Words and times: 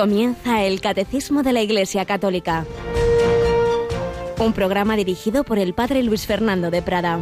Comienza 0.00 0.62
el 0.64 0.80
Catecismo 0.80 1.42
de 1.42 1.52
la 1.52 1.60
Iglesia 1.60 2.06
Católica. 2.06 2.64
Un 4.38 4.54
programa 4.54 4.96
dirigido 4.96 5.44
por 5.44 5.58
el 5.58 5.74
Padre 5.74 6.02
Luis 6.02 6.26
Fernando 6.26 6.70
de 6.70 6.80
Prada. 6.80 7.18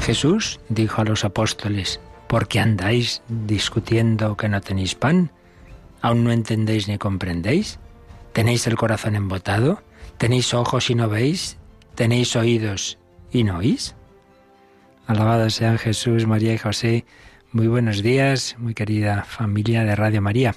Jesús 0.00 0.60
dijo 0.70 1.02
a 1.02 1.04
los 1.04 1.26
apóstoles, 1.26 2.00
¿por 2.26 2.48
qué 2.48 2.58
andáis 2.58 3.20
discutiendo 3.28 4.38
que 4.38 4.48
no 4.48 4.62
tenéis 4.62 4.94
pan? 4.94 5.30
¿Aún 6.00 6.24
no 6.24 6.32
entendéis 6.32 6.88
ni 6.88 6.96
comprendéis? 6.96 7.78
¿Tenéis 8.32 8.66
el 8.66 8.76
corazón 8.76 9.14
embotado? 9.14 9.82
¿Tenéis 10.16 10.54
ojos 10.54 10.88
y 10.88 10.94
no 10.94 11.10
veis? 11.10 11.58
¿Tenéis 11.94 12.34
oídos 12.34 12.98
y 13.30 13.44
no 13.44 13.58
oís? 13.58 13.94
Alabado 15.06 15.48
sean 15.48 15.78
Jesús, 15.78 16.26
María 16.26 16.52
y 16.52 16.58
José. 16.58 17.04
Muy 17.52 17.68
buenos 17.68 18.02
días, 18.02 18.56
muy 18.58 18.74
querida 18.74 19.22
familia 19.22 19.84
de 19.84 19.94
Radio 19.94 20.20
María. 20.20 20.56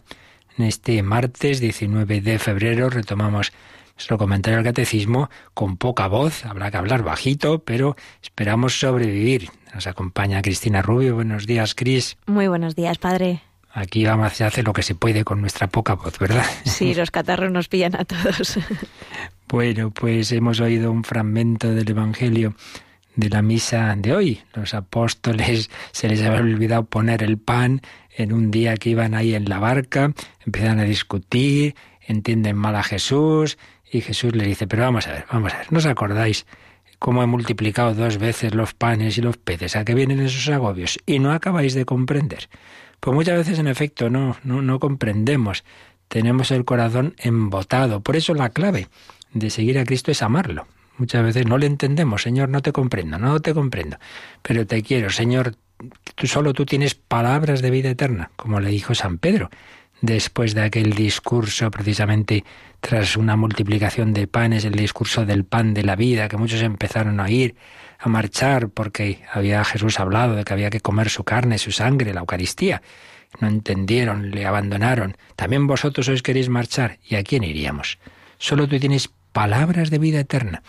En 0.58 0.66
este 0.66 1.04
martes 1.04 1.60
19 1.60 2.22
de 2.22 2.40
febrero 2.40 2.90
retomamos 2.90 3.52
nuestro 3.96 4.18
comentario 4.18 4.58
al 4.58 4.66
catecismo 4.66 5.30
con 5.54 5.78
poca 5.78 6.08
voz. 6.08 6.44
Habrá 6.44 6.72
que 6.72 6.78
hablar 6.78 7.04
bajito, 7.04 7.60
pero 7.60 7.96
esperamos 8.24 8.80
sobrevivir. 8.80 9.52
Nos 9.76 9.86
acompaña 9.86 10.42
Cristina 10.42 10.82
Rubio. 10.82 11.14
Buenos 11.14 11.46
días, 11.46 11.76
Cris. 11.76 12.18
Muy 12.26 12.48
buenos 12.48 12.76
días, 12.76 12.98
padre. 12.98 13.44
Aquí 13.72 14.04
vamos 14.06 14.42
a 14.42 14.48
hacer 14.48 14.66
lo 14.66 14.74
que 14.74 14.82
se 14.82 14.96
puede 14.96 15.24
con 15.24 15.42
nuestra 15.42 15.68
poca 15.68 15.94
voz, 15.94 16.18
¿verdad? 16.18 16.46
Sí, 16.66 16.96
los 16.96 17.12
catarros 17.12 17.52
nos 17.52 17.68
pillan 17.68 17.96
a 17.96 18.06
todos. 18.06 18.58
Bueno, 19.50 19.92
pues 19.92 20.34
hemos 20.34 20.60
oído 20.60 20.92
un 20.92 21.06
fragmento 21.06 21.74
del 21.74 21.90
Evangelio 21.90 22.54
de 23.16 23.30
la 23.30 23.42
misa 23.42 23.96
de 23.96 24.14
hoy. 24.14 24.42
Los 24.54 24.74
apóstoles 24.74 25.70
se 25.94 26.10
les 26.10 26.22
había 26.22 26.42
olvidado 26.42 26.84
poner 26.84 27.24
el 27.24 27.38
pan 27.38 27.82
en 28.18 28.34
un 28.34 28.52
día 28.52 28.76
que 28.76 28.90
iban 28.90 29.14
ahí 29.14 29.36
en 29.36 29.48
la 29.48 29.60
barca, 29.60 30.12
empiezan 30.46 30.80
a 30.80 30.84
discutir, 30.84 31.76
entienden 32.02 32.58
mal 32.58 32.76
a 32.76 32.84
Jesús 32.84 33.58
y 33.90 34.02
Jesús 34.02 34.36
le 34.36 34.44
dice, 34.44 34.68
pero 34.68 34.84
vamos 34.84 35.08
a 35.08 35.14
ver, 35.14 35.26
vamos 35.32 35.54
a 35.54 35.60
ver, 35.60 35.72
¿no 35.72 35.78
os 35.78 35.86
acordáis 35.86 36.46
cómo 37.00 37.24
he 37.24 37.28
multiplicado 37.28 37.94
dos 37.94 38.18
veces 38.18 38.54
los 38.54 38.74
panes 38.74 39.18
y 39.18 39.22
los 39.22 39.38
peces? 39.38 39.78
¿A 39.78 39.86
qué 39.86 39.94
vienen 39.94 40.20
esos 40.20 40.54
agobios? 40.54 41.00
Y 41.06 41.20
no 41.20 41.32
acabáis 41.32 41.74
de 41.74 41.86
comprender. 41.86 42.50
Pues 43.00 43.16
muchas 43.16 43.38
veces, 43.38 43.60
en 43.60 43.68
efecto, 43.68 44.10
no, 44.10 44.36
no, 44.44 44.62
no 44.62 44.80
comprendemos. 44.80 45.64
Tenemos 46.10 46.52
el 46.52 46.66
corazón 46.66 47.16
embotado. 47.18 48.02
Por 48.02 48.18
eso 48.18 48.34
la 48.34 48.50
clave 48.50 48.88
de 49.40 49.50
seguir 49.50 49.80
a 49.80 49.86
Cristo 49.86 50.12
es 50.12 50.22
amarlo. 50.22 50.68
Muchas 50.98 51.24
veces 51.24 51.46
no 51.46 51.58
le 51.58 51.68
entendemos, 51.68 52.24
Señor, 52.24 52.50
no 52.50 52.62
te 52.62 52.72
comprendo, 52.72 53.20
no 53.20 53.40
te 53.40 53.54
comprendo, 53.54 53.98
pero 54.42 54.66
te 54.66 54.82
quiero, 54.82 55.12
Señor, 55.12 55.56
tú 56.16 56.26
solo 56.26 56.54
tú 56.54 56.66
tienes 56.66 56.96
palabras 56.96 57.62
de 57.62 57.70
vida 57.70 57.90
eterna, 57.90 58.32
como 58.36 58.60
le 58.60 58.70
dijo 58.70 58.96
San 58.96 59.20
Pedro, 59.20 59.52
después 60.02 60.56
de 60.56 60.62
aquel 60.62 60.94
discurso 60.94 61.70
precisamente 61.70 62.44
tras 62.80 63.16
una 63.16 63.36
multiplicación 63.36 64.14
de 64.14 64.28
panes, 64.28 64.66
el 64.66 64.74
discurso 64.74 65.26
del 65.26 65.46
pan 65.46 65.74
de 65.74 65.84
la 65.84 65.96
vida, 65.96 66.28
que 66.28 66.38
muchos 66.38 66.62
empezaron 66.62 67.20
a 67.20 67.26
oír, 67.26 67.56
a 68.00 68.10
marchar, 68.10 68.70
porque 68.70 69.22
había 69.32 69.64
Jesús 69.64 70.00
hablado 70.00 70.36
de 70.36 70.44
que 70.44 70.54
había 70.54 70.70
que 70.70 70.80
comer 70.80 71.10
su 71.10 71.24
carne, 71.24 71.58
su 71.58 71.72
sangre, 71.72 72.14
la 72.14 72.22
Eucaristía. 72.22 72.82
No 73.40 73.48
entendieron, 73.48 74.32
le 74.32 74.46
abandonaron. 74.46 75.18
También 75.36 75.68
vosotros 75.68 76.08
os 76.08 76.22
queréis 76.22 76.50
marchar. 76.50 77.00
¿Y 77.04 77.16
a 77.16 77.24
quién 77.24 77.44
iríamos? 77.44 77.98
Solo 78.38 78.68
tú 78.68 78.80
tienes 78.80 79.10
palabras 79.38 79.92
de 79.92 80.00
vida 80.00 80.20
eterna. 80.20 80.64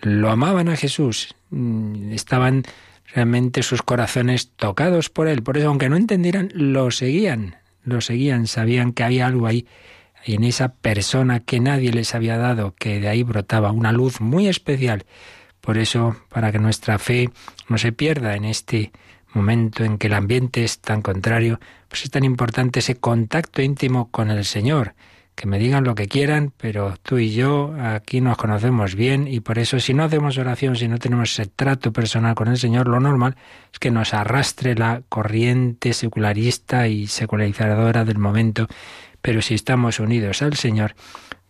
Lo 0.00 0.28
amaban 0.28 0.68
a 0.68 0.74
Jesús, 0.74 1.36
mm, 1.50 2.10
estaban 2.10 2.64
realmente 3.14 3.62
sus 3.62 3.82
corazones 3.82 4.50
tocados 4.56 5.10
por 5.10 5.28
él. 5.28 5.44
Por 5.44 5.58
eso, 5.58 5.68
aunque 5.68 5.88
no 5.88 5.94
entendieran, 5.94 6.50
lo 6.54 6.90
seguían, 6.90 7.54
lo 7.84 8.00
seguían, 8.00 8.48
sabían 8.48 8.94
que 8.94 9.04
había 9.04 9.28
algo 9.28 9.46
ahí, 9.46 9.68
en 10.24 10.42
esa 10.42 10.74
persona 10.74 11.38
que 11.38 11.60
nadie 11.60 11.92
les 11.92 12.16
había 12.16 12.36
dado, 12.36 12.74
que 12.76 12.98
de 12.98 13.06
ahí 13.06 13.22
brotaba 13.22 13.70
una 13.70 13.92
luz 13.92 14.20
muy 14.20 14.48
especial. 14.48 15.04
Por 15.60 15.78
eso, 15.78 16.16
para 16.30 16.50
que 16.50 16.58
nuestra 16.58 16.98
fe 16.98 17.30
no 17.68 17.78
se 17.78 17.92
pierda 17.92 18.34
en 18.34 18.44
este 18.44 18.90
momento 19.32 19.84
en 19.84 19.98
que 19.98 20.08
el 20.08 20.14
ambiente 20.14 20.64
es 20.64 20.80
tan 20.80 21.00
contrario, 21.00 21.60
pues 21.86 22.02
es 22.02 22.10
tan 22.10 22.24
importante 22.24 22.80
ese 22.80 22.96
contacto 22.96 23.62
íntimo 23.62 24.10
con 24.10 24.32
el 24.32 24.44
Señor, 24.44 24.94
que 25.34 25.46
me 25.46 25.58
digan 25.58 25.84
lo 25.84 25.94
que 25.94 26.06
quieran, 26.06 26.52
pero 26.56 26.94
tú 27.02 27.18
y 27.18 27.32
yo 27.32 27.74
aquí 27.80 28.20
nos 28.20 28.36
conocemos 28.36 28.94
bien 28.94 29.26
y 29.26 29.40
por 29.40 29.58
eso 29.58 29.80
si 29.80 29.92
no 29.92 30.04
hacemos 30.04 30.38
oración, 30.38 30.76
si 30.76 30.88
no 30.88 30.98
tenemos 30.98 31.32
ese 31.32 31.50
trato 31.50 31.92
personal 31.92 32.34
con 32.34 32.48
el 32.48 32.56
Señor, 32.56 32.88
lo 32.88 33.00
normal 33.00 33.36
es 33.72 33.78
que 33.78 33.90
nos 33.90 34.14
arrastre 34.14 34.74
la 34.74 35.02
corriente 35.08 35.92
secularista 35.92 36.86
y 36.88 37.06
secularizadora 37.06 38.04
del 38.04 38.18
momento, 38.18 38.68
pero 39.22 39.42
si 39.42 39.54
estamos 39.54 39.98
unidos 39.98 40.42
al 40.42 40.54
Señor, 40.54 40.94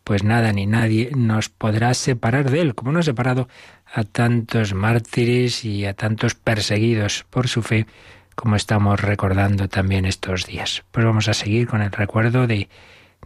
pues 0.02 0.22
nada 0.22 0.52
ni 0.52 0.66
nadie 0.66 1.10
nos 1.16 1.48
podrá 1.48 1.94
separar 1.94 2.50
de 2.50 2.60
Él, 2.60 2.74
como 2.74 2.92
nos 2.92 3.06
ha 3.06 3.10
separado 3.10 3.48
a 3.92 4.04
tantos 4.04 4.74
mártires 4.74 5.64
y 5.64 5.86
a 5.86 5.94
tantos 5.94 6.34
perseguidos 6.34 7.24
por 7.30 7.48
su 7.48 7.62
fe, 7.62 7.86
como 8.34 8.56
estamos 8.56 9.00
recordando 9.00 9.68
también 9.68 10.04
estos 10.04 10.46
días. 10.46 10.84
Pues 10.90 11.06
vamos 11.06 11.28
a 11.28 11.34
seguir 11.34 11.66
con 11.66 11.82
el 11.82 11.92
recuerdo 11.92 12.46
de 12.46 12.68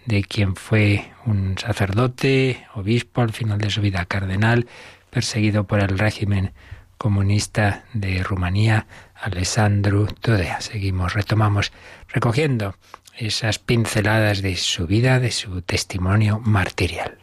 de 0.07 0.23
quien 0.23 0.57
fue 0.57 1.11
un 1.27 1.57
sacerdote, 1.59 2.67
obispo, 2.75 3.23
al 3.23 3.33
final 3.33 3.59
de 3.59 3.71
su 3.71 3.81
vida 3.81 4.05
cardenal, 4.05 4.67
perseguido 5.11 5.65
por 5.65 5.81
el 5.81 5.99
régimen 5.99 6.53
comunista 6.97 7.85
de 7.93 8.23
Rumanía, 8.23 8.87
Alessandro 9.15 10.07
Todea. 10.07 10.61
Seguimos, 10.61 11.15
retomamos, 11.15 11.73
recogiendo 12.09 12.75
esas 13.17 13.59
pinceladas 13.59 14.43
de 14.43 14.57
su 14.57 14.87
vida, 14.87 15.21
de 15.21 15.31
su 15.31 15.63
testimonio 15.63 16.41
martirial. 16.41 17.19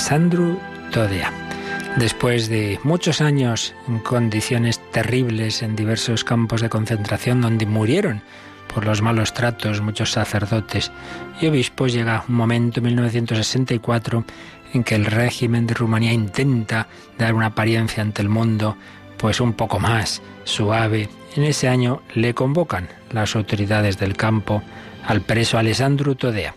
Alessandro 0.00 0.58
Todea. 0.92 1.30
Después 1.98 2.48
de 2.48 2.80
muchos 2.84 3.20
años 3.20 3.74
en 3.86 3.98
condiciones 3.98 4.80
terribles 4.92 5.60
en 5.60 5.76
diversos 5.76 6.24
campos 6.24 6.62
de 6.62 6.70
concentración 6.70 7.42
donde 7.42 7.66
murieron 7.66 8.22
por 8.72 8.86
los 8.86 9.02
malos 9.02 9.34
tratos 9.34 9.82
muchos 9.82 10.12
sacerdotes 10.12 10.90
y 11.42 11.48
obispos, 11.48 11.92
llega 11.92 12.24
un 12.26 12.34
momento 12.34 12.80
en 12.80 12.86
1964 12.86 14.24
en 14.72 14.84
que 14.84 14.94
el 14.94 15.04
régimen 15.04 15.66
de 15.66 15.74
Rumanía 15.74 16.14
intenta 16.14 16.88
dar 17.18 17.34
una 17.34 17.46
apariencia 17.46 18.02
ante 18.02 18.22
el 18.22 18.30
mundo 18.30 18.78
pues 19.18 19.38
un 19.38 19.52
poco 19.52 19.78
más 19.78 20.22
suave. 20.44 21.10
En 21.36 21.44
ese 21.44 21.68
año 21.68 22.00
le 22.14 22.32
convocan 22.32 22.88
las 23.12 23.36
autoridades 23.36 23.98
del 23.98 24.16
campo 24.16 24.62
al 25.06 25.20
preso 25.20 25.58
Alessandro 25.58 26.14
Todea 26.14 26.54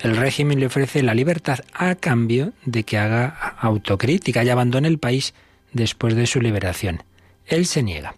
el 0.00 0.16
régimen 0.16 0.58
le 0.60 0.66
ofrece 0.66 1.02
la 1.02 1.14
libertad 1.14 1.60
a 1.74 1.94
cambio 1.94 2.52
de 2.64 2.84
que 2.84 2.98
haga 2.98 3.56
autocrítica 3.60 4.42
y 4.42 4.48
abandone 4.48 4.88
el 4.88 4.98
país 4.98 5.34
después 5.72 6.14
de 6.14 6.26
su 6.26 6.40
liberación. 6.40 7.02
Él 7.46 7.66
se 7.66 7.82
niega. 7.82 8.14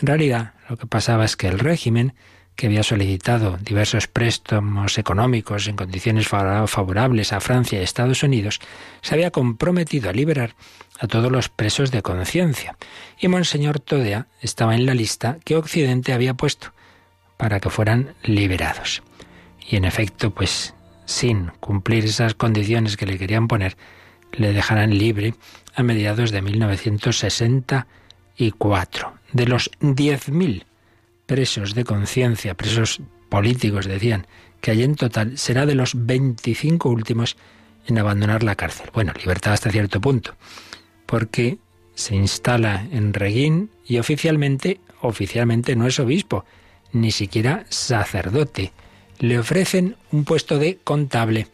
En 0.00 0.06
realidad, 0.06 0.52
lo 0.68 0.76
que 0.76 0.86
pasaba 0.86 1.24
es 1.24 1.36
que 1.36 1.48
el 1.48 1.58
régimen, 1.58 2.14
que 2.54 2.66
había 2.66 2.82
solicitado 2.82 3.58
diversos 3.58 4.06
préstamos 4.06 4.98
económicos 4.98 5.66
en 5.66 5.76
condiciones 5.76 6.28
favorables 6.28 7.32
a 7.32 7.40
Francia 7.40 7.80
y 7.80 7.82
Estados 7.82 8.22
Unidos, 8.22 8.60
se 9.02 9.14
había 9.14 9.30
comprometido 9.30 10.10
a 10.10 10.12
liberar 10.12 10.54
a 10.98 11.08
todos 11.08 11.32
los 11.32 11.48
presos 11.48 11.90
de 11.90 12.02
conciencia. 12.02 12.76
Y 13.18 13.28
Monseñor 13.28 13.80
Todea 13.80 14.28
estaba 14.40 14.74
en 14.74 14.86
la 14.86 14.94
lista 14.94 15.38
que 15.44 15.56
Occidente 15.56 16.12
había 16.12 16.34
puesto 16.34 16.72
para 17.36 17.58
que 17.60 17.68
fueran 17.68 18.14
liberados. 18.22 19.02
Y 19.68 19.76
en 19.76 19.84
efecto, 19.84 20.30
pues 20.30 20.75
sin 21.06 21.46
cumplir 21.60 22.04
esas 22.04 22.34
condiciones 22.34 22.98
que 22.98 23.06
le 23.06 23.16
querían 23.16 23.48
poner, 23.48 23.78
le 24.32 24.52
dejarán 24.52 24.98
libre 24.98 25.32
a 25.74 25.82
mediados 25.82 26.30
de 26.30 26.42
1964. 26.42 29.14
De 29.32 29.46
los 29.46 29.70
10.000 29.80 30.66
presos 31.24 31.74
de 31.74 31.84
conciencia, 31.84 32.52
presos 32.54 33.00
políticos, 33.28 33.86
decían, 33.86 34.26
que 34.60 34.72
hay 34.72 34.82
en 34.82 34.94
total, 34.94 35.38
será 35.38 35.66
de 35.66 35.74
los 35.74 36.06
25 36.06 36.88
últimos 36.88 37.36
en 37.86 37.98
abandonar 37.98 38.42
la 38.42 38.56
cárcel. 38.56 38.90
Bueno, 38.92 39.12
libertad 39.18 39.52
hasta 39.52 39.70
cierto 39.70 40.00
punto, 40.00 40.34
porque 41.06 41.58
se 41.94 42.14
instala 42.14 42.86
en 42.90 43.14
Reguín 43.14 43.70
y 43.86 43.98
oficialmente, 43.98 44.80
oficialmente 45.00 45.76
no 45.76 45.86
es 45.86 45.98
obispo, 45.98 46.44
ni 46.92 47.10
siquiera 47.10 47.64
sacerdote. 47.68 48.72
Le 49.18 49.38
ofrecen 49.38 49.96
un 50.12 50.24
puesto 50.24 50.58
de 50.58 50.78
contable, 50.78 51.48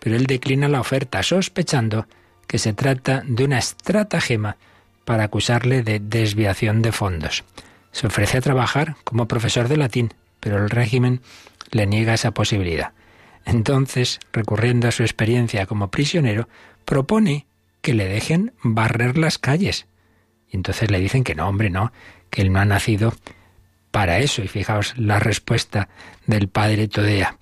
pero 0.00 0.16
él 0.16 0.26
declina 0.26 0.68
la 0.68 0.80
oferta, 0.80 1.22
sospechando 1.22 2.06
que 2.46 2.58
se 2.58 2.72
trata 2.72 3.22
de 3.26 3.44
una 3.44 3.58
estratagema 3.58 4.56
para 5.04 5.24
acusarle 5.24 5.82
de 5.82 6.00
desviación 6.00 6.82
de 6.82 6.92
fondos. 6.92 7.44
Se 7.92 8.06
ofrece 8.06 8.38
a 8.38 8.42
trabajar 8.42 8.96
como 9.04 9.28
profesor 9.28 9.68
de 9.68 9.76
latín, 9.76 10.14
pero 10.40 10.58
el 10.58 10.70
régimen 10.70 11.20
le 11.70 11.86
niega 11.86 12.14
esa 12.14 12.32
posibilidad. 12.32 12.92
Entonces, 13.44 14.20
recurriendo 14.32 14.88
a 14.88 14.92
su 14.92 15.02
experiencia 15.02 15.66
como 15.66 15.90
prisionero, 15.90 16.48
propone 16.84 17.46
que 17.80 17.94
le 17.94 18.06
dejen 18.06 18.52
barrer 18.62 19.18
las 19.18 19.38
calles. 19.38 19.86
Y 20.48 20.56
entonces 20.56 20.90
le 20.90 21.00
dicen 21.00 21.24
que 21.24 21.34
no, 21.34 21.48
hombre, 21.48 21.70
no, 21.70 21.92
que 22.30 22.42
él 22.42 22.52
no 22.52 22.60
ha 22.60 22.64
nacido 22.64 23.12
para 23.92 24.18
eso. 24.18 24.42
Y 24.42 24.48
fijaos 24.48 24.94
la 24.96 25.20
respuesta 25.20 25.88
del 26.26 26.48
padre 26.48 26.88
Todea. 26.88 27.38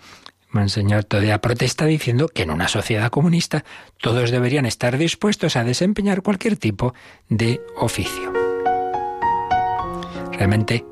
Monseñor 0.50 1.04
Todea 1.04 1.40
protesta 1.40 1.86
diciendo 1.86 2.28
que 2.28 2.42
en 2.42 2.50
una 2.50 2.68
sociedad 2.68 3.08
comunista 3.08 3.64
todos 3.98 4.30
deberían 4.30 4.66
estar 4.66 4.98
dispuestos 4.98 5.56
a 5.56 5.64
desempeñar 5.64 6.22
cualquier 6.22 6.56
tipo 6.56 6.92
de 7.28 7.60
oficio. 7.76 8.32
Realmente 10.32 10.84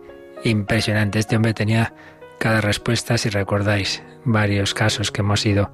impresionante. 0.45 1.19
Este 1.19 1.37
hombre 1.37 1.55
tenía 1.55 1.93
cada 2.39 2.61
respuesta, 2.61 3.19
si 3.19 3.29
recordáis, 3.31 4.03
varios 4.25 4.75
casos 4.75 5.11
que 5.11 5.23
hemos 5.23 5.45
ido 5.45 5.73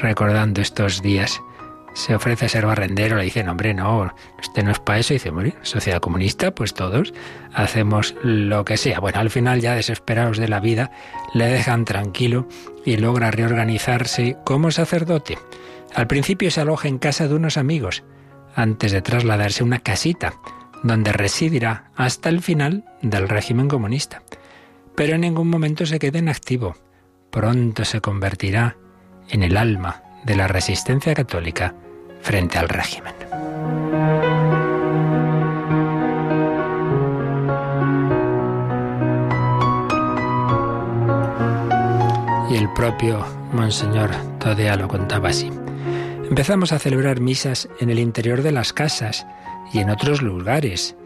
recordando 0.00 0.60
estos 0.62 1.02
días. 1.02 1.40
Se 1.98 2.14
ofrece 2.14 2.46
a 2.46 2.48
ser 2.48 2.64
barrendero, 2.64 3.16
le 3.16 3.24
dicen, 3.24 3.48
hombre, 3.48 3.74
no, 3.74 4.14
usted 4.38 4.62
no 4.62 4.70
es 4.70 4.78
para 4.78 5.00
eso. 5.00 5.12
Y 5.12 5.16
dice, 5.16 5.30
bueno, 5.30 5.52
sociedad 5.62 5.98
comunista, 5.98 6.52
pues 6.52 6.72
todos 6.72 7.12
hacemos 7.52 8.14
lo 8.22 8.64
que 8.64 8.76
sea. 8.76 9.00
Bueno, 9.00 9.18
al 9.18 9.30
final, 9.30 9.60
ya 9.60 9.74
desesperados 9.74 10.38
de 10.38 10.46
la 10.46 10.60
vida, 10.60 10.92
le 11.34 11.46
dejan 11.46 11.84
tranquilo 11.84 12.46
y 12.84 12.98
logra 12.98 13.32
reorganizarse 13.32 14.36
como 14.44 14.70
sacerdote. 14.70 15.38
Al 15.92 16.06
principio 16.06 16.52
se 16.52 16.60
aloja 16.60 16.86
en 16.86 16.98
casa 16.98 17.26
de 17.26 17.34
unos 17.34 17.56
amigos, 17.56 18.04
antes 18.54 18.92
de 18.92 19.02
trasladarse 19.02 19.64
a 19.64 19.66
una 19.66 19.80
casita, 19.80 20.34
donde 20.84 21.12
residirá 21.12 21.90
hasta 21.96 22.28
el 22.28 22.42
final 22.42 22.84
del 23.02 23.28
régimen 23.28 23.66
comunista. 23.66 24.22
Pero 24.94 25.16
en 25.16 25.22
ningún 25.22 25.50
momento 25.50 25.84
se 25.84 25.98
queda 25.98 26.20
inactivo. 26.20 26.76
Pronto 27.32 27.84
se 27.84 28.00
convertirá 28.00 28.76
en 29.30 29.42
el 29.42 29.56
alma 29.56 30.04
de 30.24 30.36
la 30.36 30.46
resistencia 30.46 31.12
católica 31.12 31.74
frente 32.20 32.58
al 32.58 32.68
régimen. 32.68 33.14
Y 42.50 42.56
el 42.56 42.72
propio 42.72 43.24
Monseñor 43.52 44.10
Todea 44.38 44.76
lo 44.76 44.88
contaba 44.88 45.28
así. 45.28 45.50
Empezamos 46.28 46.72
a 46.72 46.78
celebrar 46.78 47.20
misas 47.20 47.68
en 47.80 47.90
el 47.90 47.98
interior 47.98 48.42
de 48.42 48.52
las 48.52 48.72
casas 48.72 49.26
y 49.72 49.78
en 49.78 49.90
otros 49.90 50.22
lugares, 50.22 50.96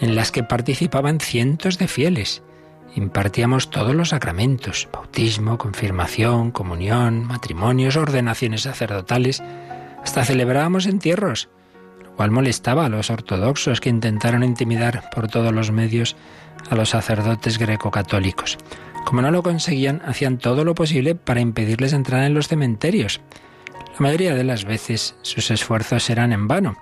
en 0.00 0.14
las 0.14 0.32
que 0.32 0.42
participaban 0.42 1.20
cientos 1.20 1.78
de 1.78 1.88
fieles. 1.88 2.42
Impartíamos 2.96 3.70
todos 3.70 3.94
los 3.94 4.08
sacramentos, 4.10 4.88
bautismo, 4.92 5.58
confirmación, 5.58 6.50
comunión, 6.50 7.24
matrimonios, 7.24 7.96
ordenaciones 7.96 8.62
sacerdotales, 8.62 9.42
hasta 10.02 10.24
celebrábamos 10.24 10.86
entierros, 10.86 11.48
lo 12.02 12.14
cual 12.14 12.30
molestaba 12.30 12.86
a 12.86 12.88
los 12.88 13.10
ortodoxos 13.10 13.80
que 13.80 13.90
intentaron 13.90 14.42
intimidar 14.42 15.10
por 15.14 15.28
todos 15.28 15.52
los 15.52 15.70
medios 15.70 16.16
a 16.68 16.74
los 16.74 16.90
sacerdotes 16.90 17.58
greco-católicos. 17.58 18.58
Como 19.04 19.22
no 19.22 19.30
lo 19.30 19.42
conseguían, 19.42 20.02
hacían 20.04 20.38
todo 20.38 20.64
lo 20.64 20.74
posible 20.74 21.14
para 21.14 21.40
impedirles 21.40 21.92
entrar 21.92 22.24
en 22.24 22.34
los 22.34 22.48
cementerios. 22.48 23.20
La 23.94 24.00
mayoría 24.00 24.34
de 24.34 24.44
las 24.44 24.64
veces 24.64 25.16
sus 25.22 25.50
esfuerzos 25.50 26.10
eran 26.10 26.32
en 26.32 26.48
vano, 26.48 26.76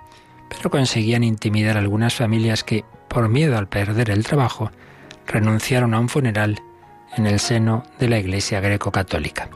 pero 0.49 0.69
conseguían 0.69 1.23
intimidar 1.23 1.77
a 1.77 1.79
algunas 1.79 2.15
familias 2.15 2.63
que, 2.63 2.83
por 3.07 3.29
miedo 3.29 3.57
al 3.57 3.67
perder 3.67 4.09
el 4.09 4.25
trabajo, 4.25 4.71
renunciaron 5.25 5.93
a 5.93 5.99
un 5.99 6.09
funeral 6.09 6.61
en 7.15 7.25
el 7.25 7.39
seno 7.39 7.83
de 7.99 8.09
la 8.09 8.19
Iglesia 8.19 8.59
greco-católica. 8.59 9.49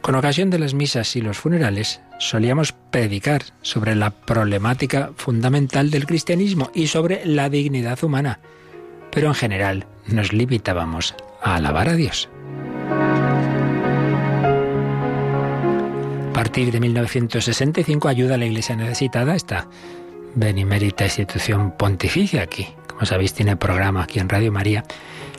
Con 0.00 0.14
ocasión 0.14 0.50
de 0.50 0.58
las 0.58 0.74
misas 0.74 1.14
y 1.16 1.20
los 1.20 1.38
funerales, 1.38 2.00
solíamos 2.22 2.72
predicar 2.72 3.42
sobre 3.62 3.96
la 3.96 4.10
problemática 4.10 5.10
fundamental 5.16 5.90
del 5.90 6.06
cristianismo 6.06 6.70
y 6.72 6.86
sobre 6.86 7.26
la 7.26 7.48
dignidad 7.48 8.02
humana, 8.04 8.38
pero 9.10 9.26
en 9.28 9.34
general 9.34 9.86
nos 10.06 10.32
limitábamos 10.32 11.16
a 11.42 11.56
alabar 11.56 11.88
a 11.88 11.94
Dios. 11.94 12.28
A 16.30 16.32
partir 16.32 16.70
de 16.70 16.80
1965, 16.80 18.08
ayuda 18.08 18.36
a 18.36 18.38
la 18.38 18.46
Iglesia 18.46 18.76
necesitada 18.76 19.34
esta 19.34 19.68
benemérita 20.34 21.04
institución 21.04 21.72
pontificia 21.76 22.42
aquí, 22.42 22.68
como 22.86 23.04
sabéis 23.04 23.34
tiene 23.34 23.56
programa 23.56 24.04
aquí 24.04 24.20
en 24.20 24.28
Radio 24.28 24.52
María, 24.52 24.84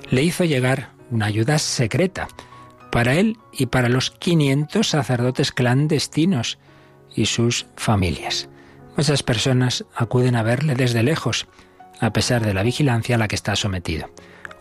le 0.09 0.21
hizo 0.21 0.43
llegar 0.43 0.89
una 1.11 1.27
ayuda 1.27 1.59
secreta 1.59 2.27
para 2.91 3.15
él 3.15 3.37
y 3.53 3.67
para 3.67 3.89
los 3.89 4.11
500 4.11 4.87
sacerdotes 4.87 5.51
clandestinos 5.51 6.59
y 7.15 7.25
sus 7.25 7.65
familias. 7.75 8.49
Muchas 8.95 9.23
personas 9.23 9.85
acuden 9.95 10.35
a 10.35 10.43
verle 10.43 10.75
desde 10.75 11.01
lejos, 11.03 11.47
a 11.99 12.13
pesar 12.13 12.45
de 12.45 12.53
la 12.53 12.63
vigilancia 12.63 13.15
a 13.15 13.17
la 13.17 13.27
que 13.27 13.35
está 13.35 13.55
sometido. 13.55 14.09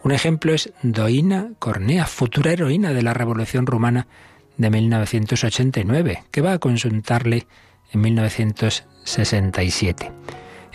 Un 0.04 0.12
ejemplo 0.12 0.54
es 0.54 0.72
Doina 0.82 1.50
Cornea, 1.58 2.06
futura 2.06 2.52
heroína 2.52 2.92
de 2.92 3.02
la 3.02 3.14
Revolución 3.14 3.66
Rumana 3.66 4.06
de 4.56 4.70
1989, 4.70 6.24
que 6.30 6.40
va 6.40 6.52
a 6.54 6.58
consultarle 6.58 7.46
en 7.92 8.00
1967. 8.00 10.06
En 10.06 10.14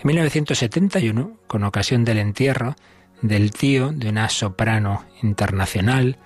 1971, 0.04 1.38
con 1.48 1.64
ocasión 1.64 2.06
del 2.06 2.20
entierro 2.20 2.76
del 3.22 3.52
tío 3.52 3.92
de 3.92 4.10
una 4.10 4.30
soprano 4.30 5.04
internacional, 5.24 6.18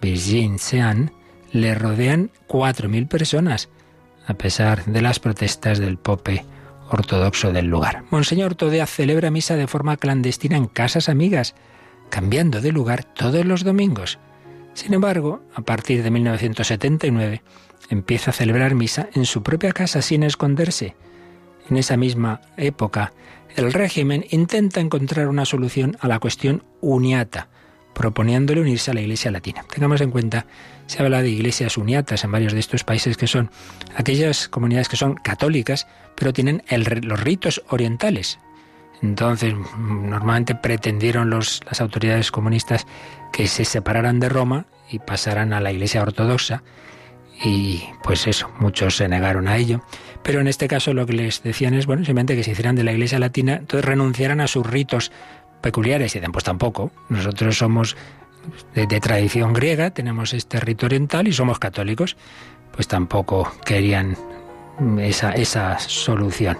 Virgin 0.00 0.58
Sean, 0.58 1.12
le 1.52 1.74
rodean 1.74 2.30
4.000 2.48 3.08
personas, 3.08 3.68
a 4.28 4.34
pesar 4.34 4.84
de 4.84 5.02
las 5.02 5.18
protestas 5.18 5.78
del 5.78 5.96
pope 5.96 6.44
ortodoxo 6.90 7.50
del 7.50 7.66
lugar. 7.66 8.04
Monseñor 8.10 8.54
Todea 8.54 8.86
celebra 8.86 9.30
misa 9.30 9.56
de 9.56 9.66
forma 9.66 9.96
clandestina 9.96 10.56
en 10.56 10.66
casas 10.66 11.08
amigas, 11.08 11.54
cambiando 12.10 12.60
de 12.60 12.70
lugar 12.70 13.04
todos 13.04 13.44
los 13.44 13.64
domingos. 13.64 14.18
Sin 14.74 14.94
embargo, 14.94 15.40
a 15.54 15.62
partir 15.62 16.02
de 16.02 16.10
1979, 16.10 17.42
empieza 17.90 18.30
a 18.30 18.34
celebrar 18.34 18.74
misa 18.74 19.08
en 19.14 19.24
su 19.24 19.42
propia 19.42 19.72
casa 19.72 20.02
sin 20.02 20.22
esconderse. 20.22 20.94
En 21.68 21.76
esa 21.76 21.96
misma 21.96 22.40
época, 22.56 23.12
el 23.56 23.72
régimen 23.72 24.26
intenta 24.30 24.80
encontrar 24.80 25.28
una 25.28 25.46
solución 25.46 25.96
a 26.00 26.08
la 26.08 26.18
cuestión 26.18 26.62
uniata, 26.80 27.48
proponiéndole 27.94 28.60
unirse 28.60 28.90
a 28.90 28.94
la 28.94 29.00
Iglesia 29.00 29.30
Latina. 29.30 29.64
Tengamos 29.72 30.00
en 30.00 30.10
cuenta, 30.10 30.46
se 30.86 31.02
habla 31.02 31.22
de 31.22 31.30
iglesias 31.30 31.76
uniatas 31.76 32.24
en 32.24 32.32
varios 32.32 32.52
de 32.52 32.60
estos 32.60 32.84
países 32.84 33.16
que 33.16 33.26
son 33.26 33.50
aquellas 33.96 34.48
comunidades 34.48 34.88
que 34.88 34.96
son 34.96 35.14
católicas, 35.14 35.86
pero 36.14 36.32
tienen 36.32 36.62
los 37.02 37.20
ritos 37.20 37.62
orientales. 37.68 38.38
Entonces, 39.02 39.54
normalmente 39.78 40.54
pretendieron 40.54 41.30
los, 41.30 41.60
las 41.66 41.80
autoridades 41.80 42.30
comunistas 42.30 42.86
que 43.32 43.46
se 43.46 43.64
separaran 43.64 44.18
de 44.18 44.28
Roma 44.28 44.66
y 44.90 44.98
pasaran 44.98 45.52
a 45.52 45.60
la 45.60 45.70
Iglesia 45.70 46.02
ortodoxa, 46.02 46.62
y 47.44 47.84
pues 48.02 48.26
eso, 48.26 48.50
muchos 48.58 48.96
se 48.96 49.08
negaron 49.08 49.46
a 49.48 49.56
ello. 49.56 49.82
Pero 50.22 50.40
en 50.40 50.48
este 50.48 50.66
caso 50.66 50.92
lo 50.92 51.06
que 51.06 51.12
les 51.12 51.42
decían 51.42 51.74
es, 51.74 51.86
bueno, 51.86 52.04
simplemente 52.04 52.34
que 52.34 52.42
se 52.42 52.50
hicieran 52.50 52.74
de 52.74 52.84
la 52.84 52.92
Iglesia 52.92 53.18
Latina, 53.18 53.54
entonces 53.54 53.84
renunciaran 53.84 54.40
a 54.40 54.48
sus 54.48 54.66
ritos 54.66 55.12
peculiares. 55.60 56.14
Y 56.16 56.20
pues 56.20 56.44
tampoco, 56.44 56.90
nosotros 57.08 57.58
somos 57.58 57.96
de, 58.74 58.86
de, 58.86 59.00
tradición 59.00 59.52
griega, 59.52 59.90
tenemos 59.90 60.34
este 60.34 60.60
rito 60.60 60.86
oriental 60.86 61.28
y 61.28 61.32
somos 61.32 61.58
católicos. 61.58 62.16
Pues 62.72 62.88
tampoco 62.88 63.50
querían 63.64 64.16
esa, 65.00 65.32
esa 65.32 65.78
solución. 65.78 66.58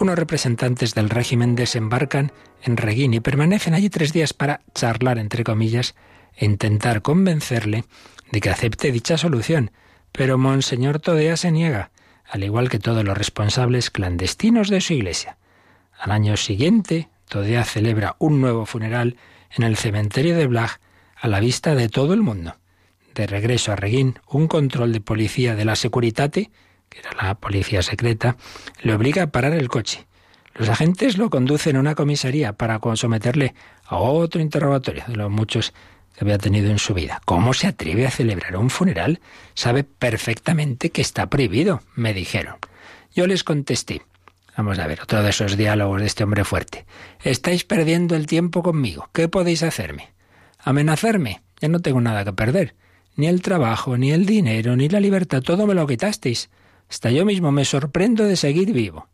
Unos 0.00 0.18
representantes 0.18 0.94
del 0.94 1.10
régimen 1.10 1.56
desembarcan 1.56 2.32
en 2.62 2.76
Reguín 2.76 3.14
y 3.14 3.20
permanecen 3.20 3.74
allí 3.74 3.90
tres 3.90 4.12
días 4.12 4.32
para 4.32 4.60
charlar, 4.74 5.18
entre 5.18 5.44
comillas, 5.44 5.94
e 6.36 6.44
intentar 6.44 7.02
convencerle 7.02 7.84
de 8.30 8.40
que 8.40 8.50
acepte 8.50 8.92
dicha 8.92 9.18
solución. 9.18 9.70
Pero 10.12 10.38
Monseñor 10.38 11.00
Todea 11.00 11.36
se 11.36 11.50
niega, 11.50 11.90
al 12.28 12.44
igual 12.44 12.68
que 12.68 12.78
todos 12.78 13.04
los 13.04 13.16
responsables 13.16 13.90
clandestinos 13.90 14.68
de 14.68 14.80
su 14.80 14.94
iglesia. 14.94 15.36
Al 15.98 16.12
año 16.12 16.36
siguiente, 16.36 17.08
Todea 17.28 17.64
celebra 17.64 18.16
un 18.18 18.40
nuevo 18.40 18.66
funeral 18.66 19.16
en 19.50 19.64
el 19.64 19.76
cementerio 19.76 20.36
de 20.36 20.46
Blag, 20.46 20.80
a 21.16 21.28
la 21.28 21.40
vista 21.40 21.74
de 21.74 21.88
todo 21.88 22.14
el 22.14 22.22
mundo. 22.22 22.56
De 23.14 23.26
regreso 23.26 23.72
a 23.72 23.76
Reguín, 23.76 24.18
un 24.28 24.46
control 24.46 24.92
de 24.92 25.00
policía 25.00 25.54
de 25.54 25.64
la 25.64 25.76
Securitate, 25.76 26.50
que 26.88 27.00
era 27.00 27.10
la 27.20 27.34
policía 27.34 27.82
secreta, 27.82 28.36
le 28.82 28.94
obliga 28.94 29.24
a 29.24 29.26
parar 29.30 29.52
el 29.52 29.68
coche. 29.68 30.06
Los 30.54 30.68
agentes 30.68 31.18
lo 31.18 31.30
conducen 31.30 31.76
a 31.76 31.80
una 31.80 31.94
comisaría 31.94 32.52
para 32.52 32.80
someterle 32.94 33.54
a 33.84 33.96
otro 33.96 34.40
interrogatorio 34.40 35.04
de 35.06 35.16
los 35.16 35.30
muchos 35.30 35.72
que 36.14 36.24
había 36.24 36.38
tenido 36.38 36.70
en 36.70 36.78
su 36.78 36.94
vida. 36.94 37.20
¿Cómo 37.24 37.52
se 37.54 37.68
atreve 37.68 38.06
a 38.06 38.10
celebrar 38.10 38.56
un 38.56 38.70
funeral? 38.70 39.20
Sabe 39.54 39.84
perfectamente 39.84 40.90
que 40.90 41.02
está 41.02 41.28
prohibido, 41.28 41.82
me 41.94 42.12
dijeron. 42.12 42.56
Yo 43.14 43.26
les 43.26 43.44
contesté. 43.44 44.02
Vamos 44.58 44.80
a 44.80 44.88
ver, 44.88 45.00
otro 45.00 45.22
de 45.22 45.30
esos 45.30 45.56
diálogos 45.56 46.00
de 46.00 46.08
este 46.08 46.24
hombre 46.24 46.44
fuerte. 46.44 46.84
Estáis 47.22 47.62
perdiendo 47.62 48.16
el 48.16 48.26
tiempo 48.26 48.64
conmigo. 48.64 49.08
¿Qué 49.12 49.28
podéis 49.28 49.62
hacerme? 49.62 50.08
Amenazarme. 50.58 51.42
Ya 51.60 51.68
no 51.68 51.78
tengo 51.78 52.00
nada 52.00 52.24
que 52.24 52.32
perder. 52.32 52.74
Ni 53.14 53.28
el 53.28 53.40
trabajo, 53.40 53.96
ni 53.96 54.10
el 54.10 54.26
dinero, 54.26 54.74
ni 54.74 54.88
la 54.88 54.98
libertad. 54.98 55.42
Todo 55.42 55.68
me 55.68 55.74
lo 55.74 55.86
quitasteis. 55.86 56.50
Hasta 56.90 57.12
yo 57.12 57.24
mismo 57.24 57.52
me 57.52 57.64
sorprendo 57.64 58.24
de 58.24 58.34
seguir 58.34 58.72
vivo. 58.72 59.06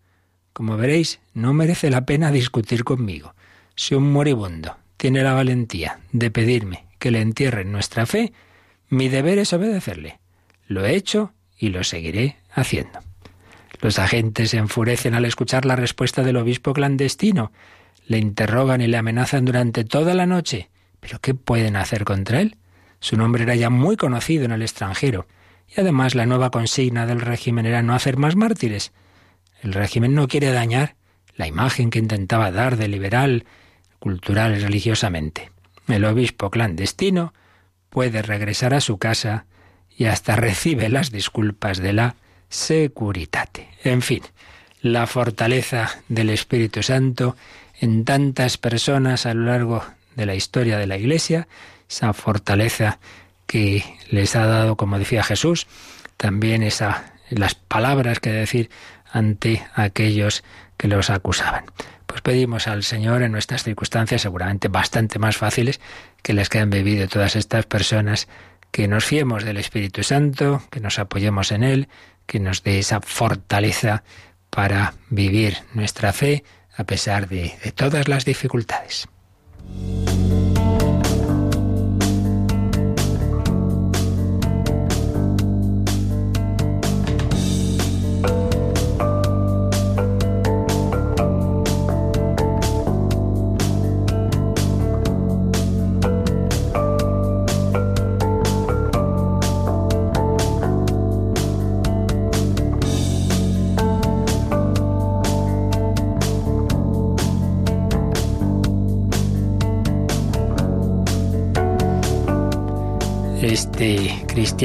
Como 0.55 0.79
veréis, 0.79 1.21
no 1.35 1.53
merece 1.53 1.91
la 1.91 2.07
pena 2.07 2.31
discutir 2.31 2.83
conmigo. 2.83 3.35
Si 3.77 3.95
un 3.95 4.11
moribundo 4.11 4.79
tiene 4.97 5.23
la 5.23 5.35
valentía 5.35 6.01
de 6.13 6.31
pedirme 6.31 6.87
que 6.99 7.11
le 7.11 7.21
entierren 7.21 7.71
nuestra 7.71 8.07
fe, 8.07 8.33
mi 8.89 9.11
deber 9.11 9.37
es 9.37 9.53
obedecerle. 9.53 10.21
Lo 10.69 10.87
he 10.87 10.95
hecho 10.95 11.35
y 11.59 11.69
lo 11.69 11.85
seguiré 11.85 12.39
haciendo. 12.51 13.01
Los 13.85 13.99
agentes 13.99 14.49
se 14.49 14.57
enfurecen 14.57 15.13
al 15.13 15.27
escuchar 15.27 15.67
la 15.67 15.77
respuesta 15.77 16.23
del 16.23 16.39
obispo 16.39 16.73
clandestino. 16.73 17.53
Le 18.07 18.17
interrogan 18.17 18.81
y 18.81 18.87
le 18.87 18.97
amenazan 18.97 19.45
durante 19.45 19.85
toda 19.85 20.15
la 20.15 20.25
noche. 20.25 20.71
¿Pero 21.01 21.19
qué 21.19 21.35
pueden 21.35 21.77
hacer 21.77 22.07
contra 22.07 22.41
él? 22.41 22.57
Su 23.01 23.19
nombre 23.19 23.43
era 23.43 23.55
ya 23.57 23.69
muy 23.69 23.97
conocido 23.97 24.47
en 24.47 24.53
el 24.53 24.63
extranjero. 24.63 25.27
Y 25.69 25.83
además 25.83 26.15
la 26.15 26.25
nueva 26.25 26.51
consigna 26.51 27.05
del 27.05 27.21
régimen 27.21 27.67
era 27.67 27.83
no 27.83 27.95
hacer 27.95 28.17
más 28.17 28.37
mártires. 28.37 28.95
El 29.61 29.75
régimen 29.75 30.15
no 30.15 30.29
quiere 30.29 30.51
dañar 30.51 30.97
la 31.37 31.47
imagen 31.47 31.91
que 31.91 31.99
intentaba 31.99 32.51
dar 32.51 32.79
de 32.79 32.89
liberal, 32.89 33.45
cultural 33.99 34.57
y 34.57 34.61
religiosamente. 34.61 35.53
El 35.89 36.07
obispo 36.07 36.51
clandestino 36.51 37.35
puede 37.91 38.23
regresar 38.23 38.73
a 38.73 38.81
su 38.81 38.97
casa 38.97 39.45
y 39.95 40.07
hasta 40.07 40.37
recibe 40.37 40.89
las 40.89 41.11
disculpas 41.11 41.83
de 41.83 41.93
la 41.93 42.17
securitate. 42.55 43.69
En 43.83 44.01
fin, 44.01 44.23
la 44.81 45.07
fortaleza 45.07 45.91
del 46.09 46.31
Espíritu 46.31 46.83
Santo 46.83 47.37
en 47.81 48.05
tantas 48.05 48.59
personas 48.59 49.27
a 49.27 49.35
lo 49.35 49.47
largo 49.47 49.85
de 50.15 50.27
la 50.27 50.37
historia 50.37 50.79
de 50.79 50.87
la 50.87 50.97
Iglesia, 50.97 51.49
esa 51.91 52.13
fortaleza 52.13 52.99
que 53.47 53.85
les 54.09 54.37
ha 54.37 54.47
dado, 54.47 54.77
como 54.77 54.99
decía 54.99 55.25
Jesús, 55.25 55.67
también 56.17 56.63
esa, 56.63 57.13
las 57.29 57.57
palabras 57.57 58.21
que 58.21 58.31
decir 58.31 58.71
ante 59.11 59.67
aquellos 59.75 60.45
que 60.77 60.87
los 60.87 61.11
acusaban. 61.11 61.65
Pues 62.07 62.21
pedimos 62.21 62.69
al 62.69 62.85
Señor 62.85 63.23
en 63.23 63.33
nuestras 63.33 63.65
circunstancias, 63.65 64.23
seguramente 64.23 64.69
bastante 64.69 65.19
más 65.19 65.37
fáciles 65.37 65.81
que 66.23 66.33
las 66.33 66.49
que 66.49 66.61
han 66.61 66.71
vivido 66.71 67.09
todas 67.09 67.35
estas 67.35 67.67
personas, 67.67 68.29
que 68.71 68.87
nos 68.87 69.05
fiemos 69.05 69.45
del 69.45 69.57
Espíritu 69.57 70.05
Santo, 70.05 70.63
que 70.71 70.81
nos 70.81 70.99
apoyemos 70.99 71.51
en 71.51 71.65
Él, 71.65 71.89
que 72.27 72.41
nos 72.41 72.63
dé 72.63 72.79
esa 72.79 73.01
fortaleza 73.01 74.03
para 74.51 74.95
vivir 75.11 75.59
nuestra 75.75 76.13
fe 76.13 76.45
a 76.77 76.85
pesar 76.85 77.29
de, 77.29 77.55
todas 77.75 78.09
las 78.09 78.25
dificultades. 78.25 79.09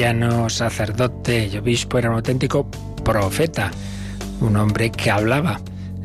Cristiano, 0.00 0.48
sacerdote 0.48 1.50
y 1.52 1.58
obispo 1.58 1.98
era 1.98 2.08
un 2.08 2.16
auténtico 2.16 2.66
profeta, 3.04 3.70
un 4.40 4.56
hombre 4.56 4.90
que 4.90 5.10
hablaba 5.10 5.60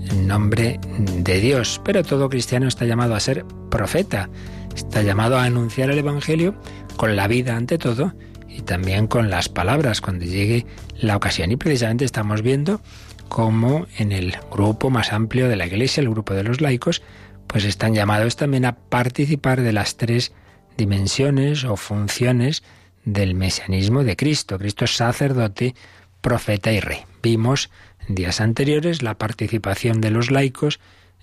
en 0.10 0.28
nombre 0.28 0.82
de 1.00 1.40
Dios. 1.40 1.80
Pero 1.86 2.04
todo 2.04 2.28
cristiano 2.28 2.68
está 2.68 2.84
llamado 2.84 3.16
a 3.16 3.22
ser 3.22 3.46
profeta, 3.72 4.30
está 4.76 5.02
llamado 5.02 5.38
a 5.38 5.46
anunciar 5.46 5.92
el 5.92 6.00
Evangelio 6.00 6.56
con 6.98 7.16
la 7.16 7.30
vida 7.30 7.56
ante 7.56 7.78
todo 7.78 8.14
y 8.50 8.64
también 8.64 9.08
con 9.08 9.30
las 9.30 9.48
palabras 9.48 10.02
cuando 10.02 10.26
llegue 10.26 10.66
la 11.00 11.16
ocasión. 11.16 11.54
Y 11.54 11.56
precisamente 11.56 12.04
estamos 12.04 12.42
viendo 12.42 12.82
cómo 13.30 13.88
en 13.98 14.12
el 14.12 14.36
grupo 14.52 14.90
más 14.90 15.14
amplio 15.14 15.48
de 15.48 15.56
la 15.56 15.68
Iglesia, 15.68 16.02
el 16.02 16.10
grupo 16.10 16.34
de 16.34 16.44
los 16.44 16.60
laicos, 16.60 17.02
pues 17.48 17.64
están 17.64 17.94
llamados 17.94 18.36
también 18.36 18.66
a 18.66 18.76
participar 18.76 19.62
de 19.62 19.72
las 19.72 19.96
tres 19.96 20.34
dimensiones 20.76 21.64
o 21.64 21.78
funciones 21.78 22.62
del 23.06 23.36
mesianismo 23.36 24.04
de 24.04 24.16
Cristo. 24.16 24.58
Cristo 24.58 24.86
es 24.86 24.96
sacerdote, 24.96 25.76
profeta 26.22 26.72
y 26.72 26.80
rey. 26.80 27.06
Vimos 27.24 27.70
en 28.08 28.16
días 28.16 28.42
anteriores 28.42 29.02
la 29.02 29.18
participación 29.18 30.02
de 30.02 30.12
los 30.12 30.32
laicos 30.32 30.80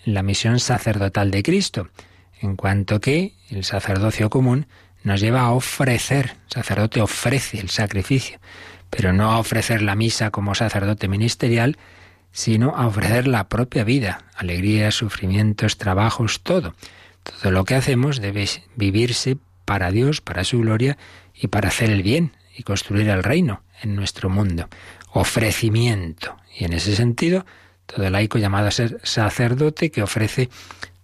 en 0.07 0.15
la 0.15 0.23
misión 0.23 0.59
sacerdotal 0.59 1.31
de 1.31 1.43
Cristo, 1.43 1.89
en 2.41 2.57
cuanto 2.57 3.01
que 3.01 3.35
el 3.51 3.65
sacerdocio 3.65 4.31
común 4.31 4.67
nos 5.05 5.21
lleva 5.21 5.43
a 5.43 5.53
ofrecer, 5.53 6.37
sacerdote 6.47 7.01
ofrece 7.01 7.59
el 7.59 7.71
sacrificio, 7.71 8.39
pero 8.91 9.13
no 9.13 9.33
a 9.33 9.39
ofrecer 9.39 9.83
la 9.83 9.97
misa 9.97 10.31
como 10.31 10.55
sacerdote 10.55 11.09
ministerial, 11.09 11.77
sino 12.31 12.75
a 12.77 12.87
ofrecer 12.87 13.27
la 13.27 13.49
propia 13.49 13.85
vida, 13.85 14.25
alegrías, 14.37 14.95
sufrimientos, 14.95 15.77
trabajos, 15.77 16.43
todo. 16.43 16.75
Todo 17.23 17.51
lo 17.51 17.65
que 17.65 17.75
hacemos 17.75 18.21
debe 18.21 18.49
vivirse 18.77 19.37
para 19.65 19.91
Dios, 19.91 20.21
para 20.21 20.45
su 20.45 20.61
gloria 20.61 20.99
y 21.35 21.49
para 21.49 21.69
hacer 21.69 21.91
el 21.91 22.03
bien 22.03 22.33
y 22.57 22.63
construir 22.63 23.09
el 23.09 23.23
reino 23.23 23.63
en 23.83 23.97
nuestro 23.97 24.29
mundo. 24.29 24.69
Ofrecimiento. 25.13 26.37
Y 26.57 26.65
en 26.65 26.73
ese 26.73 26.95
sentido, 26.97 27.47
todo 27.87 28.09
laico 28.11 28.39
llamado 28.39 28.69
a 28.69 28.71
ser 28.71 29.01
sacerdote 29.03 29.91
que 29.91 30.03
ofrece 30.03 30.49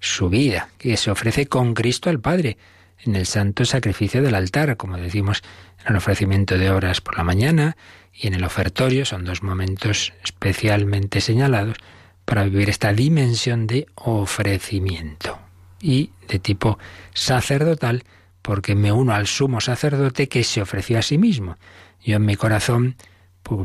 su 0.01 0.29
vida, 0.29 0.69
que 0.79 0.97
se 0.97 1.11
ofrece 1.11 1.47
con 1.47 1.75
Cristo 1.75 2.11
al 2.11 2.21
Padre 2.21 2.59
en 3.05 3.17
el 3.17 3.27
santo 3.27 3.65
sacrificio 3.65 4.23
del 4.23 4.35
altar, 4.35 4.77
como 4.77 4.97
decimos 4.97 5.43
en 5.81 5.93
el 5.93 5.97
ofrecimiento 5.97 6.59
de 6.59 6.71
obras 6.71 7.01
por 7.01 7.17
la 7.17 7.25
mañana 7.25 7.77
y 8.13 8.27
en 8.27 8.35
el 8.35 8.45
ofertorio, 8.45 9.05
son 9.05 9.25
dos 9.25 9.43
momentos 9.43 10.13
especialmente 10.25 11.21
señalados 11.21 11.77
para 12.25 12.45
vivir 12.45 12.69
esta 12.69 12.93
dimensión 12.93 13.67
de 13.67 13.87
ofrecimiento 13.95 15.39
y 15.81 16.11
de 16.29 16.39
tipo 16.39 16.79
sacerdotal, 17.15 18.05
porque 18.43 18.75
me 18.75 18.93
uno 18.93 19.13
al 19.13 19.27
sumo 19.27 19.61
sacerdote 19.61 20.29
que 20.29 20.45
se 20.45 20.63
ofreció 20.63 20.99
a 20.99 21.03
sí 21.03 21.19
mismo. 21.19 21.57
Yo 22.03 22.17
en 22.17 22.25
mi 22.25 22.37
corazón, 22.37 22.97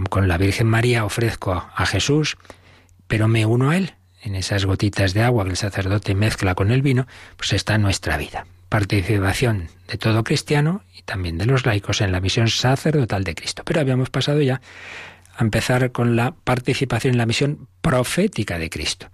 con 0.10 0.28
la 0.28 0.38
Virgen 0.38 0.68
María, 0.68 1.06
ofrezco 1.06 1.54
a 1.54 1.86
Jesús, 1.86 2.38
pero 3.08 3.28
me 3.28 3.46
uno 3.46 3.70
a 3.70 3.78
Él. 3.78 3.94
En 4.22 4.36
esas 4.36 4.66
gotitas 4.66 5.14
de 5.14 5.24
agua 5.24 5.44
que 5.44 5.52
el 5.52 5.58
sacerdote 5.58 6.16
mezcla 6.16 6.56
con 6.56 6.72
el 6.72 6.82
vino, 6.82 7.08
pues 7.36 7.54
está 7.54 7.78
nuestra 7.78 8.18
vida. 8.18 8.46
Participación 8.70 9.68
de 9.88 9.98
todo 9.98 10.24
cristiano 10.24 10.84
y 10.98 11.04
también 11.04 11.38
de 11.38 11.46
los 11.46 11.66
laicos 11.66 12.02
en 12.02 12.12
la 12.12 12.22
misión 12.22 12.48
sacerdotal 12.48 13.24
de 13.24 13.36
Cristo. 13.36 13.64
Pero 13.66 13.82
habíamos 13.82 14.10
pasado 14.10 14.42
ya 14.42 14.62
a 15.36 15.44
empezar 15.44 15.92
con 15.92 16.16
la 16.16 16.32
participación 16.32 17.14
en 17.14 17.18
la 17.18 17.26
misión 17.26 17.68
profética 17.82 18.58
de 18.58 18.70
Cristo. 18.70 19.08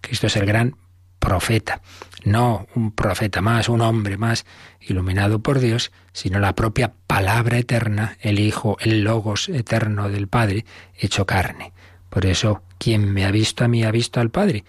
Cristo 0.00 0.26
es 0.26 0.36
el 0.36 0.46
gran 0.46 0.76
profeta, 1.18 1.80
no 2.24 2.66
un 2.74 2.90
profeta 2.90 3.40
más, 3.40 3.68
un 3.68 3.80
hombre 3.80 4.16
más 4.16 4.46
iluminado 4.80 5.40
por 5.40 5.60
Dios, 5.60 5.92
sino 6.12 6.38
la 6.38 6.54
propia 6.54 6.92
palabra 7.06 7.58
eterna, 7.58 8.16
el 8.20 8.38
Hijo, 8.38 8.76
el 8.80 9.02
Logos 9.04 9.48
eterno 9.48 10.08
del 10.08 10.28
Padre, 10.28 10.64
hecho 10.98 11.26
carne. 11.26 11.72
Por 12.10 12.26
eso, 12.26 12.62
quien 12.78 13.12
me 13.12 13.24
ha 13.24 13.30
visto 13.30 13.64
a 13.64 13.68
mí 13.68 13.84
ha 13.84 13.90
visto 13.90 14.20
al 14.20 14.30
Padre. 14.30 14.64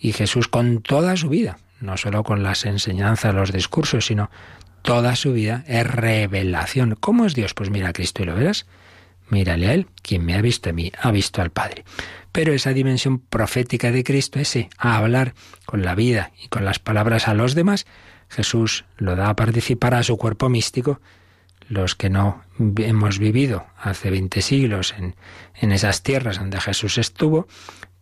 Y 0.00 0.12
Jesús 0.12 0.48
con 0.48 0.82
toda 0.82 1.16
su 1.16 1.28
vida, 1.28 1.58
no 1.80 1.96
solo 1.96 2.22
con 2.24 2.42
las 2.42 2.64
enseñanzas, 2.64 3.34
los 3.34 3.52
discursos, 3.52 4.06
sino 4.06 4.30
toda 4.82 5.16
su 5.16 5.32
vida 5.32 5.64
es 5.66 5.86
revelación. 5.86 6.96
¿Cómo 6.98 7.26
es 7.26 7.34
Dios? 7.34 7.54
Pues 7.54 7.70
mira 7.70 7.88
a 7.88 7.92
Cristo 7.92 8.22
y 8.22 8.26
lo 8.26 8.34
verás. 8.34 8.66
Mírale 9.30 9.68
a 9.68 9.74
Él, 9.74 9.86
quien 10.02 10.24
me 10.24 10.34
ha 10.34 10.42
visto 10.42 10.70
a 10.70 10.72
mí, 10.72 10.92
ha 11.00 11.10
visto 11.10 11.42
al 11.42 11.50
Padre. 11.50 11.84
Pero 12.32 12.52
esa 12.52 12.72
dimensión 12.72 13.18
profética 13.18 13.90
de 13.90 14.04
Cristo, 14.04 14.38
ese 14.38 14.70
a 14.78 14.96
hablar 14.96 15.34
con 15.66 15.82
la 15.82 15.94
vida 15.94 16.32
y 16.42 16.48
con 16.48 16.64
las 16.64 16.78
palabras 16.78 17.28
a 17.28 17.34
los 17.34 17.54
demás, 17.54 17.86
Jesús 18.28 18.84
lo 18.96 19.16
da 19.16 19.30
a 19.30 19.36
participar 19.36 19.94
a 19.94 20.02
su 20.02 20.16
cuerpo 20.16 20.48
místico. 20.48 21.00
Los 21.68 21.94
que 21.94 22.08
no 22.08 22.42
hemos 22.58 23.18
vivido 23.18 23.66
hace 23.76 24.10
20 24.10 24.40
siglos 24.40 24.94
en, 24.96 25.16
en 25.54 25.72
esas 25.72 26.02
tierras 26.02 26.38
donde 26.38 26.60
Jesús 26.60 26.96
estuvo, 26.96 27.46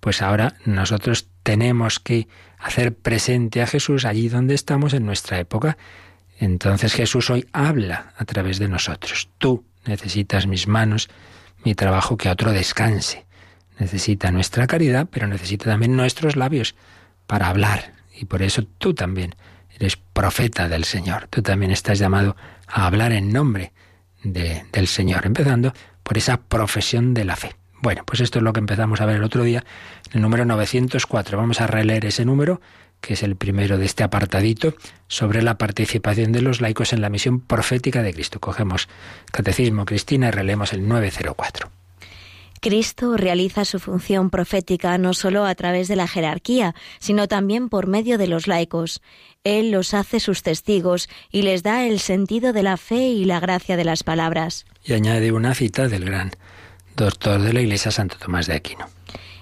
pues 0.00 0.23
ahora 0.23 0.54
nosotros 0.64 1.28
tenemos 1.42 1.99
que 1.99 2.28
hacer 2.59 2.95
presente 2.95 3.62
a 3.62 3.66
Jesús 3.66 4.04
allí 4.04 4.28
donde 4.28 4.54
estamos 4.54 4.95
en 4.95 5.04
nuestra 5.04 5.40
época. 5.40 5.76
Entonces 6.38 6.92
Jesús 6.92 7.30
hoy 7.30 7.47
habla 7.52 8.12
a 8.16 8.25
través 8.25 8.59
de 8.59 8.68
nosotros. 8.68 9.30
Tú 9.38 9.64
necesitas 9.87 10.47
mis 10.47 10.69
manos, 10.69 11.09
mi 11.64 11.75
trabajo, 11.75 12.16
que 12.16 12.28
otro 12.28 12.52
descanse. 12.52 13.26
Necesita 13.78 14.31
nuestra 14.31 14.66
caridad, 14.66 15.07
pero 15.11 15.26
necesita 15.26 15.66
también 15.66 15.97
nuestros 15.97 16.37
labios 16.37 16.75
para 17.26 17.49
hablar. 17.49 17.93
Y 18.14 18.25
por 18.25 18.43
eso 18.43 18.64
tú 18.78 18.95
también 18.95 19.35
eres 19.75 19.97
profeta 19.97 20.69
del 20.69 20.85
Señor. 20.85 21.28
Tú 21.28 21.43
también 21.43 21.71
estás 21.71 21.99
llamado 21.99 22.37
a 22.66 22.87
hablar 22.87 23.12
en 23.12 23.33
nombre 23.33 23.73
del 24.23 24.87
Señor, 24.87 25.26
empezando 25.26 25.73
por 26.02 26.19
esa 26.19 26.38
profesión 26.38 27.14
de 27.14 27.25
la 27.25 27.37
fe. 27.37 27.55
Bueno, 27.83 28.02
pues 28.05 28.21
esto 28.21 28.38
es 28.38 28.43
lo 28.43 28.52
que 28.52 28.61
empezamos 28.61 29.00
a 29.00 29.07
ver 29.07 29.16
el 29.16 29.25
otro 29.25 29.45
día, 29.45 29.64
el 30.12 30.23
número 30.23 30.45
904. 30.45 31.37
Vamos 31.37 31.61
a 31.61 31.66
releer 31.66 32.07
ese 32.07 32.25
número, 32.25 32.61
que 33.00 33.15
es 33.15 33.23
el 33.23 33.37
primero 33.37 33.79
de 33.79 33.87
este 33.87 34.05
apartadito, 34.05 34.75
sobre 35.09 35.43
la 35.43 35.59
participación 35.59 36.33
de 36.33 36.43
los 36.43 36.61
laicos 36.61 36.93
en 36.93 37.00
la 37.00 37.09
misión 37.09 37.41
profética 37.41 38.03
de 38.03 38.12
Cristo. 38.12 38.41
Cogemos 38.41 38.88
Catecismo 39.31 39.85
Cristina 39.85 40.29
y 40.29 40.31
releemos 40.33 40.73
el 40.73 40.88
904. 40.88 41.71
Cristo 42.61 43.17
realiza 43.17 43.65
su 43.65 43.79
función 43.79 44.31
profética 44.31 44.99
no 44.99 45.15
solo 45.15 45.45
a 45.45 45.55
través 45.55 45.88
de 45.88 45.97
la 45.97 46.09
jerarquía, 46.09 46.75
sino 46.99 47.29
también 47.29 47.69
por 47.69 47.87
medio 47.87 48.19
de 48.19 48.26
los 48.26 48.49
laicos. 48.49 49.03
Él 49.45 49.71
los 49.71 49.95
hace 49.95 50.21
sus 50.21 50.43
testigos 50.43 51.09
y 51.31 51.43
les 51.43 51.62
da 51.62 51.85
el 51.85 52.00
sentido 52.00 52.53
de 52.53 52.62
la 52.62 52.76
fe 52.76 53.09
y 53.09 53.25
la 53.25 53.41
gracia 53.41 53.76
de 53.76 53.85
las 53.85 54.03
palabras. 54.03 54.67
Y 54.85 54.95
añade 54.95 55.31
una 55.33 55.55
cita 55.55 55.88
del 55.88 56.05
gran 56.05 56.33
doctor 56.97 57.41
de 57.41 57.53
la 57.53 57.61
Iglesia 57.61 57.91
Santo 57.91 58.17
Tomás 58.19 58.47
de 58.47 58.55
Aquino. 58.55 58.96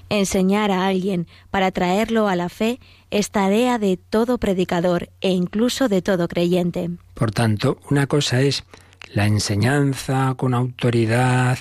Enseñar 0.09 0.71
a 0.71 0.87
alguien 0.87 1.27
para 1.51 1.71
traerlo 1.71 2.29
a 2.29 2.37
la 2.37 2.49
fe 2.49 2.79
es 3.11 3.31
tarea 3.31 3.79
de 3.79 3.97
todo 3.97 4.39
predicador 4.39 5.11
e 5.21 5.31
incluso 5.31 5.89
de 5.89 6.03
todo 6.03 6.29
creyente. 6.29 6.91
Por 7.15 7.31
tanto, 7.31 7.79
una 7.91 8.07
cosa 8.07 8.41
es 8.41 8.65
la 9.13 9.27
enseñanza 9.27 10.35
con 10.37 10.55
autoridad, 10.55 11.59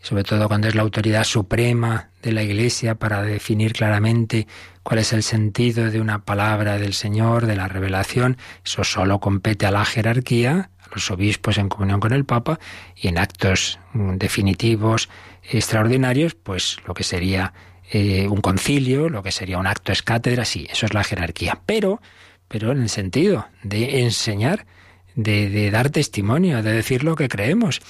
sobre 0.00 0.24
todo 0.24 0.48
cuando 0.48 0.68
es 0.68 0.74
la 0.74 0.82
autoridad 0.82 1.24
suprema 1.24 2.10
de 2.22 2.32
la 2.32 2.42
Iglesia 2.42 2.96
para 2.96 3.22
definir 3.22 3.72
claramente 3.72 4.46
cuál 4.82 5.00
es 5.00 5.12
el 5.12 5.22
sentido 5.22 5.90
de 5.90 6.00
una 6.00 6.24
palabra 6.24 6.78
del 6.78 6.94
Señor, 6.94 7.46
de 7.46 7.56
la 7.56 7.68
revelación, 7.68 8.36
eso 8.64 8.84
solo 8.84 9.18
compete 9.18 9.66
a 9.66 9.70
la 9.70 9.84
jerarquía, 9.84 10.70
a 10.78 10.94
los 10.94 11.10
obispos 11.10 11.58
en 11.58 11.68
comunión 11.68 12.00
con 12.00 12.12
el 12.12 12.24
Papa, 12.24 12.58
y 12.94 13.08
en 13.08 13.18
actos 13.18 13.78
mm, 13.94 14.16
definitivos 14.16 15.08
extraordinarios, 15.42 16.34
pues 16.34 16.78
lo 16.86 16.94
que 16.94 17.02
sería 17.04 17.52
eh, 17.90 18.26
un 18.28 18.40
concilio, 18.40 19.08
lo 19.08 19.22
que 19.22 19.32
sería 19.32 19.58
un 19.58 19.66
acto 19.66 19.92
es 19.92 20.02
cátedra, 20.02 20.44
sí, 20.44 20.66
eso 20.70 20.86
es 20.86 20.94
la 20.94 21.04
jerarquía. 21.04 21.60
Pero, 21.66 22.00
pero 22.48 22.72
en 22.72 22.82
el 22.82 22.88
sentido 22.88 23.46
de 23.62 24.02
enseñar, 24.02 24.66
de, 25.14 25.70
dar 25.70 25.90
testimonio, 25.90 26.62
de 26.62 26.72
decir 26.72 27.04
lo 27.04 27.16
que 27.16 27.28
creemos, 27.28 27.80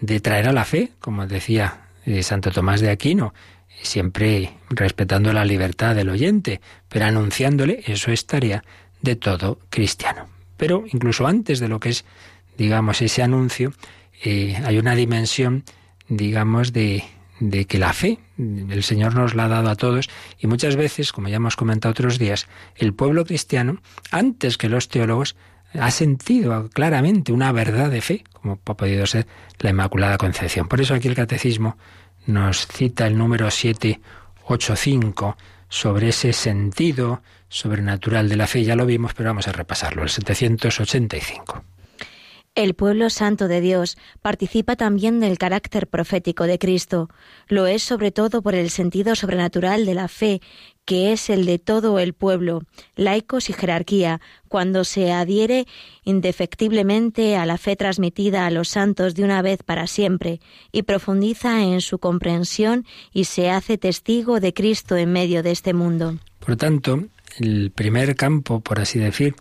de 0.00 0.20
traer 0.20 0.48
a 0.48 0.52
la 0.52 0.64
fe, 0.64 0.92
como 1.00 1.26
decía 1.26 1.88
eh, 2.04 2.22
Santo 2.22 2.50
Tomás 2.50 2.80
de 2.80 2.90
Aquino, 2.90 3.34
siempre 3.82 4.52
respetando 4.70 5.32
la 5.32 5.44
libertad 5.44 5.94
del 5.94 6.10
oyente, 6.10 6.60
pero 6.88 7.06
anunciándole, 7.06 7.82
eso 7.86 8.12
es 8.12 8.26
tarea 8.26 8.62
de 9.02 9.16
todo 9.16 9.58
cristiano. 9.70 10.28
Pero 10.56 10.84
incluso 10.90 11.26
antes 11.26 11.60
de 11.60 11.68
lo 11.68 11.80
que 11.80 11.90
es, 11.90 12.04
digamos, 12.56 13.02
ese 13.02 13.22
anuncio, 13.22 13.72
eh, 14.22 14.56
hay 14.64 14.78
una 14.78 14.94
dimensión 14.94 15.64
digamos, 16.08 16.72
de, 16.72 17.04
de 17.40 17.66
que 17.66 17.78
la 17.78 17.92
fe, 17.92 18.18
el 18.38 18.82
Señor 18.82 19.14
nos 19.14 19.34
la 19.34 19.44
ha 19.44 19.48
dado 19.48 19.68
a 19.68 19.76
todos 19.76 20.08
y 20.38 20.46
muchas 20.46 20.76
veces, 20.76 21.12
como 21.12 21.28
ya 21.28 21.36
hemos 21.36 21.56
comentado 21.56 21.90
otros 21.92 22.18
días, 22.18 22.46
el 22.76 22.94
pueblo 22.94 23.24
cristiano, 23.24 23.80
antes 24.10 24.58
que 24.58 24.68
los 24.68 24.88
teólogos, 24.88 25.36
ha 25.74 25.90
sentido 25.90 26.70
claramente 26.70 27.32
una 27.32 27.52
verdad 27.52 27.90
de 27.90 28.00
fe, 28.00 28.24
como 28.32 28.60
ha 28.64 28.76
podido 28.76 29.06
ser 29.06 29.26
la 29.58 29.70
Inmaculada 29.70 30.16
Concepción. 30.16 30.68
Por 30.68 30.80
eso 30.80 30.94
aquí 30.94 31.08
el 31.08 31.14
Catecismo 31.14 31.76
nos 32.26 32.66
cita 32.66 33.06
el 33.06 33.18
número 33.18 33.50
785 33.50 35.36
sobre 35.68 36.08
ese 36.08 36.32
sentido 36.32 37.22
sobrenatural 37.48 38.28
de 38.28 38.36
la 38.36 38.46
fe. 38.46 38.64
Ya 38.64 38.76
lo 38.76 38.86
vimos, 38.86 39.12
pero 39.14 39.30
vamos 39.30 39.48
a 39.48 39.52
repasarlo, 39.52 40.02
el 40.02 40.08
785. 40.08 41.64
El 42.56 42.72
pueblo 42.72 43.10
santo 43.10 43.48
de 43.48 43.60
Dios 43.60 43.98
participa 44.22 44.76
también 44.76 45.20
del 45.20 45.36
carácter 45.36 45.88
profético 45.88 46.44
de 46.44 46.58
Cristo. 46.58 47.10
Lo 47.48 47.66
es 47.66 47.82
sobre 47.82 48.12
todo 48.12 48.40
por 48.40 48.54
el 48.54 48.70
sentido 48.70 49.14
sobrenatural 49.14 49.84
de 49.84 49.92
la 49.92 50.08
fe, 50.08 50.40
que 50.86 51.12
es 51.12 51.28
el 51.28 51.44
de 51.44 51.58
todo 51.58 51.98
el 51.98 52.14
pueblo, 52.14 52.62
laicos 52.94 53.50
y 53.50 53.52
jerarquía, 53.52 54.22
cuando 54.48 54.84
se 54.84 55.12
adhiere 55.12 55.66
indefectiblemente 56.04 57.36
a 57.36 57.44
la 57.44 57.58
fe 57.58 57.76
transmitida 57.76 58.46
a 58.46 58.50
los 58.50 58.68
santos 58.68 59.14
de 59.14 59.24
una 59.24 59.42
vez 59.42 59.62
para 59.62 59.86
siempre, 59.86 60.40
y 60.72 60.84
profundiza 60.84 61.62
en 61.62 61.82
su 61.82 61.98
comprensión 61.98 62.86
y 63.12 63.24
se 63.24 63.50
hace 63.50 63.76
testigo 63.76 64.40
de 64.40 64.54
Cristo 64.54 64.96
en 64.96 65.12
medio 65.12 65.42
de 65.42 65.50
este 65.50 65.74
mundo. 65.74 66.16
Por 66.38 66.56
tanto, 66.56 67.04
el 67.38 67.70
primer 67.70 68.16
campo, 68.16 68.60
por 68.60 68.80
así 68.80 68.98
decir, 68.98 69.34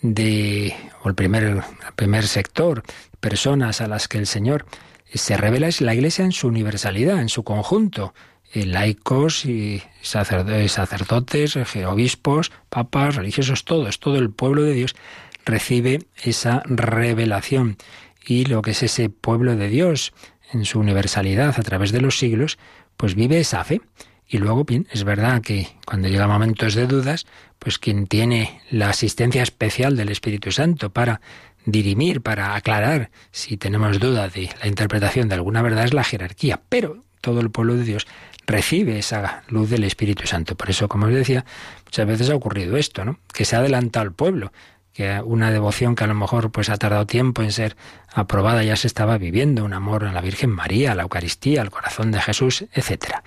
de, 0.00 0.74
o 1.02 1.08
el 1.08 1.14
primer, 1.14 1.62
primer 1.96 2.26
sector, 2.26 2.82
personas 3.20 3.80
a 3.80 3.88
las 3.88 4.08
que 4.08 4.18
el 4.18 4.26
Señor 4.26 4.66
se 5.12 5.36
revela 5.36 5.68
es 5.68 5.80
la 5.80 5.94
Iglesia 5.94 6.24
en 6.24 6.32
su 6.32 6.48
universalidad, 6.48 7.20
en 7.20 7.28
su 7.28 7.42
conjunto, 7.42 8.14
eh, 8.52 8.66
laicos 8.66 9.44
y 9.44 9.82
sacerdotes, 10.02 11.56
obispos, 11.86 12.52
papas, 12.68 13.16
religiosos, 13.16 13.64
todos, 13.64 14.00
todo 14.00 14.18
el 14.18 14.30
pueblo 14.30 14.62
de 14.62 14.72
Dios 14.72 14.96
recibe 15.44 16.00
esa 16.22 16.62
revelación 16.66 17.76
y 18.24 18.44
lo 18.44 18.62
que 18.62 18.72
es 18.72 18.82
ese 18.82 19.08
pueblo 19.08 19.56
de 19.56 19.68
Dios 19.68 20.12
en 20.52 20.64
su 20.64 20.78
universalidad 20.78 21.54
a 21.58 21.62
través 21.62 21.92
de 21.92 22.00
los 22.00 22.18
siglos, 22.18 22.58
pues 22.96 23.14
vive 23.14 23.40
esa 23.40 23.64
fe. 23.64 23.80
Y 24.28 24.38
luego, 24.38 24.64
bien, 24.64 24.86
es 24.92 25.04
verdad 25.04 25.40
que 25.40 25.68
cuando 25.86 26.08
llega 26.08 26.28
momentos 26.28 26.74
de 26.74 26.86
dudas, 26.86 27.26
pues 27.58 27.78
quien 27.78 28.06
tiene 28.06 28.60
la 28.70 28.90
asistencia 28.90 29.42
especial 29.42 29.96
del 29.96 30.10
Espíritu 30.10 30.52
Santo 30.52 30.90
para 30.90 31.22
dirimir, 31.64 32.20
para 32.20 32.54
aclarar 32.54 33.10
si 33.30 33.56
tenemos 33.56 33.98
duda 33.98 34.28
de 34.28 34.50
la 34.60 34.68
interpretación 34.68 35.28
de 35.28 35.34
alguna 35.34 35.62
verdad 35.62 35.84
es 35.84 35.94
la 35.94 36.04
jerarquía. 36.04 36.60
Pero 36.68 37.04
todo 37.22 37.40
el 37.40 37.50
pueblo 37.50 37.74
de 37.74 37.84
Dios 37.84 38.06
recibe 38.46 38.98
esa 38.98 39.44
luz 39.48 39.70
del 39.70 39.84
Espíritu 39.84 40.26
Santo. 40.26 40.56
Por 40.56 40.68
eso, 40.70 40.88
como 40.88 41.06
os 41.06 41.14
decía, 41.14 41.46
muchas 41.86 42.06
veces 42.06 42.30
ha 42.30 42.34
ocurrido 42.34 42.76
esto, 42.76 43.04
¿no? 43.04 43.18
Que 43.32 43.46
se 43.46 43.56
ha 43.56 43.60
adelantado 43.60 44.04
el 44.04 44.12
pueblo 44.12 44.52
que 44.98 45.20
una 45.24 45.52
devoción 45.52 45.94
que 45.94 46.02
a 46.02 46.08
lo 46.08 46.14
mejor 46.16 46.50
pues 46.50 46.68
ha 46.70 46.76
tardado 46.76 47.06
tiempo 47.06 47.44
en 47.44 47.52
ser 47.52 47.76
aprobada 48.12 48.64
ya 48.64 48.74
se 48.74 48.88
estaba 48.88 49.16
viviendo, 49.16 49.64
un 49.64 49.72
amor 49.72 50.04
a 50.04 50.12
la 50.12 50.20
Virgen 50.20 50.50
María, 50.50 50.90
a 50.90 50.96
la 50.96 51.04
Eucaristía, 51.04 51.62
al 51.62 51.70
corazón 51.70 52.10
de 52.10 52.20
Jesús, 52.20 52.64
etcétera. 52.72 53.22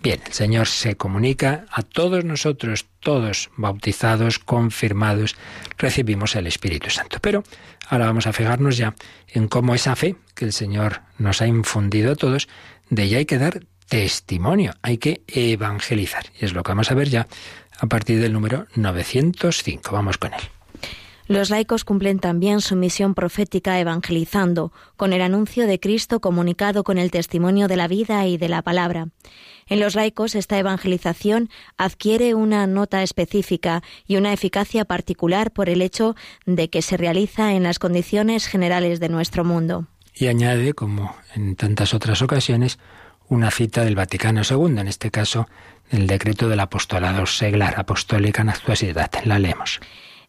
Bien, 0.00 0.20
el 0.24 0.32
Señor 0.32 0.68
se 0.68 0.96
comunica 0.96 1.64
a 1.72 1.82
todos 1.82 2.24
nosotros, 2.24 2.86
todos 3.00 3.50
bautizados, 3.56 4.38
confirmados, 4.38 5.34
recibimos 5.78 6.36
el 6.36 6.46
Espíritu 6.46 6.90
Santo. 6.90 7.18
Pero 7.20 7.42
ahora 7.88 8.06
vamos 8.06 8.28
a 8.28 8.32
fijarnos 8.32 8.76
ya 8.76 8.94
en 9.26 9.48
cómo 9.48 9.74
esa 9.74 9.96
fe 9.96 10.14
que 10.36 10.44
el 10.44 10.52
Señor 10.52 11.00
nos 11.18 11.42
ha 11.42 11.48
infundido 11.48 12.12
a 12.12 12.14
todos, 12.14 12.46
de 12.88 13.02
ella 13.02 13.18
hay 13.18 13.26
que 13.26 13.38
dar 13.38 13.64
testimonio, 13.88 14.74
hay 14.80 14.98
que 14.98 15.22
evangelizar. 15.26 16.26
Y 16.40 16.44
es 16.44 16.52
lo 16.52 16.62
que 16.62 16.70
vamos 16.70 16.92
a 16.92 16.94
ver 16.94 17.08
ya 17.08 17.26
a 17.80 17.86
partir 17.88 18.20
del 18.20 18.32
número 18.32 18.68
905. 18.76 19.90
Vamos 19.90 20.18
con 20.18 20.32
él. 20.32 20.55
Los 21.28 21.50
laicos 21.50 21.84
cumplen 21.84 22.20
también 22.20 22.60
su 22.60 22.76
misión 22.76 23.14
profética 23.14 23.80
evangelizando, 23.80 24.72
con 24.96 25.12
el 25.12 25.22
anuncio 25.22 25.66
de 25.66 25.80
Cristo 25.80 26.20
comunicado 26.20 26.84
con 26.84 26.98
el 26.98 27.10
testimonio 27.10 27.66
de 27.66 27.76
la 27.76 27.88
vida 27.88 28.24
y 28.26 28.36
de 28.36 28.48
la 28.48 28.62
palabra. 28.62 29.08
En 29.66 29.80
los 29.80 29.96
laicos 29.96 30.36
esta 30.36 30.56
evangelización 30.56 31.50
adquiere 31.76 32.34
una 32.34 32.68
nota 32.68 33.02
específica 33.02 33.82
y 34.06 34.16
una 34.16 34.32
eficacia 34.32 34.84
particular 34.84 35.50
por 35.50 35.68
el 35.68 35.82
hecho 35.82 36.14
de 36.44 36.70
que 36.70 36.80
se 36.80 36.96
realiza 36.96 37.54
en 37.54 37.64
las 37.64 37.80
condiciones 37.80 38.46
generales 38.46 39.00
de 39.00 39.08
nuestro 39.08 39.44
mundo. 39.44 39.86
Y 40.14 40.28
añade, 40.28 40.74
como 40.74 41.16
en 41.34 41.56
tantas 41.56 41.92
otras 41.92 42.22
ocasiones, 42.22 42.78
una 43.28 43.50
cita 43.50 43.84
del 43.84 43.96
Vaticano 43.96 44.42
II, 44.48 44.78
en 44.78 44.86
este 44.86 45.10
caso 45.10 45.48
del 45.90 46.06
decreto 46.06 46.48
del 46.48 46.60
apostolado 46.60 47.26
seglar, 47.26 47.74
apostólica 47.78 48.42
en 48.42 48.50
actualidad. 48.50 49.10
La 49.24 49.40
leemos. 49.40 49.80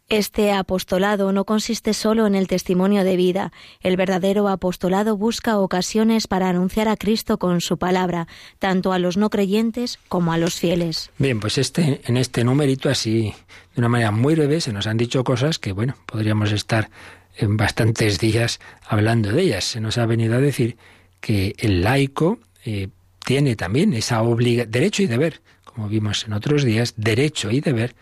Este 0.10 0.54
apostolado 0.54 1.34
no 1.34 1.44
consiste 1.44 1.94
solo 1.94 2.28
en 2.28 2.36
el 2.36 2.48
testimonio 2.48 3.04
de 3.04 3.18
vida. 3.18 3.52
El 3.82 3.98
verdadero 3.98 4.48
apostolado 4.48 5.18
busca 5.18 5.58
ocasiones 5.58 6.28
para 6.28 6.48
anunciar 6.48 6.88
a 6.88 6.96
Cristo 6.96 7.38
con 7.38 7.60
su 7.60 7.78
palabra, 7.78 8.26
tanto 8.58 8.94
a 8.94 9.00
los 9.00 9.18
no 9.18 9.30
creyentes 9.30 10.00
como 10.08 10.32
a 10.32 10.38
los 10.38 10.56
fieles. 10.56 11.10
Bien, 11.18 11.42
pues 11.42 11.58
este, 11.58 12.00
en 12.06 12.16
este 12.16 12.46
numerito, 12.46 12.90
así, 12.90 13.34
de 13.76 13.82
una 13.82 13.90
manera 13.90 14.12
muy 14.12 14.36
breve, 14.36 14.62
se 14.62 14.72
nos 14.72 14.88
han 14.88 14.96
dicho 14.96 15.26
cosas 15.26 15.60
que, 15.60 15.74
bueno, 15.74 15.98
podríamos 16.06 16.54
estar 16.54 16.90
en 17.36 17.58
bastantes 17.58 18.18
días 18.18 18.62
hablando 18.88 19.34
de 19.34 19.42
ellas. 19.42 19.66
Se 19.66 19.82
nos 19.82 19.98
ha 19.98 20.06
venido 20.06 20.36
a 20.36 20.40
decir 20.40 20.78
que 21.20 21.54
el 21.58 21.82
laico 21.82 22.40
eh, 22.64 22.88
tiene 23.26 23.58
también 23.58 23.94
esa 23.94 24.22
obligación, 24.22 24.72
derecho 24.72 25.04
y 25.04 25.08
deber, 25.08 25.42
como 25.66 25.90
vimos 25.90 26.24
en 26.26 26.32
otros 26.32 26.64
días, 26.64 26.94
derecho 26.96 27.52
y 27.52 27.60
deber 27.60 27.94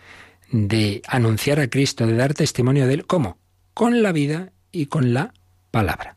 de 0.50 1.02
anunciar 1.06 1.60
a 1.60 1.68
Cristo, 1.68 2.06
de 2.06 2.14
dar 2.14 2.34
testimonio 2.34 2.86
de 2.86 2.94
Él. 2.94 3.06
¿Cómo? 3.06 3.38
Con 3.74 4.02
la 4.02 4.12
vida 4.12 4.52
y 4.72 4.86
con 4.86 5.12
la 5.12 5.32
palabra. 5.70 6.16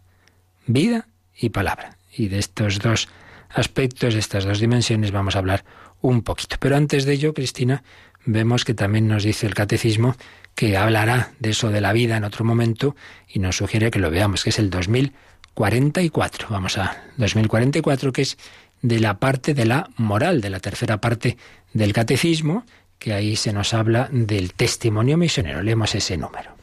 Vida 0.67 1.07
y 1.37 1.49
palabra. 1.49 1.97
Y 2.15 2.27
de 2.27 2.39
estos 2.39 2.79
dos 2.79 3.09
aspectos, 3.49 4.13
de 4.13 4.19
estas 4.19 4.45
dos 4.45 4.59
dimensiones, 4.59 5.11
vamos 5.11 5.35
a 5.35 5.39
hablar 5.39 5.65
un 6.01 6.21
poquito. 6.21 6.57
Pero 6.59 6.75
antes 6.75 7.05
de 7.05 7.13
ello, 7.13 7.33
Cristina, 7.33 7.83
vemos 8.25 8.65
que 8.65 8.73
también 8.73 9.07
nos 9.07 9.23
dice 9.23 9.47
el 9.47 9.53
catecismo 9.53 10.15
que 10.55 10.77
hablará 10.77 11.31
de 11.39 11.51
eso 11.51 11.69
de 11.69 11.81
la 11.81 11.93
vida 11.93 12.17
en 12.17 12.23
otro 12.23 12.45
momento 12.45 12.95
y 13.27 13.39
nos 13.39 13.57
sugiere 13.57 13.91
que 13.91 13.99
lo 13.99 14.11
veamos, 14.11 14.43
que 14.43 14.49
es 14.49 14.59
el 14.59 14.69
2044. 14.69 16.47
Vamos 16.49 16.77
a 16.77 17.01
2044, 17.17 18.11
que 18.11 18.21
es 18.23 18.37
de 18.81 18.99
la 18.99 19.19
parte 19.19 19.53
de 19.53 19.65
la 19.65 19.89
moral, 19.97 20.41
de 20.41 20.49
la 20.49 20.59
tercera 20.59 21.01
parte 21.01 21.37
del 21.73 21.93
catecismo, 21.93 22.65
que 22.99 23.13
ahí 23.13 23.35
se 23.35 23.53
nos 23.53 23.73
habla 23.73 24.09
del 24.11 24.53
testimonio 24.53 25.17
misionero. 25.17 25.63
Leemos 25.63 25.95
ese 25.95 26.17
número. 26.17 26.58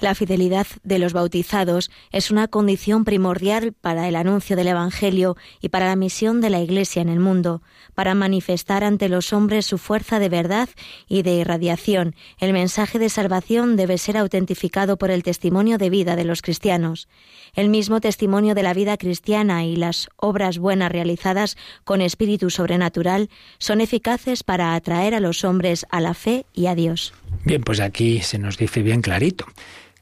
La 0.00 0.14
fidelidad 0.14 0.66
de 0.82 0.98
los 0.98 1.12
bautizados 1.12 1.90
es 2.10 2.30
una 2.30 2.48
condición 2.48 3.04
primordial 3.04 3.74
para 3.74 4.08
el 4.08 4.16
anuncio 4.16 4.56
del 4.56 4.68
Evangelio 4.68 5.36
y 5.60 5.68
para 5.68 5.88
la 5.88 5.96
misión 5.96 6.40
de 6.40 6.48
la 6.48 6.60
Iglesia 6.60 7.02
en 7.02 7.10
el 7.10 7.20
mundo, 7.20 7.60
para 7.94 8.14
manifestar 8.14 8.82
ante 8.82 9.10
los 9.10 9.34
hombres 9.34 9.66
su 9.66 9.76
fuerza 9.76 10.18
de 10.18 10.30
verdad 10.30 10.70
y 11.06 11.20
de 11.20 11.34
irradiación. 11.34 12.14
El 12.38 12.54
mensaje 12.54 12.98
de 12.98 13.10
salvación 13.10 13.76
debe 13.76 13.98
ser 13.98 14.16
autentificado 14.16 14.96
por 14.96 15.10
el 15.10 15.22
testimonio 15.22 15.76
de 15.76 15.90
vida 15.90 16.16
de 16.16 16.24
los 16.24 16.40
cristianos. 16.40 17.06
El 17.54 17.68
mismo 17.68 18.00
testimonio 18.00 18.54
de 18.54 18.62
la 18.62 18.72
vida 18.72 18.96
cristiana 18.96 19.66
y 19.66 19.76
las 19.76 20.08
obras 20.16 20.56
buenas 20.56 20.90
realizadas 20.90 21.58
con 21.84 22.00
espíritu 22.00 22.48
sobrenatural 22.48 23.28
son 23.58 23.82
eficaces 23.82 24.44
para 24.44 24.74
atraer 24.74 25.14
a 25.14 25.20
los 25.20 25.44
hombres 25.44 25.84
a 25.90 26.00
la 26.00 26.14
fe 26.14 26.46
y 26.54 26.66
a 26.66 26.74
Dios. 26.74 27.12
Bien, 27.44 27.60
pues 27.60 27.80
aquí 27.80 28.20
se 28.20 28.38
nos 28.38 28.56
dice 28.56 28.82
bien 28.82 29.02
clarito 29.02 29.44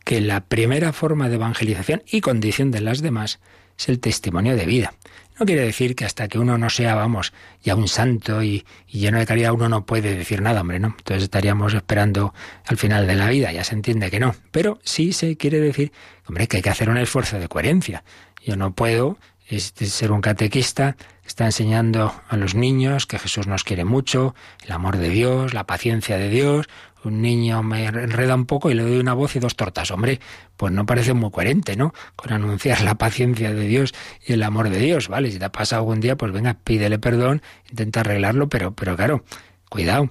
que 0.08 0.22
la 0.22 0.40
primera 0.40 0.94
forma 0.94 1.28
de 1.28 1.34
evangelización 1.34 2.02
y 2.10 2.22
condición 2.22 2.70
de 2.70 2.80
las 2.80 3.02
demás 3.02 3.40
es 3.78 3.90
el 3.90 4.00
testimonio 4.00 4.56
de 4.56 4.64
vida. 4.64 4.94
No 5.38 5.44
quiere 5.44 5.60
decir 5.60 5.94
que 5.94 6.06
hasta 6.06 6.28
que 6.28 6.38
uno 6.38 6.56
no 6.56 6.70
sea, 6.70 6.94
vamos, 6.94 7.34
ya 7.62 7.76
un 7.76 7.88
santo 7.88 8.42
y, 8.42 8.64
lleno 8.88 9.18
de 9.18 9.26
caridad, 9.26 9.52
uno 9.52 9.68
no 9.68 9.84
puede 9.84 10.16
decir 10.16 10.40
nada, 10.40 10.62
hombre, 10.62 10.80
¿no? 10.80 10.94
Entonces 10.96 11.24
estaríamos 11.24 11.74
esperando 11.74 12.32
al 12.64 12.78
final 12.78 13.06
de 13.06 13.16
la 13.16 13.28
vida, 13.28 13.52
ya 13.52 13.64
se 13.64 13.74
entiende 13.74 14.10
que 14.10 14.18
no. 14.18 14.34
Pero 14.50 14.78
sí 14.82 15.12
se 15.12 15.36
quiere 15.36 15.60
decir, 15.60 15.92
hombre, 16.26 16.48
que 16.48 16.56
hay 16.56 16.62
que 16.62 16.70
hacer 16.70 16.88
un 16.88 16.96
esfuerzo 16.96 17.38
de 17.38 17.48
coherencia. 17.48 18.02
Yo 18.42 18.56
no 18.56 18.72
puedo 18.72 19.18
ser 19.50 20.10
un 20.10 20.22
catequista 20.22 20.96
está 21.28 21.44
enseñando 21.44 22.12
a 22.28 22.36
los 22.36 22.54
niños 22.54 23.06
que 23.06 23.18
Jesús 23.18 23.46
nos 23.46 23.62
quiere 23.62 23.84
mucho, 23.84 24.34
el 24.64 24.72
amor 24.72 24.96
de 24.96 25.10
Dios, 25.10 25.52
la 25.52 25.64
paciencia 25.64 26.16
de 26.16 26.30
Dios, 26.30 26.68
un 27.04 27.22
niño 27.22 27.62
me 27.62 27.86
enreda 27.86 28.34
un 28.34 28.46
poco 28.46 28.70
y 28.70 28.74
le 28.74 28.82
doy 28.82 28.98
una 28.98 29.14
voz 29.14 29.36
y 29.36 29.38
dos 29.38 29.56
tortas. 29.56 29.90
Hombre, 29.90 30.20
pues 30.56 30.72
no 30.72 30.86
parece 30.86 31.12
muy 31.14 31.30
coherente, 31.30 31.76
¿no? 31.76 31.92
Con 32.16 32.32
anunciar 32.32 32.82
la 32.82 32.96
paciencia 32.96 33.52
de 33.52 33.66
Dios 33.66 33.94
y 34.26 34.32
el 34.32 34.42
amor 34.42 34.70
de 34.70 34.78
Dios, 34.78 35.08
¿vale? 35.08 35.30
Si 35.30 35.38
te 35.38 35.44
ha 35.44 35.52
pasado 35.52 35.82
algún 35.82 36.00
día, 36.00 36.16
pues 36.16 36.32
venga, 36.32 36.54
pídele 36.54 36.98
perdón, 36.98 37.42
intenta 37.70 38.00
arreglarlo, 38.00 38.48
pero, 38.48 38.74
pero 38.74 38.96
claro, 38.96 39.24
cuidado. 39.68 40.08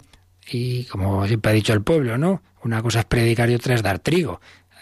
Y 0.50 0.86
como 0.86 1.28
siempre 1.28 1.52
ha 1.52 1.56
dicho 1.56 1.74
el 1.74 1.84
pueblo, 1.84 2.18
¿no? 2.18 2.42
Una 2.64 2.82
cosa 2.82 3.00
es 3.00 3.06
predicar 3.06 3.50
y 3.50 3.56
otra 3.56 3.76
es 3.76 3.84
dar 3.84 4.00
trigo 4.00 4.40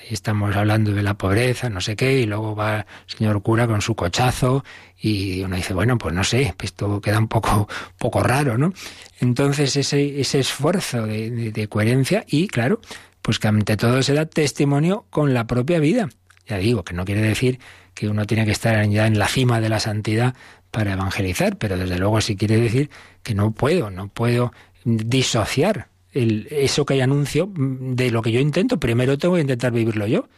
estamos 0.09 0.55
hablando 0.55 0.91
de 0.91 1.03
la 1.03 1.15
pobreza, 1.15 1.69
no 1.69 1.81
sé 1.81 1.95
qué, 1.95 2.19
y 2.19 2.25
luego 2.25 2.55
va 2.55 2.79
el 2.79 2.85
señor 3.17 3.41
cura 3.41 3.67
con 3.67 3.81
su 3.81 3.95
cochazo 3.95 4.63
y 4.99 5.41
uno 5.41 5.55
dice, 5.55 5.73
bueno, 5.73 5.97
pues 5.97 6.13
no 6.13 6.23
sé, 6.23 6.53
esto 6.61 7.01
queda 7.01 7.19
un 7.19 7.27
poco, 7.27 7.67
poco 7.97 8.23
raro, 8.23 8.57
¿no? 8.57 8.73
Entonces 9.19 9.75
ese, 9.75 10.19
ese 10.19 10.39
esfuerzo 10.39 11.05
de, 11.05 11.51
de 11.51 11.67
coherencia 11.67 12.23
y, 12.27 12.47
claro, 12.47 12.81
pues 13.21 13.39
que 13.39 13.47
ante 13.47 13.77
todo 13.77 14.03
se 14.03 14.13
da 14.13 14.25
testimonio 14.25 15.05
con 15.09 15.33
la 15.33 15.47
propia 15.47 15.79
vida. 15.79 16.09
Ya 16.47 16.57
digo, 16.57 16.83
que 16.83 16.93
no 16.93 17.05
quiere 17.05 17.21
decir 17.21 17.59
que 17.95 18.07
uno 18.07 18.25
tiene 18.25 18.45
que 18.45 18.51
estar 18.51 18.87
ya 18.87 19.07
en 19.07 19.17
la 19.17 19.27
cima 19.27 19.59
de 19.61 19.69
la 19.69 19.79
santidad 19.79 20.35
para 20.69 20.93
evangelizar, 20.93 21.57
pero 21.57 21.77
desde 21.77 21.97
luego 21.97 22.21
sí 22.21 22.35
quiere 22.35 22.57
decir 22.57 22.89
que 23.23 23.33
no 23.33 23.51
puedo, 23.51 23.89
no 23.89 24.09
puedo 24.09 24.51
disociar 24.83 25.87
eso 26.15 26.85
que 26.85 26.93
hay 26.93 27.01
anuncio 27.01 27.51
de 27.55 28.09
lo 28.09 28.21
que 28.21 28.31
yo 28.31 28.39
intento. 28.39 28.79
Primero 28.79 29.17
tengo 29.17 29.35
que 29.35 29.41
intentar 29.41 29.71
vivirlo 29.71 30.07
yo 30.07 30.29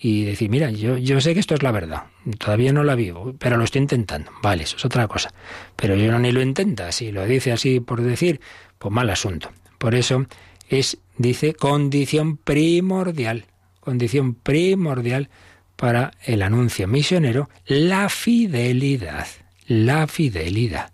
y 0.00 0.24
decir, 0.24 0.50
mira, 0.50 0.70
yo, 0.70 0.98
yo 0.98 1.20
sé 1.20 1.32
que 1.32 1.40
esto 1.40 1.54
es 1.54 1.62
la 1.62 1.72
verdad, 1.72 2.04
todavía 2.38 2.72
no 2.72 2.84
la 2.84 2.94
vivo, 2.94 3.34
pero 3.38 3.56
lo 3.56 3.64
estoy 3.64 3.80
intentando. 3.80 4.30
Vale, 4.42 4.64
eso 4.64 4.76
es 4.76 4.84
otra 4.84 5.08
cosa. 5.08 5.32
Pero 5.76 5.96
yo 5.96 6.12
no 6.12 6.18
ni 6.18 6.30
lo 6.30 6.42
intenta, 6.42 6.92
si 6.92 7.10
lo 7.10 7.24
dice 7.24 7.52
así 7.52 7.80
por 7.80 8.02
decir, 8.02 8.40
pues 8.78 8.92
mal 8.92 9.08
asunto. 9.08 9.50
Por 9.78 9.94
eso 9.94 10.26
es, 10.68 10.98
dice, 11.16 11.54
condición 11.54 12.36
primordial, 12.36 13.46
condición 13.80 14.34
primordial 14.34 15.30
para 15.76 16.12
el 16.24 16.42
anuncio 16.42 16.86
misionero, 16.86 17.48
la 17.66 18.08
fidelidad, 18.08 19.26
la 19.66 20.06
fidelidad 20.06 20.90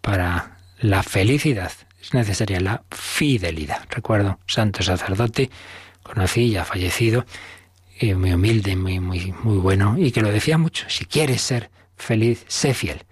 para 0.00 0.58
la 0.80 1.02
felicidad 1.02 1.72
es 2.06 2.14
necesaria 2.14 2.60
la 2.60 2.82
fidelidad. 2.90 3.82
Recuerdo, 3.90 4.38
santo 4.46 4.82
sacerdote, 4.82 5.50
conocí, 6.02 6.50
ya 6.50 6.64
fallecido, 6.64 7.26
eh, 7.98 8.14
muy 8.14 8.32
humilde, 8.32 8.76
muy, 8.76 9.00
muy, 9.00 9.34
muy 9.42 9.58
bueno, 9.58 9.96
y 9.98 10.12
que 10.12 10.20
lo 10.20 10.30
decía 10.30 10.56
mucho, 10.56 10.88
si 10.88 11.04
quieres 11.04 11.42
ser 11.42 11.70
feliz, 11.96 12.44
sé 12.46 12.74
fiel. 12.74 13.02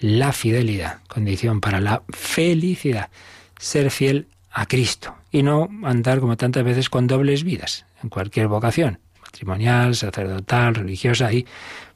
La 0.00 0.32
fidelidad, 0.32 0.98
condición 1.08 1.60
para 1.60 1.80
la 1.80 2.02
felicidad, 2.08 3.10
ser 3.58 3.90
fiel 3.90 4.26
a 4.50 4.66
Cristo 4.66 5.14
y 5.30 5.42
no 5.42 5.68
andar 5.84 6.18
como 6.18 6.36
tantas 6.36 6.64
veces 6.64 6.88
con 6.88 7.06
dobles 7.06 7.44
vidas 7.44 7.84
en 8.02 8.08
cualquier 8.08 8.48
vocación, 8.48 8.98
matrimonial, 9.22 9.94
sacerdotal, 9.94 10.74
religiosa, 10.74 11.32
y 11.32 11.46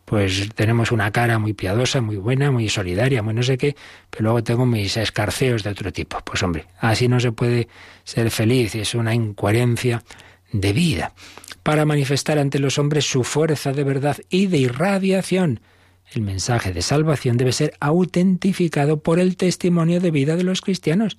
pues 0.05 0.51
tenemos 0.55 0.93
una 0.93 1.11
cara 1.11 1.39
muy 1.39 1.55
piadosa, 1.55 2.01
muy 2.01 2.17
buena, 2.17 2.51
muy 2.51 2.69
solidaria, 2.69 3.23
muy 3.23 3.35
no 3.35 3.43
sé 3.43 3.57
qué, 3.57 3.75
pero 4.11 4.25
luego 4.25 4.45
tengo 4.45 4.67
mis 4.67 4.97
escarceos 4.97 5.63
de 5.63 5.71
otro 5.71 5.93
tipo. 5.93 6.19
Pues 6.25 6.43
hombre, 6.43 6.67
así 6.79 7.09
no 7.09 7.21
se 7.21 7.33
puede 7.33 7.69
ser 8.05 8.31
feliz, 8.31 8.75
es 8.75 8.95
una 8.95 9.15
incoherencia 9.15 10.03
de 10.53 10.73
vida. 10.73 11.15
Para 11.63 11.87
manifestar 11.87 12.39
ante 12.39 12.59
los 12.59 12.79
hombres 12.79 13.07
su 13.07 13.25
fuerza 13.25 13.73
de 13.73 13.85
verdad 13.85 14.19
y 14.29 14.47
de 14.47 14.59
irradiación, 14.59 15.61
el 16.13 16.21
mensaje 16.21 16.73
de 16.73 16.83
salvación 16.83 17.39
debe 17.39 17.53
ser 17.53 17.73
autentificado 17.81 19.03
por 19.03 19.19
el 19.19 19.37
testimonio 19.37 20.01
de 20.01 20.11
vida 20.11 20.37
de 20.37 20.45
los 20.45 20.61
cristianos. 20.61 21.17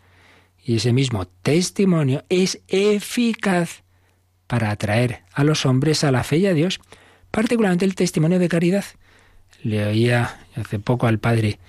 Y 0.64 0.78
ese 0.78 0.94
mismo 0.94 1.26
testimonio 1.26 2.24
es 2.30 2.62
eficaz 2.68 3.84
para 4.48 4.70
atraer 4.70 5.24
a 5.34 5.44
los 5.44 5.66
hombres 5.66 6.04
a 6.04 6.12
la 6.12 6.24
fe 6.24 6.38
y 6.38 6.46
a 6.46 6.54
Dios 6.54 6.80
particularmente 7.36 7.84
el 7.84 7.96
testimonio 7.96 8.40
de 8.40 8.48
caridad. 8.48 8.86
Le 9.62 9.86
oía 9.86 10.40
hace 10.56 10.80
poco 10.80 11.06
al 11.06 11.20
padre 11.20 11.60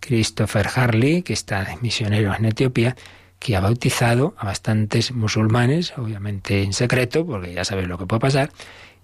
Christopher 0.00 0.68
Harley, 0.74 1.22
que 1.22 1.32
está 1.32 1.78
misionero 1.80 2.34
en 2.34 2.44
Etiopía, 2.44 2.94
que 3.38 3.56
ha 3.56 3.60
bautizado 3.60 4.34
a 4.36 4.44
bastantes 4.44 5.12
musulmanes, 5.12 5.96
obviamente 5.96 6.62
en 6.62 6.74
secreto, 6.74 7.24
porque 7.24 7.54
ya 7.54 7.64
sabes 7.64 7.88
lo 7.88 7.96
que 7.96 8.04
puede 8.04 8.20
pasar. 8.20 8.52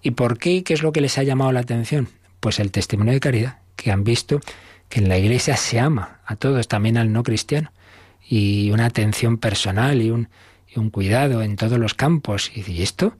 ¿Y 0.03 0.11
por 0.11 0.37
qué? 0.37 0.63
¿Qué 0.63 0.75
es 0.75 0.83
lo 0.83 0.91
que 0.91 1.01
les 1.01 1.17
ha 1.17 1.23
llamado 1.23 1.51
la 1.53 1.61
atención? 1.61 2.07
Pues 2.39 2.59
el 2.59 2.69
testimonio 2.69 3.13
de 3.13 3.19
caridad, 3.19 3.57
que 3.75 3.91
han 3.91 4.03
visto 4.03 4.41
que 4.89 4.99
en 4.99 5.09
la 5.09 5.17
iglesia 5.17 5.57
se 5.57 5.79
ama 5.79 6.19
a 6.27 6.35
todos, 6.35 6.67
también 6.67 6.97
al 6.97 7.11
no 7.11 7.23
cristiano, 7.23 7.71
y 8.29 8.69
una 8.69 8.85
atención 8.85 9.39
personal 9.39 10.03
y 10.03 10.11
un, 10.11 10.29
y 10.67 10.77
un 10.77 10.91
cuidado 10.91 11.41
en 11.41 11.55
todos 11.55 11.79
los 11.79 11.95
campos. 11.95 12.51
Y 12.55 12.83
esto, 12.83 13.15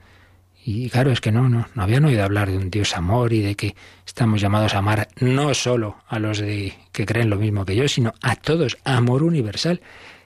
y 0.63 0.89
claro, 0.89 1.12
es 1.12 1.21
que 1.21 1.32
no, 1.32 1.50
no, 1.50 1.67
no 1.74 1.84
habían 1.84 2.06
oído 2.06 2.24
hablar 2.24 2.52
de 2.52 2.58
un 2.58 2.69
Dios 2.69 2.95
amor 2.95 3.34
y 3.34 3.41
de 3.41 3.56
que 3.56 3.76
estamos 4.06 4.41
llamados 4.41 4.76
a 4.76 4.80
amar 4.80 5.08
no 5.19 5.54
solo 5.56 5.97
a 6.08 6.19
los 6.19 6.38
de, 6.38 6.76
que 6.91 7.06
creen 7.06 7.32
lo 7.32 7.38
mismo 7.38 7.65
que 7.65 7.76
yo, 7.76 7.88
sino 7.88 8.13
a 8.21 8.36
todos, 8.36 8.78
amor 8.84 9.24
universal. 9.24 9.82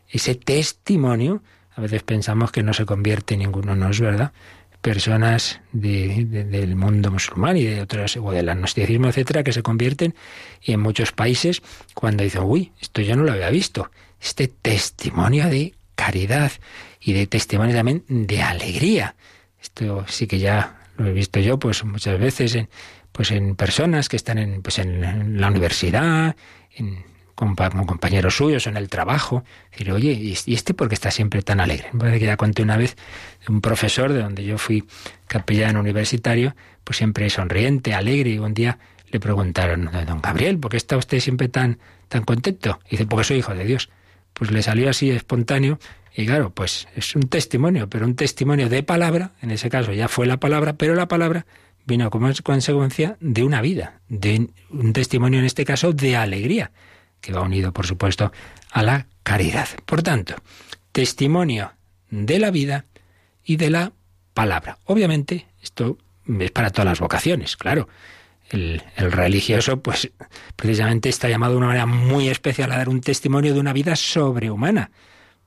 Ese 0.10 0.36
testimonio, 0.36 1.42
a 1.76 1.82
veces 1.82 2.04
pensamos 2.04 2.52
que 2.52 2.64
no 2.64 2.74
se 2.74 2.86
convierte 2.86 3.36
en 3.36 3.42
ninguno, 3.42 3.76
no 3.76 3.90
es 3.90 4.00
verdad. 4.02 4.34
Personas 4.82 5.62
del 5.72 6.76
mundo 6.76 7.12
musulmán 7.12 7.56
y 7.56 7.64
de 7.64 7.82
otras, 7.82 8.18
o 8.18 8.32
del 8.32 8.50
agnosticismo, 8.50 9.08
etcétera, 9.08 9.44
que 9.44 9.54
se 9.54 9.64
convierten 9.64 10.16
y 10.62 10.74
en 10.74 10.82
muchos 10.82 11.12
países 11.14 11.64
cuando 11.94 12.24
dicen, 12.24 12.44
uy, 12.44 12.74
esto 12.82 13.02
yo 13.02 13.16
no 13.16 13.24
lo 13.24 13.32
había 13.32 13.50
visto. 13.50 13.90
Este 14.22 14.48
testimonio 14.48 15.48
de 15.50 15.74
caridad 15.96 16.52
y 17.00 17.14
de 17.14 17.26
testimonio 17.26 17.74
también 17.74 18.04
de 18.10 18.42
alegría 18.42 19.16
Esto 19.76 20.06
sí 20.08 20.26
que 20.26 20.40
ya 20.40 20.78
lo 20.96 21.08
he 21.08 21.12
visto 21.12 21.42
yo, 21.42 21.60
pues 21.60 21.84
muchas 21.84 22.18
veces 22.18 22.56
en, 22.56 22.70
pues 23.12 23.32
en 23.32 23.58
personas 23.58 24.08
que 24.08 24.16
están 24.16 24.38
en, 24.38 24.62
pues 24.62 24.80
en, 24.80 25.42
la 25.42 25.50
universidad, 25.50 26.38
en, 26.78 27.04
con, 27.36 27.56
compañeros 27.56 28.38
suyos 28.38 28.68
en 28.68 28.78
el 28.78 28.88
trabajo. 28.88 29.44
Decir, 29.72 29.92
oye, 29.92 30.14
¿y 30.14 30.54
este 30.54 30.74
por 30.74 30.88
qué 30.88 30.94
está 30.94 31.12
siempre 31.12 31.42
tan 31.42 31.60
alegre? 31.60 31.90
Me 31.92 32.00
parece 32.00 32.20
que 32.20 32.26
ya 32.26 32.38
conté 32.38 32.64
una 32.64 32.78
vez 32.78 32.96
un 33.50 33.60
profesor 33.60 34.14
de 34.14 34.22
donde 34.22 34.46
yo 34.46 34.58
fui 34.58 34.86
capellán 35.28 35.76
universitario, 35.76 36.56
pues 36.86 36.96
siempre 36.96 37.30
sonriente, 37.30 37.94
alegre, 37.94 38.30
y 38.30 38.40
un 38.40 38.54
día 38.54 38.80
le 39.12 39.20
preguntaron, 39.20 39.90
don 40.08 40.22
Gabriel, 40.22 40.58
¿por 40.58 40.72
qué 40.72 40.78
está 40.78 40.96
usted 40.96 41.20
siempre 41.20 41.50
tan, 41.50 41.80
tan 42.08 42.24
contento? 42.24 42.80
Y 42.86 42.92
dice, 42.92 43.08
porque 43.08 43.26
soy 43.26 43.38
hijo 43.40 43.54
de 43.54 43.66
Dios. 43.66 43.90
Pues 44.36 44.52
le 44.52 44.62
salió 44.62 44.90
así 44.90 45.10
espontáneo 45.10 45.80
y 46.16 46.26
claro, 46.26 46.52
pues 46.54 46.88
es 46.96 47.16
un 47.16 47.24
testimonio, 47.24 47.90
pero 47.90 48.06
un 48.06 48.16
testimonio 48.16 48.70
de 48.70 48.84
palabra, 48.84 49.32
en 49.42 49.52
ese 49.52 49.70
caso 49.70 49.92
ya 49.92 50.08
fue 50.08 50.28
la 50.28 50.38
palabra, 50.38 50.74
pero 50.74 50.96
la 50.96 51.08
palabra 51.08 51.46
vino 51.86 52.10
como 52.10 52.30
consecuencia 52.44 53.18
de 53.20 53.44
una 53.44 53.62
vida, 53.62 54.00
de 54.08 54.50
un 54.70 54.94
testimonio 54.94 55.40
en 55.40 55.46
este 55.46 55.66
caso 55.66 55.92
de 55.94 56.16
alegría, 56.16 56.72
que 57.22 57.34
va 57.34 57.42
unido, 57.42 57.74
por 57.74 57.86
supuesto, 57.86 58.32
a 58.72 58.84
la 58.84 59.08
caridad. 59.24 59.68
Por 59.86 60.04
tanto, 60.04 60.36
testimonio 60.92 61.74
de 62.10 62.40
la 62.40 62.52
vida 62.52 62.86
y 63.44 63.58
de 63.58 63.70
la 63.70 63.92
palabra. 64.34 64.80
Obviamente, 64.86 65.48
esto 65.62 65.98
es 66.40 66.52
para 66.52 66.70
todas 66.70 66.86
las 66.86 67.00
vocaciones, 67.00 67.58
claro. 67.58 67.88
El, 68.50 68.84
el, 68.96 69.12
religioso, 69.12 69.82
pues 69.82 70.12
precisamente 70.56 71.10
está 71.10 71.28
llamado 71.30 71.54
de 71.54 71.58
una 71.58 71.68
manera 71.68 71.86
muy 71.88 72.30
especial 72.30 72.72
a 72.72 72.78
dar 72.78 72.90
un 72.90 73.02
testimonio 73.02 73.54
de 73.54 73.60
una 73.60 73.74
vida 73.74 73.96
sobrehumana 73.96 74.92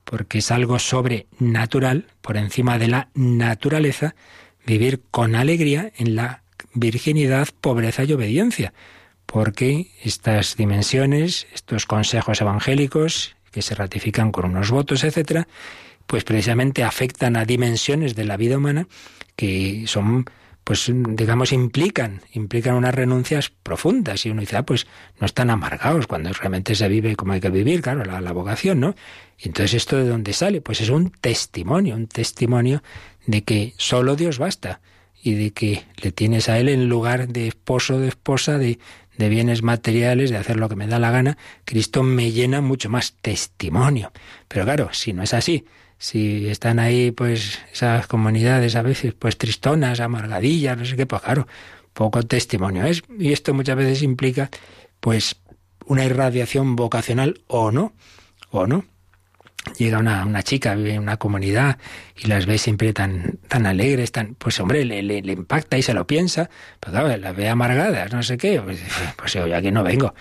porque 0.08 0.38
es 0.38 0.50
algo 0.50 0.78
sobrenatural, 0.78 2.06
por 2.22 2.38
encima 2.38 2.78
de 2.78 2.88
la 2.88 3.08
naturaleza, 3.14 4.14
vivir 4.64 5.02
con 5.10 5.34
alegría 5.34 5.92
en 5.98 6.16
la 6.16 6.42
virginidad, 6.72 7.48
pobreza 7.60 8.04
y 8.04 8.14
obediencia, 8.14 8.72
porque 9.26 9.90
estas 10.02 10.56
dimensiones, 10.56 11.46
estos 11.52 11.84
consejos 11.84 12.40
evangélicos, 12.40 13.36
que 13.50 13.60
se 13.60 13.74
ratifican 13.74 14.32
con 14.32 14.46
unos 14.46 14.70
votos, 14.70 15.04
etcétera, 15.04 15.46
pues 16.06 16.24
precisamente 16.24 16.84
afectan 16.84 17.36
a 17.36 17.44
dimensiones 17.44 18.14
de 18.14 18.24
la 18.24 18.38
vida 18.38 18.56
humana 18.56 18.88
que 19.36 19.84
son 19.86 20.24
pues 20.68 20.92
digamos 20.92 21.52
implican, 21.54 22.20
implican 22.34 22.74
unas 22.74 22.94
renuncias 22.94 23.48
profundas 23.48 24.26
y 24.26 24.28
uno 24.28 24.42
dice, 24.42 24.58
ah, 24.58 24.66
pues 24.66 24.86
no 25.18 25.24
están 25.24 25.48
amargados 25.48 26.06
cuando 26.06 26.30
realmente 26.30 26.74
se 26.74 26.86
vive 26.88 27.16
como 27.16 27.32
hay 27.32 27.40
que 27.40 27.48
vivir, 27.48 27.80
claro, 27.80 28.04
la, 28.04 28.20
la 28.20 28.32
vocación, 28.32 28.78
¿no? 28.78 28.94
Entonces 29.38 29.72
esto 29.72 29.96
de 29.96 30.06
dónde 30.06 30.34
sale? 30.34 30.60
Pues 30.60 30.82
es 30.82 30.90
un 30.90 31.10
testimonio, 31.10 31.94
un 31.94 32.06
testimonio 32.06 32.82
de 33.24 33.44
que 33.44 33.72
solo 33.78 34.14
Dios 34.14 34.38
basta 34.38 34.82
y 35.22 35.36
de 35.36 35.52
que 35.52 35.84
le 36.02 36.12
tienes 36.12 36.50
a 36.50 36.58
Él 36.58 36.68
en 36.68 36.86
lugar 36.90 37.28
de 37.28 37.48
esposo, 37.48 37.98
de 37.98 38.08
esposa, 38.08 38.58
de, 38.58 38.78
de 39.16 39.28
bienes 39.30 39.62
materiales, 39.62 40.28
de 40.28 40.36
hacer 40.36 40.56
lo 40.56 40.68
que 40.68 40.76
me 40.76 40.86
da 40.86 40.98
la 40.98 41.10
gana, 41.10 41.38
Cristo 41.64 42.02
me 42.02 42.30
llena 42.30 42.60
mucho 42.60 42.90
más 42.90 43.14
testimonio. 43.22 44.12
Pero 44.48 44.66
claro, 44.66 44.90
si 44.92 45.14
no 45.14 45.22
es 45.22 45.32
así, 45.32 45.64
si 45.98 46.48
están 46.48 46.78
ahí 46.78 47.10
pues 47.10 47.58
esas 47.72 48.06
comunidades 48.06 48.76
a 48.76 48.82
veces 48.82 49.14
pues 49.18 49.36
tristonas, 49.36 50.00
amargadillas, 50.00 50.78
no 50.78 50.84
sé 50.84 50.96
qué, 50.96 51.06
pues 51.06 51.22
claro, 51.22 51.46
poco 51.92 52.22
testimonio 52.22 52.84
es. 52.84 53.02
Y 53.18 53.32
esto 53.32 53.52
muchas 53.54 53.76
veces 53.76 54.02
implica 54.02 54.50
pues 55.00 55.36
una 55.86 56.04
irradiación 56.04 56.76
vocacional 56.76 57.40
o 57.48 57.72
no, 57.72 57.92
o 58.50 58.66
no. 58.66 58.84
Llega 59.76 59.98
una, 59.98 60.24
una 60.24 60.42
chica, 60.42 60.74
vive 60.74 60.94
en 60.94 61.02
una 61.02 61.18
comunidad 61.18 61.78
y 62.16 62.28
las 62.28 62.46
ve 62.46 62.56
siempre 62.56 62.92
tan, 62.92 63.38
tan 63.48 63.66
alegres, 63.66 64.12
tan, 64.12 64.34
pues 64.34 64.58
hombre, 64.60 64.84
le, 64.84 65.02
le, 65.02 65.32
impacta 65.32 65.76
y 65.76 65.82
se 65.82 65.92
lo 65.92 66.06
piensa, 66.06 66.48
pero 66.80 66.92
claro, 66.92 67.16
las 67.16 67.36
ve 67.36 67.48
amargadas, 67.48 68.12
no 68.12 68.22
sé 68.22 68.38
qué, 68.38 68.62
pues, 68.62 68.80
pues 69.16 69.32
yo 69.34 69.54
aquí 69.54 69.70
no 69.70 69.82
vengo. 69.82 70.14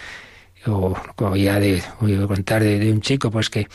O, 0.66 0.98
ya 1.36 1.60
de, 1.62 1.82
voy 2.02 2.16
a 2.16 2.28
contar 2.28 2.62
de, 2.62 2.78
de, 2.78 2.92
un 2.92 3.00
chico 3.00 3.32
pues 3.32 3.50
que 3.50 3.68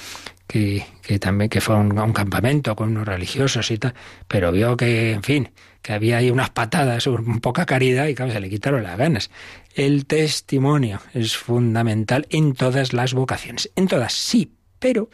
que, 0.47 0.85
también 1.21 1.49
que 1.49 1.61
fue 1.61 1.75
a 1.75 1.79
un, 1.79 2.13
campamento 2.13 2.77
con 2.77 2.91
unos 2.91 3.07
religiosos 3.07 3.71
y 3.71 3.79
tal, 3.79 3.95
pero 4.29 4.53
vio 4.53 4.77
que, 4.77 5.13
en 5.13 5.23
fin, 5.23 5.51
que 5.81 5.93
había 5.93 6.19
ahí 6.19 6.31
unas 6.31 6.51
patadas, 6.51 7.07
un 7.07 7.41
poca 7.41 7.67
caridad 7.67 8.07
y 8.07 8.15
claro, 8.15 8.33
se 8.33 8.41
le 8.41 8.51
quitaron 8.51 8.83
las 8.83 8.99
ganas. 8.99 9.31
El 9.75 10.07
testimonio 10.07 11.01
es 11.15 11.37
fundamental 11.37 12.27
en 12.31 12.55
todas 12.55 12.93
las 12.93 13.15
vocaciones, 13.15 13.71
en 13.77 13.89
todas 13.89 14.13
sí, 14.13 14.53
pero 14.79 15.09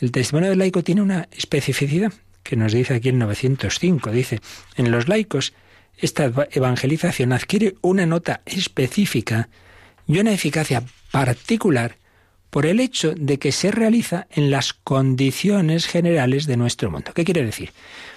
el 0.00 0.12
testimonio 0.12 0.50
del 0.50 0.58
laico 0.58 0.82
tiene 0.82 1.02
una 1.02 1.28
especificidad 1.30 2.12
que 2.42 2.56
nos 2.56 2.72
dice 2.72 2.94
aquí 2.94 3.10
en 3.10 3.18
905, 3.18 4.10
dice, 4.10 4.40
en 4.76 4.90
los 4.90 5.08
laicos 5.08 5.52
esta 5.98 6.32
evangelización 6.50 7.32
adquiere 7.32 7.74
una 7.82 8.06
nota 8.06 8.40
específica 8.46 9.50
y 10.06 10.18
una 10.18 10.32
eficacia 10.32 10.82
particular 11.12 11.96
por 12.50 12.66
el 12.66 12.80
hecho 12.80 13.14
de 13.16 13.38
que 13.38 13.52
se 13.52 13.70
realiza 13.70 14.26
en 14.30 14.50
las 14.50 14.72
condiciones 14.72 15.86
generales 15.86 16.46
de 16.46 16.56
nuestro 16.56 16.90
mundo. 16.90 17.12
¿Qué 17.14 17.24
quiere 17.24 17.44
decir? 17.44 17.72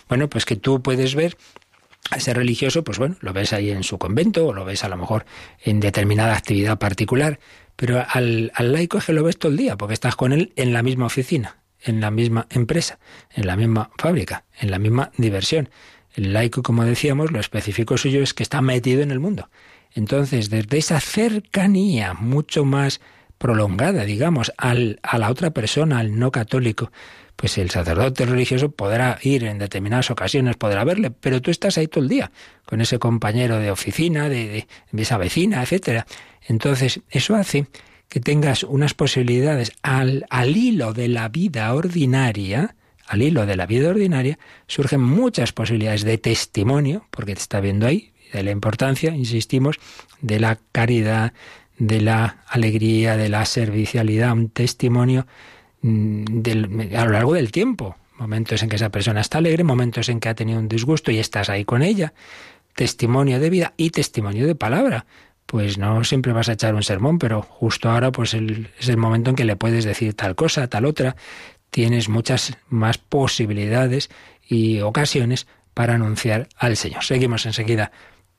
Bueno, 0.09 0.29
pues 0.29 0.45
que 0.45 0.55
tú 0.55 0.81
puedes 0.81 1.15
ver 1.15 1.37
a 2.09 2.17
ese 2.17 2.33
religioso, 2.33 2.83
pues 2.83 2.97
bueno, 2.97 3.15
lo 3.21 3.31
ves 3.31 3.53
ahí 3.53 3.69
en 3.69 3.83
su 3.83 3.97
convento 3.97 4.47
o 4.47 4.53
lo 4.53 4.65
ves 4.65 4.83
a 4.83 4.89
lo 4.89 4.97
mejor 4.97 5.25
en 5.63 5.79
determinada 5.79 6.35
actividad 6.35 6.77
particular, 6.77 7.39
pero 7.75 8.03
al, 8.07 8.51
al 8.55 8.71
laico 8.73 8.97
es 8.97 9.05
que 9.05 9.13
lo 9.13 9.23
ves 9.23 9.37
todo 9.37 9.51
el 9.51 9.57
día, 9.57 9.77
porque 9.77 9.93
estás 9.93 10.15
con 10.15 10.33
él 10.33 10.51
en 10.55 10.73
la 10.73 10.83
misma 10.83 11.05
oficina, 11.05 11.57
en 11.81 12.01
la 12.01 12.11
misma 12.11 12.47
empresa, 12.49 12.99
en 13.31 13.47
la 13.47 13.55
misma 13.55 13.91
fábrica, 13.97 14.43
en 14.59 14.71
la 14.71 14.79
misma 14.79 15.11
diversión. 15.17 15.69
El 16.13 16.33
laico, 16.33 16.61
como 16.61 16.83
decíamos, 16.83 17.31
lo 17.31 17.39
específico 17.39 17.97
suyo 17.97 18.21
es 18.21 18.33
que 18.33 18.43
está 18.43 18.61
metido 18.61 19.01
en 19.01 19.11
el 19.11 19.19
mundo. 19.19 19.49
Entonces, 19.95 20.49
desde 20.49 20.77
esa 20.77 20.99
cercanía 20.99 22.13
mucho 22.13 22.65
más 22.65 22.99
prolongada, 23.37 24.05
digamos, 24.05 24.51
al, 24.57 24.99
a 25.03 25.17
la 25.17 25.29
otra 25.29 25.51
persona, 25.51 25.99
al 25.99 26.17
no 26.17 26.31
católico, 26.31 26.91
pues 27.35 27.57
el 27.57 27.71
sacerdote 27.71 28.25
religioso 28.25 28.71
podrá 28.71 29.17
ir 29.21 29.43
en 29.43 29.59
determinadas 29.59 30.11
ocasiones, 30.11 30.55
podrá 30.55 30.83
verle, 30.83 31.11
pero 31.11 31.41
tú 31.41 31.51
estás 31.51 31.77
ahí 31.77 31.87
todo 31.87 32.03
el 32.03 32.09
día, 32.09 32.31
con 32.65 32.81
ese 32.81 32.99
compañero 32.99 33.59
de 33.59 33.71
oficina, 33.71 34.29
de, 34.29 34.67
de, 34.91 35.01
esa 35.01 35.17
vecina, 35.17 35.61
etcétera. 35.61 36.05
Entonces, 36.47 37.01
eso 37.09 37.35
hace 37.35 37.67
que 38.07 38.19
tengas 38.19 38.63
unas 38.63 38.93
posibilidades 38.93 39.71
al, 39.81 40.25
al 40.29 40.55
hilo 40.55 40.93
de 40.93 41.07
la 41.07 41.29
vida 41.29 41.73
ordinaria, 41.73 42.75
al 43.07 43.21
hilo 43.21 43.45
de 43.45 43.55
la 43.57 43.65
vida 43.65 43.89
ordinaria, 43.89 44.37
surgen 44.67 45.01
muchas 45.01 45.51
posibilidades 45.51 46.03
de 46.03 46.17
testimonio, 46.17 47.07
porque 47.09 47.33
te 47.33 47.41
está 47.41 47.59
viendo 47.59 47.87
ahí, 47.87 48.13
de 48.31 48.43
la 48.43 48.51
importancia, 48.51 49.15
insistimos, 49.15 49.79
de 50.21 50.39
la 50.39 50.59
caridad, 50.71 51.33
de 51.77 52.01
la 52.01 52.43
alegría, 52.47 53.17
de 53.17 53.29
la 53.29 53.45
servicialidad, 53.45 54.31
un 54.33 54.49
testimonio 54.49 55.25
mm, 55.81 56.25
a 56.95 57.05
lo 57.05 57.11
largo 57.11 57.33
del 57.33 57.51
tiempo. 57.51 57.95
Momentos 58.17 58.61
en 58.61 58.69
que 58.69 58.75
esa 58.75 58.89
persona 58.89 59.21
está 59.21 59.39
alegre, 59.39 59.63
momentos 59.63 60.07
en 60.09 60.19
que 60.19 60.29
ha 60.29 60.35
tenido 60.35 60.59
un 60.59 60.69
disgusto 60.69 61.11
y 61.11 61.19
estás 61.19 61.49
ahí 61.49 61.65
con 61.65 61.81
ella. 61.81 62.13
Testimonio 62.75 63.39
de 63.39 63.49
vida 63.49 63.73
y 63.75 63.89
testimonio 63.89 64.45
de 64.47 64.55
palabra. 64.55 65.05
Pues 65.45 65.77
no 65.77 66.03
siempre 66.03 66.31
vas 66.31 66.49
a 66.49 66.53
echar 66.53 66.73
un 66.73 66.83
sermón, 66.83 67.19
pero 67.19 67.41
justo 67.41 67.89
ahora 67.89 68.11
pues 68.11 68.33
es 68.33 68.89
el 68.89 68.97
momento 68.97 69.31
en 69.31 69.35
que 69.35 69.45
le 69.45 69.55
puedes 69.55 69.83
decir 69.83 70.13
tal 70.13 70.35
cosa, 70.35 70.67
tal 70.67 70.85
otra. 70.85 71.15
Tienes 71.69 72.07
muchas 72.07 72.57
más 72.69 72.97
posibilidades 72.97 74.09
y 74.47 74.79
ocasiones 74.81 75.47
para 75.73 75.95
anunciar 75.95 76.47
al 76.57 76.77
Señor. 76.77 77.03
Seguimos 77.03 77.45
enseguida 77.45 77.91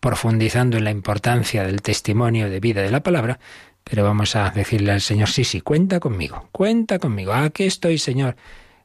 profundizando 0.04 0.76
en 0.76 0.84
la 0.84 0.90
importancia 0.90 1.64
del 1.64 1.80
testimonio 1.80 2.50
de 2.50 2.60
vida 2.60 2.82
de 2.82 2.90
la 2.90 3.02
palabra, 3.02 3.38
pero 3.84 4.04
vamos 4.04 4.36
a 4.36 4.50
decirle 4.50 4.92
al 4.92 5.00
Señor, 5.00 5.30
sí, 5.30 5.44
sí, 5.44 5.62
cuenta 5.62 5.98
conmigo, 5.98 6.50
cuenta 6.52 6.98
conmigo, 6.98 7.32
aquí 7.32 7.64
estoy, 7.64 7.96
Señor. 7.96 8.36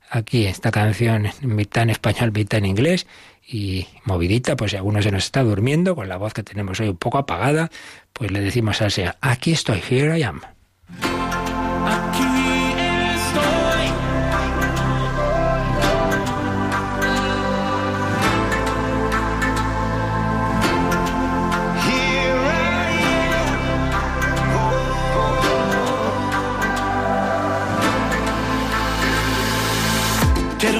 Aquí 0.09 0.45
esta 0.45 0.71
canción, 0.71 1.27
mitad 1.41 1.83
en 1.83 1.89
español, 1.89 2.31
mitad 2.31 2.59
en 2.59 2.67
inglés, 2.67 3.05
y 3.45 3.85
movidita, 4.05 4.55
pues 4.55 4.71
si 4.71 4.77
alguno 4.77 5.01
se 5.01 5.11
nos 5.11 5.25
está 5.25 5.43
durmiendo, 5.43 5.93
con 5.93 6.07
la 6.07 6.15
voz 6.15 6.33
que 6.33 6.41
tenemos 6.41 6.79
hoy 6.79 6.87
un 6.87 6.97
poco 6.97 7.17
apagada, 7.17 7.69
pues 8.13 8.31
le 8.31 8.39
decimos 8.39 8.81
al 8.81 8.91
Señor, 8.91 9.17
aquí 9.19 9.51
estoy, 9.51 9.83
here 9.89 10.17
I 10.17 10.23
am. 10.23 10.39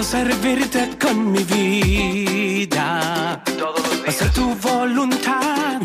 Servirte 0.03 0.97
con 0.99 1.31
mi 1.31 1.43
vida. 1.43 3.43
Hacer 4.07 4.33
tu 4.33 4.55
voluntad 4.55 5.81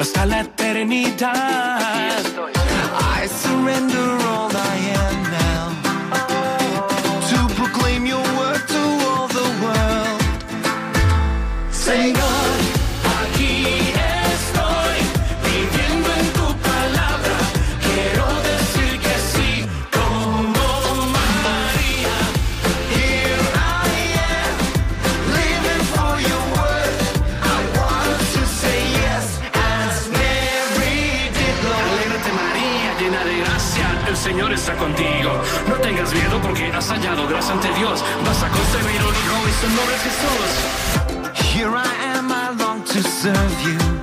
hasta 0.00 0.26
la 0.26 0.40
eternidad. 0.40 1.91
Ante 37.50 37.72
Dios. 37.74 38.04
Vas 38.24 38.42
a 38.42 38.48
concebir 38.48 39.00
un 39.02 39.14
hijo 39.14 39.48
y 39.48 39.52
su 39.60 39.68
nombre 39.68 39.94
es 39.96 40.02
Jesús. 40.02 40.50
Here 41.54 41.70
I 41.70 42.16
am, 42.16 42.30
I 42.30 42.56
long 42.58 42.82
to 42.84 43.02
serve 43.02 43.62
you. 43.62 44.01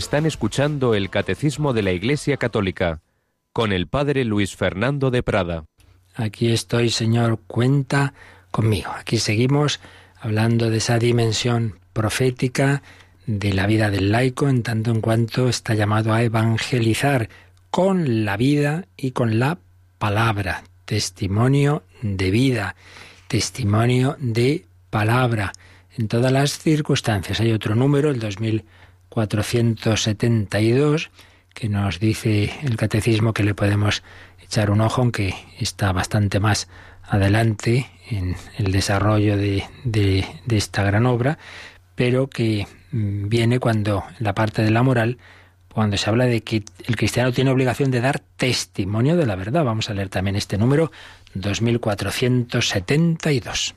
Están 0.00 0.24
escuchando 0.24 0.94
el 0.94 1.10
Catecismo 1.10 1.74
de 1.74 1.82
la 1.82 1.92
Iglesia 1.92 2.38
Católica 2.38 3.02
con 3.52 3.70
el 3.70 3.86
Padre 3.86 4.24
Luis 4.24 4.56
Fernando 4.56 5.10
de 5.10 5.22
Prada. 5.22 5.66
Aquí 6.14 6.50
estoy, 6.50 6.88
Señor, 6.88 7.38
cuenta 7.46 8.14
conmigo. 8.50 8.90
Aquí 8.96 9.18
seguimos 9.18 9.78
hablando 10.18 10.70
de 10.70 10.78
esa 10.78 10.98
dimensión 10.98 11.80
profética 11.92 12.82
de 13.26 13.52
la 13.52 13.66
vida 13.66 13.90
del 13.90 14.10
laico, 14.10 14.48
en 14.48 14.62
tanto 14.62 14.90
en 14.90 15.02
cuanto 15.02 15.50
está 15.50 15.74
llamado 15.74 16.14
a 16.14 16.22
evangelizar 16.22 17.28
con 17.70 18.24
la 18.24 18.38
vida 18.38 18.86
y 18.96 19.10
con 19.10 19.38
la 19.38 19.58
palabra. 19.98 20.64
Testimonio 20.86 21.82
de 22.00 22.30
vida, 22.30 22.74
testimonio 23.28 24.16
de 24.18 24.64
palabra. 24.88 25.52
En 25.98 26.08
todas 26.08 26.32
las 26.32 26.58
circunstancias. 26.58 27.38
Hay 27.40 27.52
otro 27.52 27.74
número, 27.74 28.08
el 28.08 28.18
2472, 29.10 31.10
que 31.54 31.68
nos 31.68 31.98
dice 32.00 32.52
el 32.62 32.76
catecismo 32.76 33.32
que 33.32 33.42
le 33.44 33.54
podemos 33.54 34.02
echar 34.42 34.70
un 34.70 34.80
ojo, 34.80 35.02
aunque 35.02 35.34
está 35.58 35.92
bastante 35.92 36.40
más 36.40 36.68
adelante 37.02 37.90
en 38.08 38.36
el 38.56 38.72
desarrollo 38.72 39.36
de, 39.36 39.64
de- 39.84 40.24
de 40.46 40.56
esta 40.56 40.82
gran 40.84 41.06
obra, 41.06 41.38
pero 41.94 42.28
que 42.28 42.66
mm, 42.92 43.28
viene 43.28 43.58
cuando, 43.58 44.04
en 44.18 44.24
la 44.24 44.34
parte 44.34 44.62
de 44.62 44.70
la 44.70 44.82
moral, 44.82 45.18
cuando 45.72 45.96
se 45.96 46.08
habla 46.10 46.26
de 46.26 46.42
que 46.42 46.62
el 46.86 46.96
cristiano 46.96 47.32
tiene 47.32 47.50
obligación 47.50 47.90
de 47.92 48.00
dar 48.00 48.20
testimonio 48.36 49.16
de 49.16 49.26
la 49.26 49.36
verdad. 49.36 49.64
Vamos 49.64 49.88
a 49.90 49.94
leer 49.94 50.08
también 50.08 50.34
este 50.36 50.58
número 50.58 50.90
2472. 51.34 53.74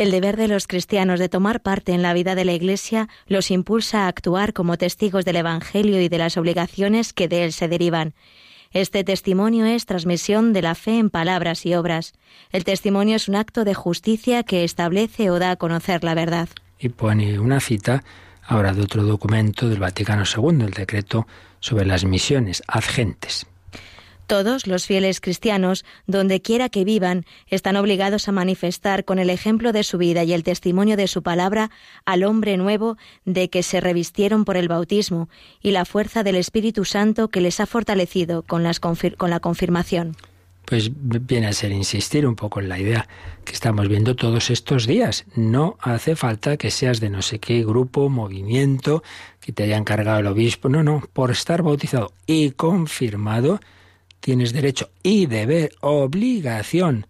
El 0.00 0.12
deber 0.12 0.38
de 0.38 0.48
los 0.48 0.66
cristianos 0.66 1.20
de 1.20 1.28
tomar 1.28 1.60
parte 1.60 1.92
en 1.92 2.00
la 2.00 2.14
vida 2.14 2.34
de 2.34 2.46
la 2.46 2.54
Iglesia 2.54 3.10
los 3.26 3.50
impulsa 3.50 4.06
a 4.06 4.08
actuar 4.08 4.54
como 4.54 4.78
testigos 4.78 5.26
del 5.26 5.36
Evangelio 5.36 6.00
y 6.00 6.08
de 6.08 6.16
las 6.16 6.38
obligaciones 6.38 7.12
que 7.12 7.28
de 7.28 7.44
él 7.44 7.52
se 7.52 7.68
derivan. 7.68 8.14
Este 8.72 9.04
testimonio 9.04 9.66
es 9.66 9.84
transmisión 9.84 10.54
de 10.54 10.62
la 10.62 10.74
fe 10.74 10.98
en 10.98 11.10
palabras 11.10 11.66
y 11.66 11.74
obras. 11.74 12.14
El 12.50 12.64
testimonio 12.64 13.14
es 13.16 13.28
un 13.28 13.36
acto 13.36 13.66
de 13.66 13.74
justicia 13.74 14.42
que 14.42 14.64
establece 14.64 15.28
o 15.28 15.38
da 15.38 15.50
a 15.50 15.56
conocer 15.56 16.02
la 16.02 16.14
verdad. 16.14 16.48
y 16.78 16.88
pone 16.88 17.38
una 17.38 17.60
cita 17.60 18.02
ahora 18.42 18.72
de 18.72 18.80
otro 18.80 19.02
documento 19.02 19.68
del 19.68 19.80
Vaticano 19.80 20.24
II, 20.24 20.64
el 20.64 20.70
decreto 20.70 21.26
sobre 21.58 21.84
las 21.84 22.06
misiones 22.06 22.62
adgentes. 22.66 23.46
Todos 24.30 24.68
los 24.68 24.86
fieles 24.86 25.20
cristianos, 25.20 25.84
donde 26.06 26.40
quiera 26.40 26.68
que 26.68 26.84
vivan, 26.84 27.24
están 27.48 27.74
obligados 27.74 28.28
a 28.28 28.32
manifestar 28.32 29.04
con 29.04 29.18
el 29.18 29.28
ejemplo 29.28 29.72
de 29.72 29.82
su 29.82 29.98
vida 29.98 30.22
y 30.22 30.32
el 30.32 30.44
testimonio 30.44 30.96
de 30.96 31.08
su 31.08 31.24
palabra 31.24 31.72
al 32.04 32.22
hombre 32.22 32.56
nuevo 32.56 32.96
de 33.24 33.50
que 33.50 33.64
se 33.64 33.80
revistieron 33.80 34.44
por 34.44 34.56
el 34.56 34.68
bautismo 34.68 35.28
y 35.60 35.72
la 35.72 35.84
fuerza 35.84 36.22
del 36.22 36.36
Espíritu 36.36 36.84
Santo 36.84 37.26
que 37.26 37.40
les 37.40 37.58
ha 37.58 37.66
fortalecido 37.66 38.44
con, 38.44 38.62
la 38.62 39.40
confirmación. 39.40 40.14
Pues 40.64 40.92
viene 40.94 41.48
a 41.48 41.52
ser 41.52 41.72
insistir 41.72 42.24
un 42.24 42.36
poco 42.36 42.60
en 42.60 42.68
la 42.68 42.78
idea 42.78 43.08
que 43.44 43.52
estamos 43.52 43.88
viendo 43.88 44.14
todos 44.14 44.50
estos 44.50 44.86
días. 44.86 45.24
No 45.34 45.76
hace 45.80 46.14
falta 46.14 46.56
que 46.56 46.70
seas 46.70 47.00
de 47.00 47.10
no 47.10 47.22
sé 47.22 47.40
qué 47.40 47.64
grupo, 47.64 48.08
movimiento, 48.08 49.02
que 49.40 49.50
te 49.50 49.64
haya 49.64 49.76
encargado 49.76 50.20
el 50.20 50.28
obispo. 50.28 50.68
No, 50.68 50.84
no, 50.84 51.02
por 51.12 51.32
estar 51.32 51.64
bautizado 51.64 52.12
y 52.28 52.52
confirmado, 52.52 53.58
tienes 54.20 54.52
derecho 54.52 54.90
y 55.02 55.26
deber, 55.26 55.72
obligación 55.80 57.06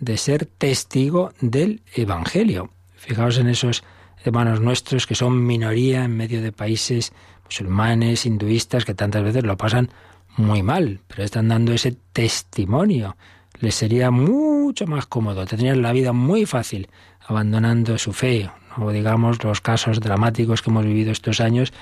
de 0.00 0.16
ser 0.16 0.46
testigo 0.46 1.32
del 1.40 1.82
Evangelio. 1.94 2.70
Fijaos 2.96 3.38
en 3.38 3.48
esos 3.48 3.84
hermanos 4.24 4.60
nuestros 4.60 5.06
que 5.06 5.14
son 5.14 5.46
minoría 5.46 6.04
en 6.04 6.16
medio 6.16 6.42
de 6.42 6.52
países 6.52 7.12
musulmanes, 7.44 8.26
hinduistas, 8.26 8.84
que 8.84 8.94
tantas 8.94 9.22
veces 9.22 9.44
lo 9.44 9.56
pasan 9.56 9.90
muy 10.36 10.62
mal, 10.62 11.00
pero 11.06 11.22
están 11.22 11.48
dando 11.48 11.72
ese 11.72 11.96
testimonio. 12.12 13.16
Les 13.60 13.74
sería 13.74 14.10
mucho 14.10 14.86
más 14.86 15.06
cómodo, 15.06 15.46
tendrían 15.46 15.82
la 15.82 15.92
vida 15.92 16.12
muy 16.12 16.46
fácil 16.46 16.88
abandonando 17.26 17.98
su 17.98 18.12
fe. 18.12 18.50
No 18.76 18.90
digamos 18.90 19.42
los 19.44 19.60
casos 19.60 20.00
dramáticos 20.00 20.62
que 20.62 20.70
hemos 20.70 20.84
vivido 20.84 21.12
estos 21.12 21.40
años 21.40 21.72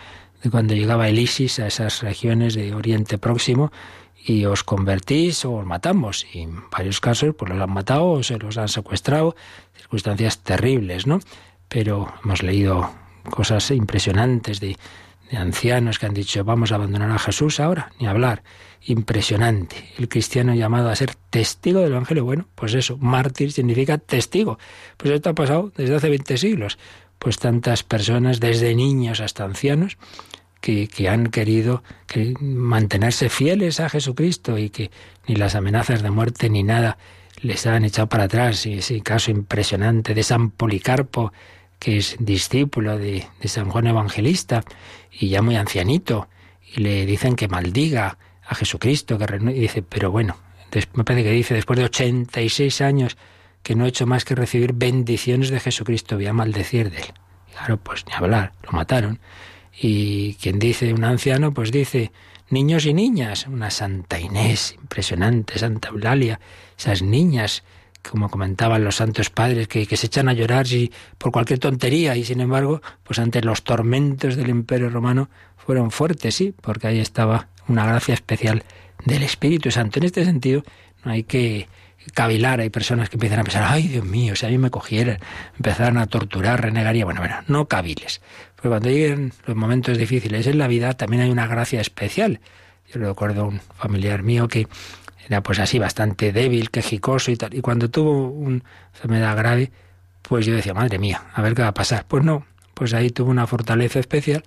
de 0.42 0.50
cuando 0.50 0.74
llegaba 0.74 1.08
el 1.08 1.18
ISIS 1.18 1.58
a 1.58 1.66
esas 1.66 2.02
regiones 2.02 2.54
de 2.54 2.74
Oriente 2.74 3.18
Próximo 3.18 3.72
y 4.24 4.44
os 4.44 4.64
convertís 4.64 5.44
o 5.44 5.54
os 5.54 5.66
matamos. 5.66 6.26
Y 6.32 6.40
en 6.40 6.68
varios 6.70 7.00
casos 7.00 7.34
pues 7.36 7.50
los 7.50 7.60
han 7.60 7.72
matado 7.72 8.10
o 8.10 8.22
se 8.22 8.38
los 8.38 8.58
han 8.58 8.68
secuestrado. 8.68 9.36
Circunstancias 9.76 10.38
terribles, 10.42 11.06
¿no? 11.06 11.20
Pero 11.68 12.12
hemos 12.24 12.42
leído 12.42 12.90
cosas 13.30 13.70
impresionantes 13.70 14.60
de, 14.60 14.76
de 15.30 15.36
ancianos 15.36 15.98
que 15.98 16.06
han 16.06 16.14
dicho 16.14 16.44
vamos 16.44 16.72
a 16.72 16.76
abandonar 16.76 17.10
a 17.10 17.18
Jesús 17.18 17.60
ahora, 17.60 17.92
ni 17.98 18.06
hablar. 18.06 18.42
Impresionante. 18.84 19.90
El 19.96 20.08
cristiano 20.08 20.54
llamado 20.54 20.90
a 20.90 20.96
ser 20.96 21.14
testigo 21.30 21.80
del 21.80 21.92
Evangelio. 21.92 22.24
Bueno, 22.24 22.48
pues 22.56 22.74
eso, 22.74 22.96
mártir 22.98 23.52
significa 23.52 23.98
testigo. 23.98 24.58
Pues 24.96 25.12
esto 25.12 25.30
ha 25.30 25.34
pasado 25.34 25.72
desde 25.76 25.94
hace 25.94 26.10
20 26.10 26.36
siglos. 26.36 26.78
Pues 27.22 27.38
tantas 27.38 27.84
personas, 27.84 28.40
desde 28.40 28.74
niños 28.74 29.20
hasta 29.20 29.44
ancianos, 29.44 29.96
que, 30.60 30.88
que 30.88 31.08
han 31.08 31.28
querido 31.28 31.84
que 32.08 32.34
mantenerse 32.40 33.28
fieles 33.28 33.78
a 33.78 33.88
Jesucristo 33.88 34.58
y 34.58 34.70
que 34.70 34.90
ni 35.28 35.36
las 35.36 35.54
amenazas 35.54 36.02
de 36.02 36.10
muerte 36.10 36.50
ni 36.50 36.64
nada 36.64 36.98
les 37.40 37.64
han 37.66 37.84
echado 37.84 38.08
para 38.08 38.24
atrás. 38.24 38.66
Y 38.66 38.74
ese 38.74 39.00
caso 39.02 39.30
impresionante 39.30 40.14
de 40.14 40.24
San 40.24 40.50
Policarpo, 40.50 41.32
que 41.78 41.98
es 41.98 42.16
discípulo 42.18 42.98
de, 42.98 43.24
San 43.44 43.70
Juan 43.70 43.86
Evangelista 43.86 44.64
y 45.12 45.28
ya 45.28 45.42
muy 45.42 45.54
ancianito, 45.54 46.28
y 46.74 46.80
le 46.80 47.06
dicen 47.06 47.36
que 47.36 47.46
maldiga 47.46 48.18
a 48.44 48.54
Jesucristo, 48.56 49.16
que. 49.16 49.24
Y 49.50 49.60
dice, 49.60 49.82
pero 49.82 50.10
bueno, 50.10 50.38
me 50.94 51.04
parece 51.04 51.22
que 51.22 51.32
dice, 51.32 51.54
después 51.54 51.78
de 51.78 51.84
86 51.84 52.80
años 52.80 53.16
que 53.62 53.74
no 53.74 53.84
he 53.84 53.88
hecho 53.88 54.06
más 54.06 54.24
que 54.24 54.34
recibir 54.34 54.72
bendiciones 54.72 55.50
de 55.50 55.60
Jesucristo, 55.60 56.16
voy 56.16 56.26
a 56.26 56.32
maldecir 56.32 56.90
de 56.90 56.98
él. 56.98 57.14
Claro, 57.52 57.76
pues 57.76 58.04
ni 58.06 58.14
hablar, 58.14 58.52
lo 58.64 58.72
mataron. 58.72 59.20
Y 59.78 60.34
quien 60.34 60.58
dice 60.58 60.92
un 60.92 61.04
anciano, 61.04 61.54
pues 61.54 61.70
dice 61.70 62.12
niños 62.50 62.86
y 62.86 62.94
niñas, 62.94 63.46
una 63.46 63.70
Santa 63.70 64.18
Inés, 64.18 64.74
impresionante, 64.80 65.58
Santa 65.58 65.88
Eulalia, 65.88 66.40
esas 66.78 67.02
niñas, 67.02 67.62
como 68.02 68.28
comentaban 68.28 68.84
los 68.84 68.96
santos 68.96 69.30
padres, 69.30 69.68
que, 69.68 69.86
que 69.86 69.96
se 69.96 70.06
echan 70.06 70.28
a 70.28 70.32
llorar 70.32 70.66
si, 70.66 70.92
por 71.18 71.32
cualquier 71.32 71.58
tontería 71.58 72.16
y 72.16 72.24
sin 72.24 72.40
embargo, 72.40 72.82
pues 73.04 73.18
ante 73.18 73.42
los 73.42 73.62
tormentos 73.62 74.36
del 74.36 74.50
Imperio 74.50 74.90
Romano 74.90 75.30
fueron 75.56 75.90
fuertes, 75.90 76.34
sí, 76.34 76.54
porque 76.60 76.88
ahí 76.88 76.98
estaba 76.98 77.48
una 77.68 77.86
gracia 77.86 78.14
especial 78.14 78.64
del 79.04 79.22
Espíritu 79.22 79.70
Santo. 79.70 80.00
En 80.00 80.04
este 80.04 80.24
sentido, 80.24 80.62
no 81.04 81.12
hay 81.12 81.22
que 81.22 81.68
cavilar, 82.14 82.60
hay 82.60 82.70
personas 82.70 83.08
que 83.08 83.16
empiezan 83.16 83.40
a 83.40 83.44
pensar, 83.44 83.64
ay 83.66 83.88
Dios 83.88 84.04
mío, 84.04 84.34
si 84.36 84.46
a 84.46 84.48
mí 84.48 84.58
me 84.58 84.70
cogieran, 84.70 85.18
empezaran 85.56 85.98
a 85.98 86.06
torturar, 86.06 86.60
renegaría. 86.60 87.04
Bueno, 87.04 87.20
bueno, 87.20 87.36
no 87.48 87.66
caviles. 87.66 88.20
Porque 88.56 88.68
cuando 88.68 88.90
lleguen 88.90 89.32
los 89.46 89.56
momentos 89.56 89.98
difíciles 89.98 90.46
en 90.46 90.58
la 90.58 90.68
vida, 90.68 90.94
también 90.94 91.22
hay 91.22 91.30
una 91.30 91.46
gracia 91.46 91.80
especial. 91.80 92.40
Yo 92.92 93.00
recuerdo 93.00 93.46
un 93.46 93.60
familiar 93.60 94.22
mío 94.22 94.48
que 94.48 94.66
era 95.26 95.42
pues 95.42 95.58
así 95.58 95.78
bastante 95.78 96.32
débil, 96.32 96.70
quejicoso 96.70 97.30
y 97.30 97.36
tal. 97.36 97.54
Y 97.54 97.60
cuando 97.60 97.90
tuvo 97.90 98.28
una 98.28 98.62
enfermedad 98.92 99.36
grave, 99.36 99.72
pues 100.22 100.46
yo 100.46 100.54
decía, 100.54 100.74
madre 100.74 100.98
mía, 100.98 101.22
a 101.32 101.42
ver 101.42 101.54
qué 101.54 101.62
va 101.62 101.68
a 101.68 101.74
pasar. 101.74 102.04
Pues 102.06 102.24
no, 102.24 102.46
pues 102.74 102.94
ahí 102.94 103.10
tuvo 103.10 103.30
una 103.30 103.46
fortaleza 103.46 103.98
especial, 103.98 104.44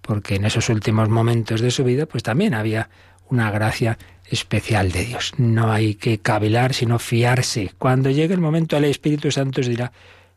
porque 0.00 0.36
en 0.36 0.44
esos 0.44 0.68
últimos 0.68 1.08
momentos 1.08 1.60
de 1.60 1.70
su 1.70 1.84
vida, 1.84 2.06
pues 2.06 2.22
también 2.22 2.54
había 2.54 2.88
una 3.30 3.50
gracia 3.50 3.98
especial 4.28 4.92
de 4.92 5.04
Dios. 5.04 5.34
No 5.38 5.72
hay 5.72 5.94
que 5.94 6.18
cavilar, 6.18 6.74
sino 6.74 6.98
fiarse. 6.98 7.72
Cuando 7.78 8.10
llegue 8.10 8.34
el 8.34 8.40
momento, 8.40 8.76
el 8.76 8.84
Espíritu 8.84 9.30
Santo 9.30 9.60
os 9.60 9.66
dirá 9.66 9.92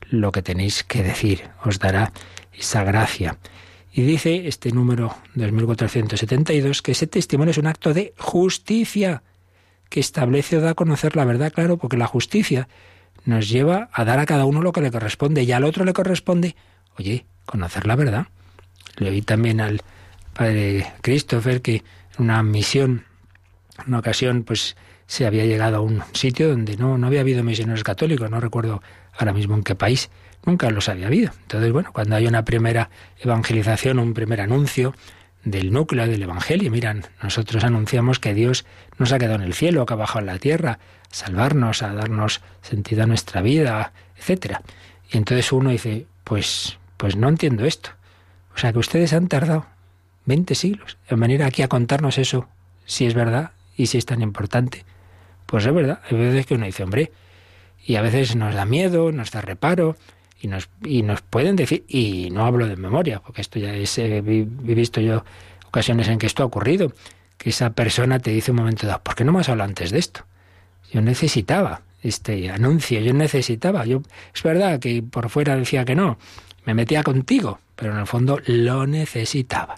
lo 0.09 0.31
que 0.31 0.41
tenéis 0.41 0.83
que 0.83 1.03
decir, 1.03 1.49
os 1.63 1.79
dará 1.79 2.11
esa 2.53 2.83
gracia. 2.83 3.37
Y 3.91 4.03
dice 4.03 4.47
este 4.47 4.71
número 4.71 5.15
2472 5.35 6.81
que 6.81 6.91
ese 6.91 7.07
testimonio 7.07 7.51
es 7.51 7.57
un 7.57 7.67
acto 7.67 7.93
de 7.93 8.13
justicia 8.17 9.23
que 9.89 9.99
establece 9.99 10.57
o 10.57 10.61
da 10.61 10.71
a 10.71 10.75
conocer 10.75 11.15
la 11.15 11.25
verdad, 11.25 11.51
claro, 11.51 11.77
porque 11.77 11.97
la 11.97 12.05
justicia 12.05 12.69
nos 13.25 13.49
lleva 13.49 13.89
a 13.91 14.05
dar 14.05 14.19
a 14.19 14.25
cada 14.25 14.45
uno 14.45 14.61
lo 14.61 14.71
que 14.71 14.81
le 14.81 14.91
corresponde 14.91 15.43
y 15.43 15.51
al 15.51 15.63
otro 15.63 15.83
le 15.85 15.93
corresponde, 15.93 16.55
oye, 16.97 17.25
conocer 17.45 17.87
la 17.87 17.95
verdad. 17.95 18.27
Le 18.97 19.09
oí 19.09 19.21
también 19.21 19.59
al 19.59 19.81
padre 20.33 20.85
Christopher 21.01 21.61
que 21.61 21.83
una 22.19 22.43
misión, 22.43 23.05
en 23.79 23.87
una 23.87 23.99
ocasión, 23.99 24.43
pues 24.43 24.75
se 25.07 25.25
había 25.25 25.45
llegado 25.45 25.77
a 25.77 25.81
un 25.81 26.03
sitio 26.13 26.49
donde 26.49 26.77
no, 26.77 26.97
no 26.97 27.07
había 27.07 27.21
habido 27.21 27.43
misioneros 27.43 27.83
católicos, 27.83 28.29
no 28.29 28.39
recuerdo 28.39 28.83
ahora 29.17 29.33
mismo 29.33 29.55
en 29.55 29.63
qué 29.63 29.75
país, 29.75 30.09
nunca 30.45 30.69
los 30.69 30.87
había 30.89 31.07
habido. 31.07 31.31
Entonces, 31.41 31.71
bueno, 31.71 31.91
cuando 31.91 32.15
hay 32.15 32.27
una 32.27 32.45
primera 32.45 32.89
evangelización, 33.19 33.99
un 33.99 34.13
primer 34.13 34.41
anuncio 34.41 34.93
del 35.43 35.71
núcleo 35.71 36.05
del 36.05 36.21
Evangelio, 36.21 36.69
miran, 36.69 37.05
nosotros 37.23 37.63
anunciamos 37.63 38.19
que 38.19 38.33
Dios 38.33 38.65
nos 38.97 39.11
ha 39.11 39.19
quedado 39.19 39.35
en 39.35 39.41
el 39.41 39.53
cielo, 39.53 39.85
que 39.85 39.93
ha 39.93 39.97
bajado 39.97 40.19
a 40.19 40.33
la 40.33 40.37
tierra, 40.37 40.73
a 40.73 40.79
salvarnos, 41.15 41.81
a 41.81 41.93
darnos 41.93 42.41
sentido 42.61 43.03
a 43.03 43.07
nuestra 43.07 43.41
vida, 43.41 43.93
etcétera. 44.17 44.61
Y 45.11 45.17
entonces 45.17 45.51
uno 45.51 45.71
dice, 45.71 46.05
pues, 46.23 46.77
pues 46.97 47.15
no 47.15 47.29
entiendo 47.29 47.65
esto. 47.65 47.91
O 48.53 48.59
sea 48.59 48.73
que 48.73 48.79
ustedes 48.79 49.13
han 49.13 49.27
tardado 49.27 49.65
20 50.29 50.55
siglos 50.55 50.97
en 51.09 51.19
venir 51.19 51.43
aquí 51.43 51.61
a 51.61 51.67
contarnos 51.67 52.17
eso, 52.17 52.47
si 52.85 53.05
es 53.05 53.13
verdad 53.13 53.51
y 53.75 53.87
si 53.87 53.97
es 53.97 54.05
tan 54.05 54.21
importante. 54.21 54.85
Pues 55.45 55.65
es 55.65 55.73
verdad, 55.73 55.99
hay 56.09 56.17
veces 56.17 56.45
que 56.45 56.53
uno 56.53 56.65
dice, 56.65 56.83
hombre, 56.83 57.11
y 57.85 57.95
a 57.95 58.01
veces 58.01 58.35
nos 58.37 58.55
da 58.55 58.65
miedo, 58.65 59.11
nos 59.11 59.31
da 59.31 59.41
reparo, 59.41 59.97
y 60.41 60.47
nos, 60.47 60.69
y 60.83 61.03
nos 61.03 61.21
pueden 61.21 61.55
decir, 61.55 61.83
y 61.87 62.29
no 62.31 62.45
hablo 62.45 62.67
de 62.67 62.77
memoria, 62.77 63.19
porque 63.19 63.41
esto 63.41 63.59
ya 63.59 63.73
eh, 63.73 63.85
he 63.97 64.21
visto 64.75 65.01
yo 65.01 65.23
ocasiones 65.67 66.07
en 66.07 66.17
que 66.17 66.27
esto 66.27 66.43
ha 66.43 66.45
ocurrido, 66.45 66.93
que 67.37 67.49
esa 67.49 67.71
persona 67.71 68.19
te 68.19 68.31
dice 68.31 68.51
un 68.51 68.57
momento 68.57 68.87
dado, 68.87 69.01
¿por 69.03 69.15
qué 69.15 69.23
no 69.23 69.33
me 69.33 69.41
has 69.41 69.49
hablado 69.49 69.67
antes 69.67 69.91
de 69.91 69.99
esto? 69.99 70.21
Yo 70.91 71.01
necesitaba 71.01 71.81
este 72.01 72.49
anuncio, 72.49 73.01
yo 73.01 73.13
necesitaba, 73.13 73.85
yo 73.85 74.01
es 74.33 74.43
verdad 74.43 74.79
que 74.79 75.03
por 75.03 75.29
fuera 75.29 75.55
decía 75.55 75.83
que 75.83 75.95
no, 75.95 76.17
me 76.65 76.73
metía 76.73 77.03
contigo, 77.03 77.59
pero 77.75 77.93
en 77.93 77.99
el 77.99 78.07
fondo 78.07 78.39
lo 78.45 78.87
necesitaba. 78.87 79.75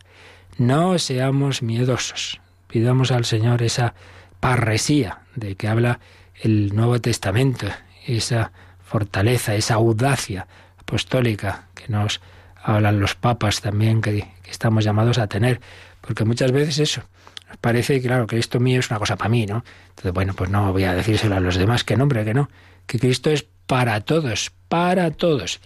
No 0.57 0.99
seamos 0.99 1.61
miedosos, 1.61 2.39
pidamos 2.67 3.11
al 3.11 3.25
Señor 3.25 3.63
esa 3.63 3.93
parresía 4.39 5.19
de 5.35 5.55
que 5.55 5.67
habla 5.67 5.99
el 6.41 6.75
Nuevo 6.75 6.99
Testamento, 6.99 7.67
esa 8.05 8.51
fortaleza, 8.83 9.55
esa 9.55 9.75
audacia 9.75 10.47
apostólica 10.77 11.67
que 11.75 11.87
nos 11.87 12.21
hablan 12.61 12.99
los 12.99 13.15
papas 13.15 13.61
también, 13.61 14.01
que, 14.01 14.27
estamos 14.49 14.83
llamados 14.83 15.17
a 15.17 15.27
tener, 15.27 15.61
porque 16.01 16.25
muchas 16.25 16.51
veces 16.51 16.79
eso, 16.79 17.03
nos 17.47 17.57
parece, 17.57 18.01
claro, 18.01 18.27
que 18.27 18.37
esto 18.37 18.59
mío 18.59 18.81
es 18.81 18.89
una 18.89 18.99
cosa 18.99 19.15
para 19.15 19.29
mí, 19.29 19.45
¿no? 19.45 19.63
Entonces, 19.89 20.11
bueno, 20.11 20.33
pues 20.33 20.49
no 20.49 20.73
voy 20.73 20.83
a 20.83 20.93
decírselo 20.93 21.35
a 21.35 21.39
los 21.39 21.55
demás, 21.55 21.85
que 21.85 21.95
no, 21.95 22.03
hombre, 22.03 22.25
que 22.25 22.33
no, 22.33 22.49
que 22.85 22.99
Cristo 22.99 23.29
es 23.29 23.45
para 23.65 24.01
todos, 24.01 24.51
para 24.67 25.11
todos. 25.11 25.61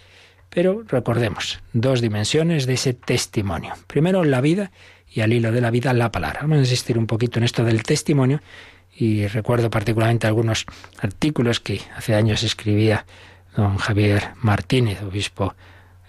Pero 0.50 0.84
recordemos, 0.88 1.62
dos 1.74 2.02
dimensiones 2.02 2.66
de 2.66 2.74
ese 2.74 2.94
testimonio. 2.94 3.74
Primero, 3.88 4.24
la 4.24 4.42
vida 4.42 4.72
y 5.12 5.22
al 5.22 5.34
hilo 5.34 5.52
de 5.52 5.62
la 5.62 5.72
vida, 5.72 5.94
la 5.94 6.12
palabra. 6.12 6.42
Vamos 6.42 6.58
a 6.58 6.62
insistir 6.62 6.98
un 6.98 7.08
poquito 7.08 7.40
en 7.40 7.46
esto 7.46 7.64
del 7.64 7.84
testimonio 7.84 8.42
y 8.98 9.28
recuerdo 9.28 9.70
particularmente 9.70 10.28
algunos 10.28 10.66
artículos 11.00 11.60
que 11.60 11.82
hace 11.96 12.16
años 12.16 12.44
escribía 12.44 13.06
don 13.56 13.78
Javier 13.78 14.32
Martínez, 14.42 15.02
obispo 15.02 15.56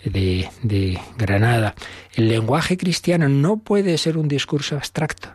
de, 0.04 1.00
Granada. 1.16 1.74
El 2.14 2.28
lenguaje 2.28 2.76
cristiano 2.76 3.28
no 3.28 3.58
puede 3.58 3.98
ser 3.98 4.18
un 4.18 4.28
discurso 4.28 4.76
abstracto, 4.76 5.30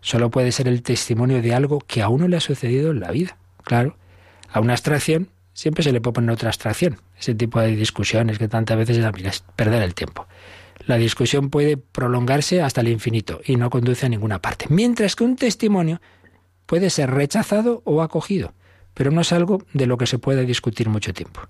solo 0.00 0.30
puede 0.30 0.52
ser 0.52 0.68
el 0.68 0.82
testimonio 0.82 1.40
de 1.40 1.54
algo 1.54 1.80
que 1.80 2.02
a 2.02 2.08
uno 2.08 2.28
le 2.28 2.36
ha 2.36 2.40
sucedido 2.40 2.90
en 2.90 3.00
la 3.00 3.10
vida. 3.10 3.36
Claro, 3.64 3.96
a 4.50 4.60
una 4.60 4.72
abstracción 4.72 5.28
siempre 5.52 5.82
se 5.82 5.92
le 5.92 6.00
puede 6.00 6.14
poner 6.14 6.30
otra 6.30 6.48
abstracción. 6.48 7.00
Ese 7.18 7.34
tipo 7.34 7.60
de 7.60 7.76
discusiones 7.76 8.38
que 8.38 8.48
tantas 8.48 8.76
veces 8.76 8.98
es, 8.98 9.24
es 9.24 9.44
perder 9.56 9.82
el 9.82 9.94
tiempo. 9.94 10.26
La 10.86 10.96
discusión 10.96 11.50
puede 11.50 11.76
prolongarse 11.76 12.62
hasta 12.62 12.80
el 12.80 12.88
infinito 12.88 13.40
y 13.44 13.56
no 13.56 13.70
conduce 13.70 14.06
a 14.06 14.08
ninguna 14.08 14.40
parte. 14.40 14.66
Mientras 14.68 15.14
que 15.14 15.24
un 15.24 15.36
testimonio 15.36 16.00
puede 16.66 16.90
ser 16.90 17.10
rechazado 17.10 17.82
o 17.84 18.02
acogido, 18.02 18.54
pero 18.94 19.10
no 19.10 19.20
es 19.20 19.32
algo 19.32 19.64
de 19.72 19.86
lo 19.86 19.96
que 19.96 20.06
se 20.06 20.18
puede 20.18 20.44
discutir 20.44 20.88
mucho 20.88 21.12
tiempo. 21.12 21.42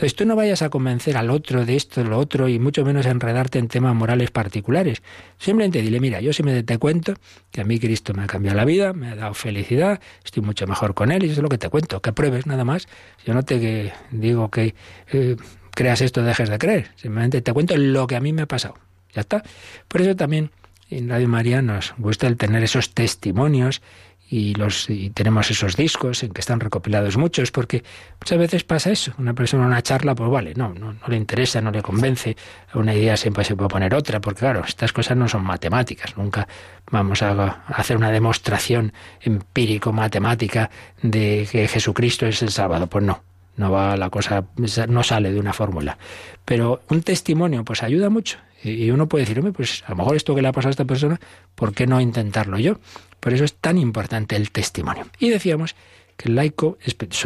Entonces 0.00 0.16
tú 0.16 0.24
no 0.24 0.34
vayas 0.34 0.62
a 0.62 0.70
convencer 0.70 1.18
al 1.18 1.28
otro 1.28 1.66
de 1.66 1.76
esto, 1.76 2.02
de 2.02 2.08
lo 2.08 2.16
otro, 2.16 2.48
y 2.48 2.58
mucho 2.58 2.86
menos 2.86 3.04
a 3.04 3.10
enredarte 3.10 3.58
en 3.58 3.68
temas 3.68 3.94
morales 3.94 4.30
particulares. 4.30 5.02
Simplemente 5.36 5.82
dile, 5.82 6.00
mira, 6.00 6.22
yo 6.22 6.32
simplemente 6.32 6.66
te 6.72 6.78
cuento 6.78 7.12
que 7.50 7.60
a 7.60 7.64
mí 7.64 7.78
Cristo 7.78 8.14
me 8.14 8.22
ha 8.22 8.26
cambiado 8.26 8.56
la 8.56 8.64
vida, 8.64 8.94
me 8.94 9.08
ha 9.08 9.14
dado 9.14 9.34
felicidad, 9.34 10.00
estoy 10.24 10.42
mucho 10.42 10.66
mejor 10.66 10.94
con 10.94 11.12
Él, 11.12 11.24
y 11.24 11.26
eso 11.26 11.34
es 11.34 11.42
lo 11.42 11.50
que 11.50 11.58
te 11.58 11.68
cuento, 11.68 12.00
que 12.00 12.14
pruebes 12.14 12.46
nada 12.46 12.64
más. 12.64 12.88
Yo 13.26 13.34
no 13.34 13.42
te 13.42 13.92
digo 14.10 14.50
que 14.50 14.74
eh, 15.12 15.36
creas 15.72 16.00
esto, 16.00 16.22
dejes 16.22 16.48
de 16.48 16.56
creer, 16.56 16.92
simplemente 16.96 17.42
te 17.42 17.52
cuento 17.52 17.76
lo 17.76 18.06
que 18.06 18.16
a 18.16 18.20
mí 18.20 18.32
me 18.32 18.40
ha 18.40 18.46
pasado. 18.46 18.76
Ya 19.12 19.20
está. 19.20 19.42
Por 19.86 20.00
eso 20.00 20.16
también 20.16 20.50
en 20.88 21.10
Radio 21.10 21.28
María 21.28 21.60
nos 21.60 21.92
gusta 21.98 22.26
el 22.26 22.38
tener 22.38 22.62
esos 22.64 22.94
testimonios 22.94 23.82
y 24.30 24.54
los 24.54 24.88
y 24.88 25.10
tenemos 25.10 25.50
esos 25.50 25.76
discos 25.76 26.22
en 26.22 26.32
que 26.32 26.40
están 26.40 26.60
recopilados 26.60 27.16
muchos 27.16 27.50
porque 27.50 27.82
muchas 28.20 28.38
veces 28.38 28.64
pasa 28.64 28.90
eso. 28.90 29.12
Una 29.18 29.34
persona 29.34 29.66
una 29.66 29.82
charla 29.82 30.14
pues 30.14 30.30
vale 30.30 30.54
no, 30.54 30.72
no 30.72 30.92
no 30.92 31.08
le 31.08 31.16
interesa 31.16 31.60
no 31.60 31.72
le 31.72 31.82
convence. 31.82 32.36
Una 32.74 32.94
idea 32.94 33.16
siempre 33.16 33.44
se 33.44 33.56
puede 33.56 33.68
poner 33.68 33.92
otra 33.94 34.20
porque 34.20 34.40
claro 34.40 34.62
estas 34.64 34.92
cosas 34.92 35.16
no 35.16 35.28
son 35.28 35.42
matemáticas. 35.42 36.16
Nunca 36.16 36.46
vamos 36.90 37.22
a 37.22 37.64
hacer 37.66 37.96
una 37.96 38.10
demostración 38.10 38.92
empírico 39.20 39.92
matemática 39.92 40.70
de 41.02 41.48
que 41.50 41.66
Jesucristo 41.66 42.26
es 42.26 42.40
el 42.42 42.50
Salvador. 42.50 42.88
Pues 42.88 43.04
no 43.04 43.29
no 43.56 43.70
va 43.70 43.96
la 43.96 44.10
cosa 44.10 44.44
no 44.88 45.02
sale 45.02 45.32
de 45.32 45.40
una 45.40 45.52
fórmula 45.52 45.98
pero 46.44 46.82
un 46.88 47.02
testimonio 47.02 47.64
pues 47.64 47.82
ayuda 47.82 48.10
mucho 48.10 48.38
Y 48.62 48.90
uno 48.90 49.08
puede 49.08 49.24
decir, 49.24 49.42
pues 49.52 49.82
a 49.86 49.90
lo 49.90 49.96
mejor 49.96 50.16
esto 50.16 50.34
que 50.34 50.42
le 50.42 50.48
ha 50.48 50.52
pasado 50.52 50.70
a 50.70 50.72
esta 50.72 50.84
persona, 50.84 51.18
¿por 51.54 51.72
qué 51.72 51.86
no 51.86 52.00
intentarlo 52.00 52.58
yo? 52.58 52.78
Por 53.18 53.32
eso 53.32 53.44
es 53.44 53.54
tan 53.54 53.78
importante 53.78 54.36
el 54.36 54.50
testimonio. 54.50 55.06
Y 55.18 55.30
decíamos 55.30 55.74
que 56.16 56.28
el 56.28 56.34
laico, 56.34 56.76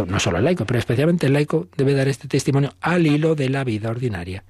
no 0.06 0.20
solo 0.20 0.38
el 0.38 0.44
laico, 0.44 0.64
pero 0.66 0.78
especialmente 0.78 1.26
el 1.26 1.32
laico 1.32 1.68
debe 1.76 1.94
dar 1.94 2.06
este 2.06 2.28
testimonio 2.28 2.74
al 2.80 3.06
hilo 3.06 3.34
de 3.34 3.48
la 3.48 3.64
vida 3.64 3.90
ordinaria. 3.90 4.44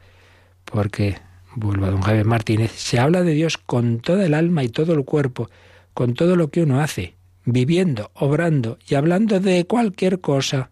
Porque, 0.66 1.16
vuelvo 1.55 1.87
a 1.87 1.91
don 1.91 2.03
Javier 2.03 2.27
Martínez, 2.27 2.72
se 2.72 2.99
habla 2.99 3.22
de 3.22 3.33
Dios 3.33 3.57
con 3.57 4.01
toda 4.01 4.27
el 4.27 4.35
alma 4.35 4.62
y 4.62 4.68
todo 4.68 4.93
el 4.93 5.05
cuerpo, 5.05 5.49
con 5.95 6.12
todo 6.12 6.37
lo 6.37 6.51
que 6.51 6.62
uno 6.62 6.81
hace, 6.81 7.14
viviendo, 7.47 8.11
obrando 8.12 8.79
y 8.87 8.97
hablando 8.97 9.41
de 9.41 9.64
cualquier 9.66 10.20
cosa, 10.20 10.70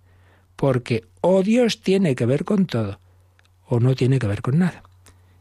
porque 0.63 1.03
o 1.23 1.43
Dios 1.43 1.81
tiene 1.81 2.15
que 2.15 2.25
ver 2.25 2.45
con 2.45 2.67
todo, 2.67 3.01
o 3.67 3.81
no 3.81 3.97
tiene 3.97 4.21
que 4.21 4.29
ver 4.29 4.43
con 4.43 4.61
nada. 4.61 4.85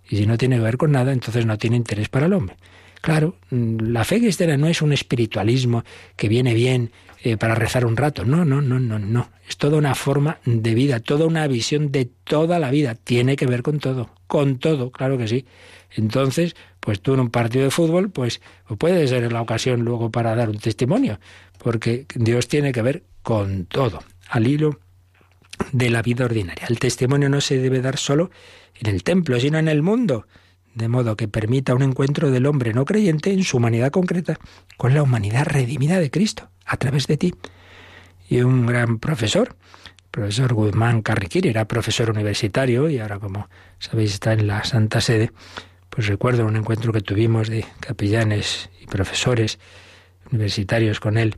Y 0.09 0.17
si 0.17 0.25
no 0.25 0.35
tiene 0.35 0.55
que 0.55 0.63
ver 0.63 0.77
con 0.77 0.91
nada, 0.91 1.13
entonces 1.13 1.45
no 1.45 1.59
tiene 1.59 1.77
interés 1.77 2.09
para 2.09 2.25
el 2.25 2.33
hombre. 2.33 2.55
Claro, 3.01 3.35
mm, 3.51 3.91
la 3.91 4.03
fe 4.03 4.17
cristiana 4.17 4.57
no 4.57 4.65
es 4.65 4.81
un 4.81 4.93
espiritualismo 4.93 5.83
que 6.15 6.27
viene 6.27 6.55
bien 6.55 6.91
eh, 7.21 7.37
para 7.37 7.53
rezar 7.53 7.85
un 7.85 7.97
rato. 7.97 8.25
No, 8.25 8.45
no, 8.45 8.63
no, 8.63 8.79
no, 8.79 8.97
no. 8.97 9.29
Es 9.47 9.57
toda 9.57 9.77
una 9.77 9.93
forma 9.93 10.39
de 10.43 10.73
vida, 10.73 10.99
toda 10.99 11.27
una 11.27 11.45
visión 11.45 11.91
de 11.91 12.05
toda 12.05 12.57
la 12.57 12.71
vida. 12.71 12.95
Tiene 12.95 13.35
que 13.35 13.45
ver 13.45 13.61
con 13.61 13.77
todo, 13.77 14.09
con 14.25 14.57
todo, 14.57 14.89
claro 14.89 15.19
que 15.19 15.27
sí. 15.27 15.45
Entonces, 15.91 16.55
pues 16.79 16.99
tú 16.99 17.13
en 17.13 17.19
un 17.19 17.29
partido 17.29 17.65
de 17.65 17.69
fútbol, 17.69 18.09
pues 18.09 18.41
puede 18.79 19.07
ser 19.07 19.31
la 19.31 19.43
ocasión 19.43 19.81
luego 19.81 20.09
para 20.09 20.35
dar 20.35 20.49
un 20.49 20.57
testimonio, 20.57 21.19
porque 21.59 22.07
Dios 22.15 22.47
tiene 22.47 22.71
que 22.71 22.81
ver 22.81 23.03
con 23.21 23.67
todo, 23.67 23.99
al 24.27 24.47
hilo 24.47 24.79
de 25.71 25.89
la 25.89 26.01
vida 26.01 26.25
ordinaria. 26.25 26.65
El 26.69 26.79
testimonio 26.79 27.29
no 27.29 27.41
se 27.41 27.57
debe 27.57 27.81
dar 27.81 27.97
solo 27.97 28.31
en 28.75 28.89
el 28.93 29.03
templo, 29.03 29.39
sino 29.39 29.57
en 29.57 29.67
el 29.67 29.81
mundo, 29.81 30.27
de 30.75 30.87
modo 30.87 31.15
que 31.15 31.27
permita 31.27 31.75
un 31.75 31.83
encuentro 31.83 32.31
del 32.31 32.45
hombre 32.45 32.73
no 32.73 32.85
creyente 32.85 33.31
en 33.31 33.43
su 33.43 33.57
humanidad 33.57 33.91
concreta 33.91 34.39
con 34.77 34.93
la 34.93 35.03
humanidad 35.03 35.45
redimida 35.45 35.99
de 35.99 36.09
Cristo, 36.09 36.49
a 36.65 36.77
través 36.77 37.07
de 37.07 37.17
ti. 37.17 37.35
Y 38.29 38.41
un 38.41 38.65
gran 38.65 38.99
profesor, 38.99 39.55
profesor 40.09 40.53
Guzmán 40.53 41.01
Carriquiri, 41.01 41.49
era 41.49 41.67
profesor 41.67 42.09
universitario 42.09 42.89
y 42.89 42.99
ahora, 42.99 43.19
como 43.19 43.49
sabéis, 43.79 44.13
está 44.13 44.33
en 44.33 44.47
la 44.47 44.63
Santa 44.63 45.01
Sede, 45.01 45.31
pues 45.89 46.07
recuerdo 46.07 46.45
un 46.45 46.55
encuentro 46.55 46.93
que 46.93 47.01
tuvimos 47.01 47.49
de 47.49 47.65
capellanes 47.81 48.69
y 48.81 48.87
profesores 48.87 49.59
universitarios 50.31 51.01
con 51.01 51.17
él, 51.17 51.35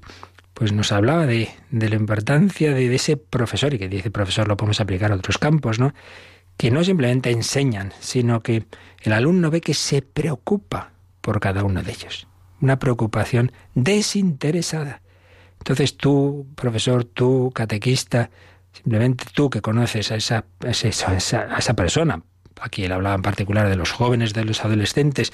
pues 0.53 0.71
nos 0.71 0.91
hablaba 0.91 1.25
de, 1.25 1.49
de 1.71 1.89
la 1.89 1.95
importancia 1.95 2.73
de, 2.73 2.93
ese 2.93 3.17
profesor, 3.17 3.73
y 3.73 3.79
que 3.79 3.89
dice 3.89 4.11
profesor 4.11 4.47
lo 4.47 4.57
podemos 4.57 4.79
aplicar 4.79 5.11
a 5.11 5.15
otros 5.15 5.37
campos, 5.37 5.79
¿no? 5.79 5.93
que 6.57 6.71
no 6.71 6.83
simplemente 6.83 7.31
enseñan, 7.31 7.91
sino 7.99 8.41
que 8.41 8.65
el 9.01 9.13
alumno 9.13 9.49
ve 9.49 9.61
que 9.61 9.73
se 9.73 10.01
preocupa 10.01 10.91
por 11.21 11.39
cada 11.39 11.63
uno 11.63 11.81
de 11.81 11.91
ellos. 11.91 12.27
Una 12.61 12.79
preocupación 12.79 13.51
desinteresada. 13.73 15.01
Entonces 15.57 15.97
tú, 15.97 16.47
profesor, 16.55 17.05
tú, 17.05 17.51
catequista, 17.53 18.29
simplemente 18.71 19.25
tú 19.33 19.49
que 19.49 19.61
conoces 19.61 20.11
a 20.11 20.15
esa, 20.15 20.45
a 20.65 20.69
esa, 20.69 21.41
a 21.41 21.57
esa 21.57 21.73
persona, 21.73 22.21
aquí 22.61 22.83
él 22.83 22.91
hablaba 22.91 23.15
en 23.15 23.21
particular 23.21 23.69
de 23.69 23.75
los 23.75 23.91
jóvenes, 23.91 24.33
de 24.33 24.45
los 24.45 24.63
adolescentes, 24.63 25.33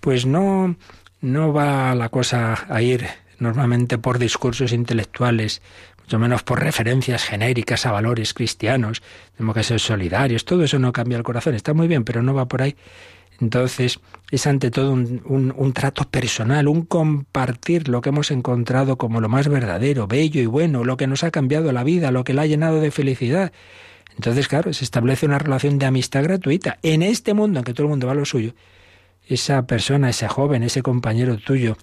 pues 0.00 0.26
no, 0.26 0.76
no 1.20 1.52
va 1.52 1.94
la 1.94 2.08
cosa 2.08 2.66
a 2.68 2.82
ir 2.82 3.06
normalmente 3.38 3.98
por 3.98 4.18
discursos 4.18 4.72
intelectuales, 4.72 5.62
mucho 6.00 6.18
menos 6.18 6.42
por 6.42 6.60
referencias 6.60 7.24
genéricas 7.24 7.86
a 7.86 7.92
valores 7.92 8.34
cristianos, 8.34 9.02
tenemos 9.36 9.54
que 9.54 9.62
ser 9.62 9.80
solidarios, 9.80 10.44
todo 10.44 10.64
eso 10.64 10.78
no 10.78 10.92
cambia 10.92 11.18
el 11.18 11.24
corazón, 11.24 11.54
está 11.54 11.74
muy 11.74 11.88
bien, 11.88 12.04
pero 12.04 12.22
no 12.22 12.34
va 12.34 12.48
por 12.48 12.62
ahí. 12.62 12.76
Entonces, 13.40 14.00
es 14.32 14.46
ante 14.48 14.70
todo 14.70 14.92
un, 14.92 15.22
un, 15.56 15.72
trato 15.72 16.04
personal, 16.10 16.66
un 16.66 16.82
compartir 16.82 17.88
lo 17.88 18.00
que 18.00 18.08
hemos 18.08 18.32
encontrado 18.32 18.98
como 18.98 19.20
lo 19.20 19.28
más 19.28 19.46
verdadero, 19.46 20.08
bello 20.08 20.40
y 20.40 20.46
bueno, 20.46 20.82
lo 20.82 20.96
que 20.96 21.06
nos 21.06 21.22
ha 21.22 21.30
cambiado 21.30 21.70
la 21.70 21.84
vida, 21.84 22.10
lo 22.10 22.24
que 22.24 22.34
la 22.34 22.42
ha 22.42 22.46
llenado 22.46 22.80
de 22.80 22.90
felicidad. 22.90 23.52
Entonces, 24.16 24.48
claro, 24.48 24.72
se 24.72 24.82
establece 24.82 25.26
una 25.26 25.38
relación 25.38 25.78
de 25.78 25.86
amistad 25.86 26.24
gratuita. 26.24 26.78
En 26.82 27.02
este 27.02 27.32
mundo 27.32 27.60
en 27.60 27.64
que 27.64 27.72
todo 27.72 27.84
el 27.84 27.90
mundo 27.90 28.08
va 28.08 28.14
a 28.14 28.16
lo 28.16 28.24
suyo, 28.24 28.54
esa 29.28 29.66
persona, 29.66 30.10
ese 30.10 30.26
joven, 30.26 30.64
ese 30.64 30.82
compañero 30.82 31.36
tuyo, 31.36 31.76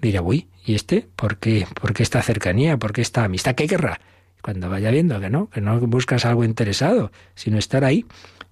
dirá, 0.00 0.22
uy, 0.22 0.48
¿y 0.64 0.74
este? 0.74 1.08
¿Por 1.16 1.38
qué? 1.38 1.66
¿Por 1.80 1.92
qué 1.92 2.02
esta 2.02 2.22
cercanía? 2.22 2.76
¿Por 2.76 2.92
qué 2.92 3.00
esta 3.02 3.24
amistad? 3.24 3.54
¿Qué 3.54 3.66
querrá? 3.66 4.00
Cuando 4.42 4.68
vaya 4.68 4.90
viendo 4.90 5.20
que 5.20 5.30
no, 5.30 5.48
que 5.50 5.60
no 5.60 5.78
buscas 5.80 6.24
algo 6.24 6.44
interesado, 6.44 7.12
sino 7.34 7.58
estar 7.58 7.84
ahí, 7.84 8.06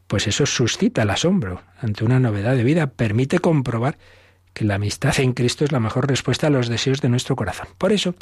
pues 0.06 0.26
eso 0.26 0.46
suscita 0.46 1.02
el 1.02 1.10
asombro 1.10 1.62
ante 1.80 2.04
una 2.04 2.20
novedad 2.20 2.56
de 2.56 2.64
vida, 2.64 2.88
permite 2.88 3.38
comprobar 3.38 3.98
que 4.52 4.64
la 4.64 4.76
amistad 4.76 5.18
en 5.20 5.32
Cristo 5.32 5.64
es 5.64 5.72
la 5.72 5.80
mejor 5.80 6.08
respuesta 6.08 6.48
a 6.48 6.50
los 6.50 6.68
deseos 6.68 7.00
de 7.00 7.08
nuestro 7.08 7.36
corazón. 7.36 7.68
Por 7.78 7.92
eso, 7.92 8.14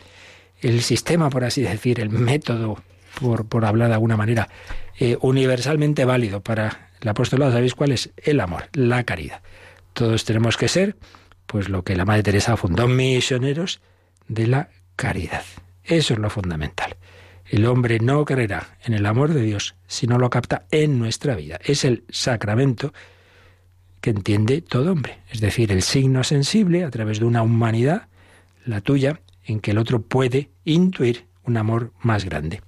el 0.61 0.83
sistema, 0.83 1.31
por 1.31 1.45
así 1.45 1.63
decir, 1.63 2.01
el 2.01 2.11
método, 2.11 2.83
por, 3.21 3.47
por 3.47 3.65
hablar 3.65 3.89
de 3.89 3.95
alguna 3.95 4.17
manera, 4.17 4.49
eh, 4.99 5.17
universalmente 5.21 6.05
válido 6.05 6.43
para 6.43 6.91
el 7.01 7.09
apostolado, 7.09 7.53
¿sabéis 7.53 7.75
cuál 7.75 7.93
es? 7.93 8.11
El 8.17 8.41
amor, 8.41 8.69
la 8.73 9.05
caridad. 9.05 9.41
Todos 9.93 10.25
tenemos 10.25 10.57
que 10.57 10.69
ser 10.69 10.97
pues 11.49 11.71
lo 11.71 11.83
que 11.83 11.97
la 11.97 12.05
Madre 12.05 12.23
Teresa 12.23 12.59
fundó, 12.59 12.87
misioneros 12.87 13.81
de 14.29 14.47
la 14.47 14.69
caridad. 14.97 15.43
Eso 15.83 16.13
es 16.13 16.21
lo 16.21 16.29
fundamental. 16.29 16.97
El 17.47 17.65
hombre 17.65 17.99
no 18.01 18.23
creerá 18.27 18.77
en 18.85 18.93
el 18.93 19.07
amor 19.07 19.33
de 19.33 19.41
Dios 19.41 19.75
si 19.87 20.07
no 20.07 20.19
lo 20.19 20.29
capta 20.29 20.67
en 20.71 20.99
nuestra 20.99 21.35
vida. 21.35 21.59
Es 21.65 21.87
el 21.87 22.05
sacramento 22.11 22.93
que 24.03 24.11
entiende 24.11 24.61
todo 24.61 24.93
hombre, 24.93 25.21
es 25.31 25.41
decir, 25.41 25.73
el 25.73 25.81
signo 25.81 26.23
sensible 26.23 26.85
a 26.85 26.91
través 26.91 27.19
de 27.19 27.25
una 27.25 27.43
humanidad, 27.43 28.09
la 28.67 28.83
tuya, 28.83 29.23
en 29.47 29.61
que 29.61 29.71
el 29.71 29.79
otro 29.79 30.03
puede 30.03 30.51
intuir 30.67 31.25
un 31.45 31.57
amor 31.57 31.93
más 32.03 32.27
grande. 32.27 32.61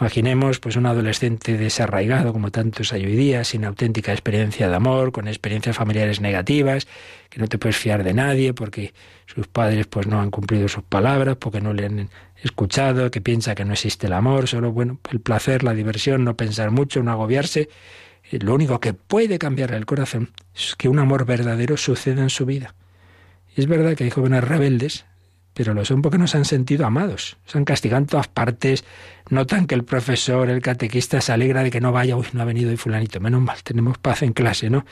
Imaginemos 0.00 0.60
pues 0.60 0.76
un 0.76 0.86
adolescente 0.86 1.56
desarraigado 1.56 2.32
como 2.32 2.52
tantos 2.52 2.92
hay 2.92 3.04
hoy 3.04 3.16
día, 3.16 3.42
sin 3.42 3.64
auténtica 3.64 4.12
experiencia 4.12 4.68
de 4.68 4.76
amor, 4.76 5.10
con 5.10 5.26
experiencias 5.26 5.76
familiares 5.76 6.20
negativas, 6.20 6.86
que 7.28 7.40
no 7.40 7.48
te 7.48 7.58
puedes 7.58 7.76
fiar 7.76 8.04
de 8.04 8.14
nadie 8.14 8.54
porque 8.54 8.94
sus 9.26 9.48
padres 9.48 9.88
pues 9.88 10.06
no 10.06 10.20
han 10.20 10.30
cumplido 10.30 10.68
sus 10.68 10.84
palabras, 10.84 11.36
porque 11.36 11.60
no 11.60 11.72
le 11.72 11.86
han 11.86 12.10
escuchado, 12.40 13.10
que 13.10 13.20
piensa 13.20 13.56
que 13.56 13.64
no 13.64 13.72
existe 13.72 14.06
el 14.06 14.12
amor, 14.12 14.46
solo 14.46 14.70
bueno, 14.70 15.00
el 15.10 15.18
placer, 15.18 15.64
la 15.64 15.74
diversión, 15.74 16.22
no 16.22 16.36
pensar 16.36 16.70
mucho, 16.70 17.02
no 17.02 17.10
agobiarse. 17.10 17.68
Eh, 18.30 18.38
lo 18.40 18.54
único 18.54 18.78
que 18.78 18.94
puede 18.94 19.40
cambiar 19.40 19.74
el 19.74 19.84
corazón 19.84 20.30
es 20.54 20.76
que 20.76 20.88
un 20.88 21.00
amor 21.00 21.26
verdadero 21.26 21.76
suceda 21.76 22.22
en 22.22 22.30
su 22.30 22.46
vida. 22.46 22.76
Es 23.56 23.66
verdad 23.66 23.96
que 23.96 24.04
hay 24.04 24.10
jóvenes 24.10 24.44
rebeldes 24.44 25.06
pero 25.58 25.74
lo 25.74 25.84
son 25.84 26.02
porque 26.02 26.18
no 26.18 26.28
se 26.28 26.36
han 26.36 26.44
sentido 26.44 26.86
amados. 26.86 27.36
Se 27.44 27.58
han 27.58 27.64
castigado 27.64 28.00
en 28.00 28.06
todas 28.06 28.28
partes, 28.28 28.84
notan 29.28 29.66
que 29.66 29.74
el 29.74 29.82
profesor, 29.82 30.50
el 30.50 30.62
catequista 30.62 31.20
se 31.20 31.32
alegra 31.32 31.64
de 31.64 31.72
que 31.72 31.80
no 31.80 31.90
vaya, 31.90 32.14
uy, 32.14 32.26
no 32.32 32.42
ha 32.42 32.44
venido 32.44 32.70
hoy 32.70 32.76
fulanito, 32.76 33.18
menos 33.18 33.42
mal, 33.42 33.56
tenemos 33.64 33.98
paz 33.98 34.22
en 34.22 34.34
clase, 34.34 34.70
¿no? 34.70 34.86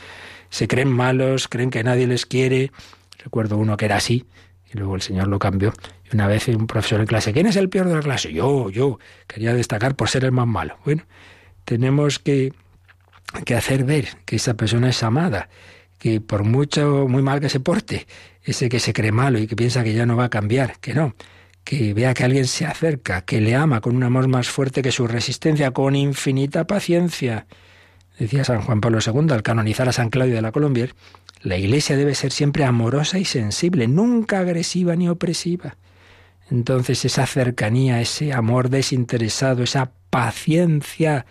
Se 0.51 0.67
creen 0.67 0.89
malos, 0.89 1.47
creen 1.47 1.71
que 1.71 1.85
nadie 1.85 2.09
les 2.09 2.27
quiere. 2.27 2.73
Recuerdo 3.23 3.59
uno 3.59 3.77
que 3.77 3.85
era 3.85 3.99
así, 3.99 4.27
y 4.69 4.77
luego 4.77 4.97
el 4.97 5.03
Señor 5.03 5.29
lo 5.29 5.39
cambió. 5.39 5.73
Y 6.11 6.17
una 6.17 6.27
vez 6.27 6.49
un 6.49 6.67
profesor 6.67 6.99
en 6.99 7.07
clase, 7.07 7.33
¿quién 7.33 7.47
es 7.47 7.55
el 7.55 7.69
peor 7.69 7.87
de 7.87 7.95
la 7.95 8.01
clase? 8.01 8.33
Yo, 8.33 8.69
yo. 8.69 8.99
Quería 9.29 9.55
destacar 9.55 9.95
por 9.95 10.09
ser 10.09 10.25
el 10.25 10.33
más 10.33 10.49
malo. 10.49 10.79
Bueno, 10.85 11.05
tenemos 11.65 12.19
que, 12.19 12.53
que 13.45 13.55
hacer 13.55 13.85
ver 13.85 14.09
que 14.25 14.35
esa 14.35 14.55
persona 14.55 14.89
es 14.89 15.01
amada, 15.05 15.49
que 16.01 16.21
por 16.21 16.43
mucho, 16.43 17.07
muy 17.09 17.23
mal 17.23 17.39
que 17.39 17.51
se 17.51 17.61
porte, 17.61 18.09
ese 18.47 18.69
que 18.69 18.81
se 18.81 18.93
cree 18.93 19.13
malo 19.13 19.39
y 19.39 19.47
que 19.47 19.57
piensa 19.57 19.85
que 19.85 19.93
ya 19.93 20.07
no 20.07 20.17
va 20.17 20.27
a 20.27 20.31
cambiar, 20.31 20.79
que 20.81 20.95
no, 20.95 21.15
que 21.65 21.93
vea 21.95 22.15
que 22.15 22.25
alguien 22.25 22.47
se 22.47 22.65
acerca, 22.65 23.23
que 23.23 23.41
le 23.41 23.57
ama 23.57 23.81
con 23.81 23.97
un 23.97 24.05
amor 24.05 24.29
más 24.29 24.49
fuerte 24.49 24.83
que 24.83 24.93
su 24.93 25.07
resistencia, 25.09 25.73
con 25.73 25.97
infinita 25.97 26.65
paciencia. 26.67 27.47
Decía 28.19 28.45
San 28.45 28.63
Juan 28.63 28.81
Pablo 28.81 29.01
II 29.05 29.33
al 29.33 29.43
canonizar 29.43 29.89
a 29.89 29.93
San 29.93 30.09
Claudio 30.09 30.37
de 30.37 30.43
la 30.43 30.53
Colombier, 30.53 30.95
la 31.43 31.59
Iglesia 31.59 31.97
debe 31.97 32.15
ser 32.15 32.31
siempre 32.33 32.65
amorosa 32.65 33.19
y 33.19 33.25
sensible, 33.25 33.89
nunca 33.89 34.39
agresiva 34.39 34.95
ni 34.95 35.09
opresiva. 35.09 35.77
Entonces 36.51 37.05
esa 37.05 37.27
cercanía, 37.27 38.01
ese 38.01 38.33
amor 38.33 38.71
desinteresado, 38.71 39.65
esa 39.65 39.91
paciencia 40.11 41.27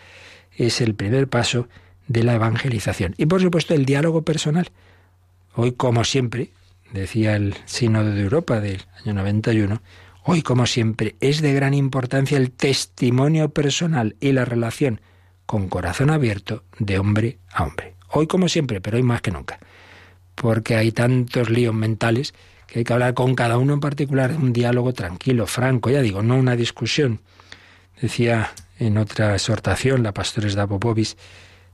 es 0.52 0.82
el 0.82 0.96
primer 0.96 1.30
paso 1.30 1.70
de 2.08 2.24
la 2.24 2.36
evangelización. 2.36 3.16
Y 3.18 3.26
por 3.26 3.42
supuesto 3.42 3.74
el 3.74 3.86
diálogo 3.86 4.24
personal. 4.24 4.70
Hoy, 5.56 5.72
como 5.72 6.04
siempre, 6.04 6.50
decía 6.92 7.36
el 7.36 7.56
Sínodo 7.66 8.12
de 8.12 8.22
Europa 8.22 8.60
del 8.60 8.82
año 9.04 9.14
91, 9.14 9.82
hoy, 10.24 10.42
como 10.42 10.66
siempre, 10.66 11.16
es 11.20 11.42
de 11.42 11.54
gran 11.54 11.74
importancia 11.74 12.38
el 12.38 12.52
testimonio 12.52 13.50
personal 13.50 14.16
y 14.20 14.32
la 14.32 14.46
relación 14.46 15.02
con 15.46 15.70
corazón 15.70 16.10
abierto 16.10 16.64
de 16.80 17.00
hombre 17.00 17.40
a 17.52 17.64
hombre. 17.64 17.96
Hoy, 18.10 18.28
como 18.28 18.50
siempre, 18.50 18.82
pero 18.82 18.98
hoy 18.98 19.04
más 19.04 19.22
que 19.22 19.32
nunca. 19.32 19.60
Porque 20.36 20.76
hay 20.76 20.92
tantos 20.92 21.50
líos 21.50 21.74
mentales 21.74 22.34
que 22.68 22.80
hay 22.80 22.86
que 22.86 22.94
hablar 22.94 23.14
con 23.14 23.36
cada 23.36 23.58
uno 23.58 23.74
en 23.74 23.80
particular, 23.80 24.32
un 24.32 24.54
diálogo 24.54 24.94
tranquilo, 24.94 25.48
franco, 25.48 25.90
ya 25.90 26.02
digo, 26.02 26.24
no 26.24 26.36
una 26.36 26.56
discusión. 26.56 27.22
Decía 28.02 28.52
en 28.80 28.98
otra 28.98 29.34
exhortación 29.34 30.04
la 30.04 30.14
pastora 30.14 30.68
Popovis, 30.68 31.18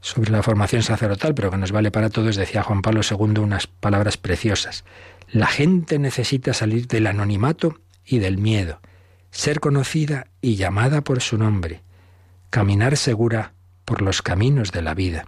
sobre 0.02 0.32
la 0.32 0.44
formación 0.44 0.84
sacerdotal, 0.84 1.34
pero 1.34 1.52
que 1.52 1.58
nos 1.58 1.72
vale 1.72 1.92
para 1.92 2.10
todos, 2.10 2.36
decía 2.36 2.64
Juan 2.64 2.82
Pablo 2.82 3.02
II 3.10 3.40
unas 3.40 3.68
palabras 3.68 4.18
preciosas. 4.18 4.84
La 5.32 5.48
gente 5.48 6.00
necesita 6.00 6.54
salir 6.54 6.88
del 6.88 7.08
anonimato 7.08 7.80
y 8.06 8.20
del 8.20 8.38
miedo, 8.38 8.82
ser 9.30 9.60
conocida 9.60 10.28
y 10.42 10.56
llamada 10.56 11.02
por 11.02 11.22
su 11.22 11.38
nombre, 11.38 11.82
caminar 12.50 12.98
segura 12.98 13.54
por 13.86 14.02
los 14.02 14.22
caminos 14.22 14.72
de 14.72 14.82
la 14.82 14.94
vida, 14.94 15.28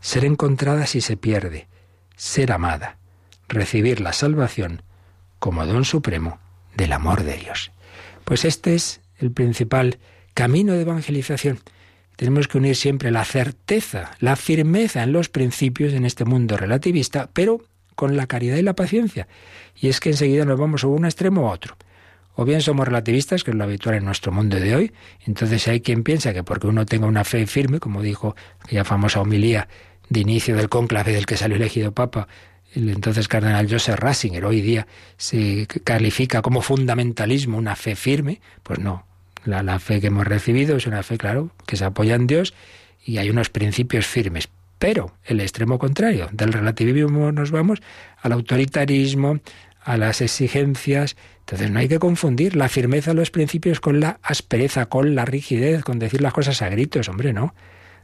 ser 0.00 0.24
encontrada 0.24 0.86
si 0.86 1.00
se 1.00 1.16
pierde, 1.16 1.68
ser 2.16 2.52
amada, 2.52 2.98
recibir 3.48 4.00
la 4.00 4.12
salvación 4.12 4.82
como 5.38 5.64
don 5.64 5.84
supremo 5.84 6.38
del 6.76 6.92
amor 6.92 7.22
de 7.22 7.36
Dios. 7.36 7.72
Pues 8.24 8.44
este 8.44 8.74
es 8.74 9.00
el 9.18 9.30
principal 9.32 9.98
camino 10.34 10.74
de 10.74 10.82
evangelización. 10.82 11.60
Tenemos 12.18 12.48
que 12.48 12.58
unir 12.58 12.74
siempre 12.74 13.12
la 13.12 13.24
certeza, 13.24 14.10
la 14.18 14.34
firmeza 14.34 15.04
en 15.04 15.12
los 15.12 15.28
principios 15.28 15.92
en 15.92 16.04
este 16.04 16.24
mundo 16.24 16.56
relativista, 16.56 17.30
pero 17.32 17.62
con 17.94 18.16
la 18.16 18.26
caridad 18.26 18.56
y 18.56 18.62
la 18.62 18.74
paciencia. 18.74 19.28
Y 19.76 19.86
es 19.86 20.00
que 20.00 20.10
enseguida 20.10 20.44
nos 20.44 20.58
vamos 20.58 20.82
a 20.82 20.88
un 20.88 21.04
extremo 21.04 21.42
u 21.42 21.46
otro. 21.46 21.76
O 22.34 22.44
bien 22.44 22.60
somos 22.60 22.88
relativistas, 22.88 23.44
que 23.44 23.52
es 23.52 23.56
lo 23.56 23.62
habitual 23.62 23.94
en 23.94 24.04
nuestro 24.04 24.32
mundo 24.32 24.58
de 24.58 24.74
hoy, 24.74 24.92
entonces 25.26 25.68
hay 25.68 25.80
quien 25.80 26.02
piensa 26.02 26.34
que 26.34 26.42
porque 26.42 26.66
uno 26.66 26.86
tenga 26.86 27.06
una 27.06 27.22
fe 27.22 27.46
firme, 27.46 27.78
como 27.78 28.02
dijo 28.02 28.34
aquella 28.64 28.82
famosa 28.82 29.20
homilía 29.20 29.68
de 30.08 30.18
inicio 30.18 30.56
del 30.56 30.68
cónclave 30.68 31.12
del 31.12 31.24
que 31.24 31.36
salió 31.36 31.54
elegido 31.54 31.92
Papa, 31.92 32.26
el 32.74 32.88
entonces 32.88 33.28
cardenal 33.28 33.70
Joseph 33.70 33.96
Ratzinger, 33.96 34.44
hoy 34.44 34.60
día 34.60 34.88
se 35.16 35.68
califica 35.84 36.42
como 36.42 36.62
fundamentalismo 36.62 37.56
una 37.56 37.76
fe 37.76 37.94
firme, 37.94 38.40
pues 38.64 38.80
no. 38.80 39.07
La, 39.44 39.62
la 39.62 39.78
fe 39.78 40.00
que 40.00 40.08
hemos 40.08 40.26
recibido 40.26 40.76
es 40.76 40.86
una 40.86 41.02
fe, 41.02 41.18
claro, 41.18 41.50
que 41.66 41.76
se 41.76 41.84
apoya 41.84 42.14
en 42.14 42.26
Dios 42.26 42.54
y 43.04 43.18
hay 43.18 43.30
unos 43.30 43.50
principios 43.50 44.06
firmes. 44.06 44.48
Pero 44.78 45.12
el 45.24 45.40
extremo 45.40 45.78
contrario, 45.78 46.28
del 46.32 46.52
relativismo 46.52 47.32
nos 47.32 47.50
vamos 47.50 47.80
al 48.22 48.32
autoritarismo, 48.32 49.40
a 49.82 49.96
las 49.96 50.20
exigencias. 50.20 51.16
Entonces 51.40 51.70
no 51.70 51.78
hay 51.78 51.88
que 51.88 51.98
confundir 51.98 52.54
la 52.54 52.68
firmeza 52.68 53.12
de 53.12 53.16
los 53.16 53.30
principios 53.30 53.80
con 53.80 54.00
la 54.00 54.20
aspereza, 54.22 54.86
con 54.86 55.14
la 55.14 55.24
rigidez, 55.24 55.82
con 55.82 55.98
decir 55.98 56.20
las 56.20 56.32
cosas 56.32 56.62
a 56.62 56.68
gritos, 56.68 57.08
hombre, 57.08 57.32
no. 57.32 57.54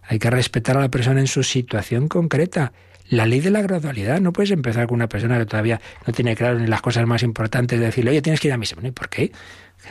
Hay 0.02 0.18
que 0.18 0.30
respetar 0.30 0.76
a 0.76 0.80
la 0.80 0.90
persona 0.90 1.20
en 1.20 1.26
su 1.26 1.42
situación 1.42 2.08
concreta. 2.08 2.72
La 3.08 3.26
ley 3.26 3.40
de 3.40 3.50
la 3.50 3.60
gradualidad. 3.60 4.20
No 4.20 4.32
puedes 4.32 4.50
empezar 4.50 4.86
con 4.86 4.96
una 4.96 5.08
persona 5.08 5.38
que 5.38 5.44
todavía 5.44 5.80
no 6.06 6.12
tiene 6.14 6.34
claro 6.34 6.58
ni 6.58 6.66
las 6.66 6.80
cosas 6.80 7.06
más 7.06 7.22
importantes 7.22 7.78
de 7.78 7.86
decirle, 7.86 8.12
oye, 8.12 8.22
tienes 8.22 8.40
que 8.40 8.48
ir 8.48 8.54
a 8.54 8.56
misa. 8.56 8.76
¿Y 8.82 8.90
por 8.90 9.10
qué? 9.10 9.30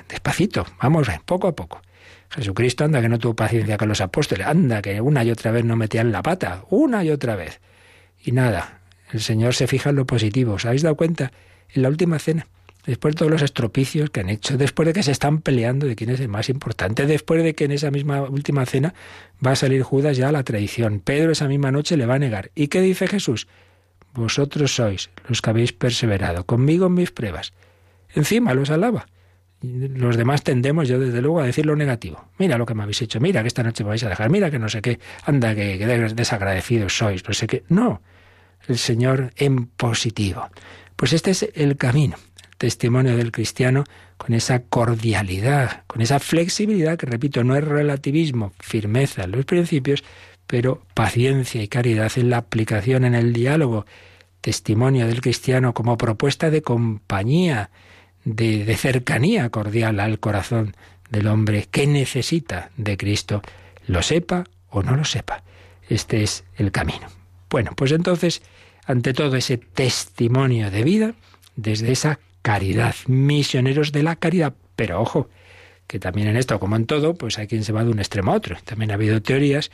Despacito, 0.08 0.66
vamos, 0.82 1.08
poco 1.26 1.48
a 1.48 1.56
poco. 1.56 1.82
Jesucristo 2.30 2.84
anda 2.84 3.02
que 3.02 3.10
no 3.10 3.20
tuvo 3.20 3.36
paciencia 3.36 3.78
con 3.78 3.90
los 3.90 4.02
apóstoles, 4.02 4.48
anda 4.48 4.82
que 4.82 5.00
una 5.02 5.24
y 5.24 5.32
otra 5.32 5.52
vez 5.52 5.66
no 5.66 5.76
metían 5.76 6.12
la 6.12 6.24
pata, 6.24 6.66
una 6.70 7.04
y 7.04 7.12
otra 7.12 7.36
vez. 7.36 7.62
Y 8.24 8.32
nada, 8.32 8.80
el 9.12 9.22
Señor 9.22 9.54
se 9.54 9.68
fija 9.68 9.92
en 9.92 9.98
lo 9.98 10.06
positivo. 10.06 10.54
¿Os 10.54 10.66
habéis 10.66 10.82
dado 10.82 10.96
cuenta? 10.96 11.32
En 11.70 11.84
la 11.84 11.90
última 11.90 12.18
cena, 12.20 12.48
después 12.86 13.14
de 13.14 13.20
todos 13.20 13.32
los 13.32 13.42
estropicios 13.42 14.10
que 14.10 14.22
han 14.22 14.30
hecho, 14.30 14.58
después 14.58 14.88
de 14.88 14.94
que 14.94 15.04
se 15.04 15.12
están 15.12 15.42
peleando 15.42 15.88
de 15.88 15.96
quién 15.96 16.10
es 16.10 16.20
el 16.20 16.30
más 16.30 16.50
importante, 16.50 17.06
después 17.06 17.44
de 17.44 17.54
que 17.54 17.66
en 17.66 17.72
esa 17.72 17.92
misma 17.92 18.22
última 18.24 18.66
cena 18.66 18.94
va 19.46 19.52
a 19.52 19.56
salir 19.56 19.84
Judas 19.84 20.18
ya 20.18 20.30
a 20.30 20.32
la 20.32 20.44
traición, 20.44 21.00
Pedro 21.00 21.32
esa 21.32 21.48
misma 21.48 21.72
noche 21.72 21.98
le 21.98 22.06
va 22.06 22.16
a 22.16 22.20
negar. 22.20 22.52
¿Y 22.56 22.68
qué 22.68 22.82
dice 22.82 23.08
Jesús? 23.08 23.48
Vosotros 24.14 24.76
sois 24.76 25.10
los 25.28 25.42
que 25.42 25.50
habéis 25.50 25.74
perseverado 25.74 26.46
conmigo 26.46 26.88
en 26.88 26.94
mis 26.94 27.12
pruebas. 27.12 27.54
Encima 28.14 28.54
los 28.54 28.70
alaba. 28.70 29.08
Los 29.64 30.18
demás 30.18 30.44
tendemos, 30.44 30.90
yo 30.90 31.00
desde 31.00 31.22
luego, 31.22 31.40
a 31.40 31.46
decir 31.46 31.66
lo 31.66 31.78
negativo. 31.78 32.26
Mira 32.38 32.58
lo 32.58 32.66
que 32.66 32.74
me 32.74 32.84
habéis 32.84 33.02
hecho, 33.02 33.22
mira 33.22 33.42
que 33.42 33.48
esta 33.48 33.64
noche 33.64 33.86
me 33.86 33.90
vais 33.90 34.04
a 34.04 34.10
dejar, 34.10 34.30
mira 34.30 34.52
que 34.52 34.60
no 34.60 34.68
sé 34.68 34.82
qué, 34.82 35.00
anda, 35.24 35.56
que, 35.56 35.78
que 35.78 35.86
desagradecidos 35.86 36.98
sois, 36.98 37.26
no 37.26 37.34
sé 37.34 37.48
qué. 37.48 37.64
No, 37.70 38.02
el 38.68 38.78
Señor 38.78 39.32
en 39.38 39.68
positivo. 39.68 40.50
Pues 40.98 41.14
este 41.14 41.32
es 41.32 41.50
el 41.56 41.78
camino, 41.78 42.18
el 42.52 42.58
testimonio 42.58 43.16
del 43.16 43.32
cristiano 43.32 43.86
con 44.18 44.34
esa 44.34 44.64
cordialidad, 44.64 45.84
con 45.88 46.02
esa 46.02 46.20
flexibilidad 46.20 46.98
que, 46.98 47.06
repito, 47.06 47.46
no 47.46 47.56
es 47.56 47.64
relativismo, 47.64 48.52
firmeza 48.60 49.24
en 49.24 49.32
los 49.32 49.46
principios, 49.46 50.04
pero 50.46 50.86
paciencia 50.94 51.64
y 51.64 51.70
caridad 51.70 52.12
en 52.18 52.30
la 52.30 52.38
aplicación, 52.38 53.06
en 53.06 53.16
el 53.16 53.32
diálogo, 53.32 53.86
testimonio 54.42 55.08
del 55.08 55.22
cristiano 55.22 55.74
como 55.74 55.98
propuesta 55.98 56.50
de 56.50 56.62
compañía, 56.62 57.70
de, 58.26 58.76
cercanía 58.78 59.50
cordial 59.50 60.00
al 60.00 60.20
corazón 60.20 60.76
del 61.10 61.28
hombre 61.28 61.68
que 61.70 61.88
necesita 61.88 62.72
de 62.78 62.98
Cristo, 62.98 63.42
lo 63.88 64.02
sepa 64.02 64.46
o 64.70 64.84
no 64.84 64.96
lo 64.96 65.06
sepa. 65.06 65.44
Este 65.90 66.24
es 66.24 66.44
el 66.56 66.72
camino. 66.72 67.08
Bueno, 67.50 67.72
pues 67.76 67.92
entonces, 67.92 68.42
ante 68.86 69.14
todo 69.14 69.36
ese 69.36 69.58
testimonio 69.58 70.72
de 70.72 70.84
vida, 70.84 71.14
desde 71.56 71.92
esa 71.92 72.20
caridad, 72.42 72.96
misioneros 73.08 73.92
de 73.92 74.04
la 74.04 74.16
caridad, 74.16 74.54
pero 74.76 75.02
ojo, 75.02 75.30
que 75.88 76.00
también 76.00 76.28
en 76.28 76.38
esto, 76.38 76.60
como 76.60 76.76
en 76.76 76.86
todo, 76.86 77.14
pues 77.14 77.38
hay 77.38 77.48
quien 77.48 77.64
se 77.64 77.74
va 77.74 77.84
de 77.84 77.92
un 77.92 78.00
extremo 78.00 78.32
a 78.32 78.36
otro. 78.36 78.58
También 78.64 78.92
ha 78.92 78.96
habido 78.96 79.22
teorías 79.22 79.70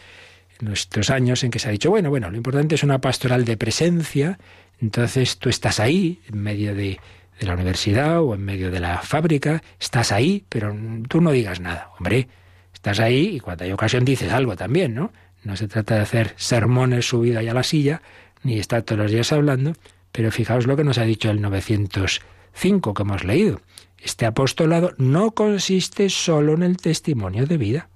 en 0.59 0.67
nuestros 0.67 1.09
años 1.09 1.43
en 1.43 1.51
que 1.51 1.59
se 1.59 1.69
ha 1.69 1.71
dicho, 1.71 1.89
bueno, 1.89 2.09
bueno, 2.09 2.29
lo 2.29 2.37
importante 2.37 2.75
es 2.75 2.83
una 2.83 2.99
pastoral 2.99 3.45
de 3.45 3.55
presencia, 3.55 4.39
entonces 4.81 5.37
tú 5.37 5.49
estás 5.49 5.79
ahí, 5.79 6.19
en 6.27 6.41
medio 6.41 6.75
de, 6.75 6.99
de 7.39 7.47
la 7.47 7.53
universidad 7.53 8.21
o 8.21 8.35
en 8.35 8.43
medio 8.43 8.69
de 8.69 8.79
la 8.79 9.01
fábrica, 9.01 9.63
estás 9.79 10.11
ahí, 10.11 10.45
pero 10.49 10.75
tú 11.07 11.21
no 11.21 11.31
digas 11.31 11.59
nada. 11.59 11.91
Hombre, 11.97 12.27
estás 12.73 12.99
ahí 12.99 13.35
y 13.35 13.39
cuando 13.39 13.63
hay 13.63 13.71
ocasión 13.71 14.03
dices 14.05 14.31
algo 14.31 14.55
también, 14.55 14.93
¿no? 14.93 15.11
No 15.43 15.55
se 15.55 15.67
trata 15.67 15.95
de 15.95 16.01
hacer 16.01 16.33
sermones 16.35 17.07
subidos 17.07 17.47
a 17.47 17.53
la 17.53 17.63
silla, 17.63 18.01
ni 18.43 18.59
estar 18.59 18.83
todos 18.83 18.99
los 18.99 19.11
días 19.11 19.31
hablando, 19.31 19.73
pero 20.11 20.31
fijaos 20.31 20.67
lo 20.67 20.75
que 20.75 20.83
nos 20.83 20.97
ha 20.97 21.03
dicho 21.03 21.29
el 21.31 21.41
905 21.41 22.93
que 22.93 23.01
hemos 23.01 23.23
leído. 23.23 23.61
Este 24.01 24.25
apostolado 24.25 24.93
no 24.97 25.31
consiste 25.31 26.09
solo 26.09 26.53
en 26.53 26.63
el 26.63 26.77
testimonio 26.77 27.45
de 27.45 27.57
vida. 27.57 27.89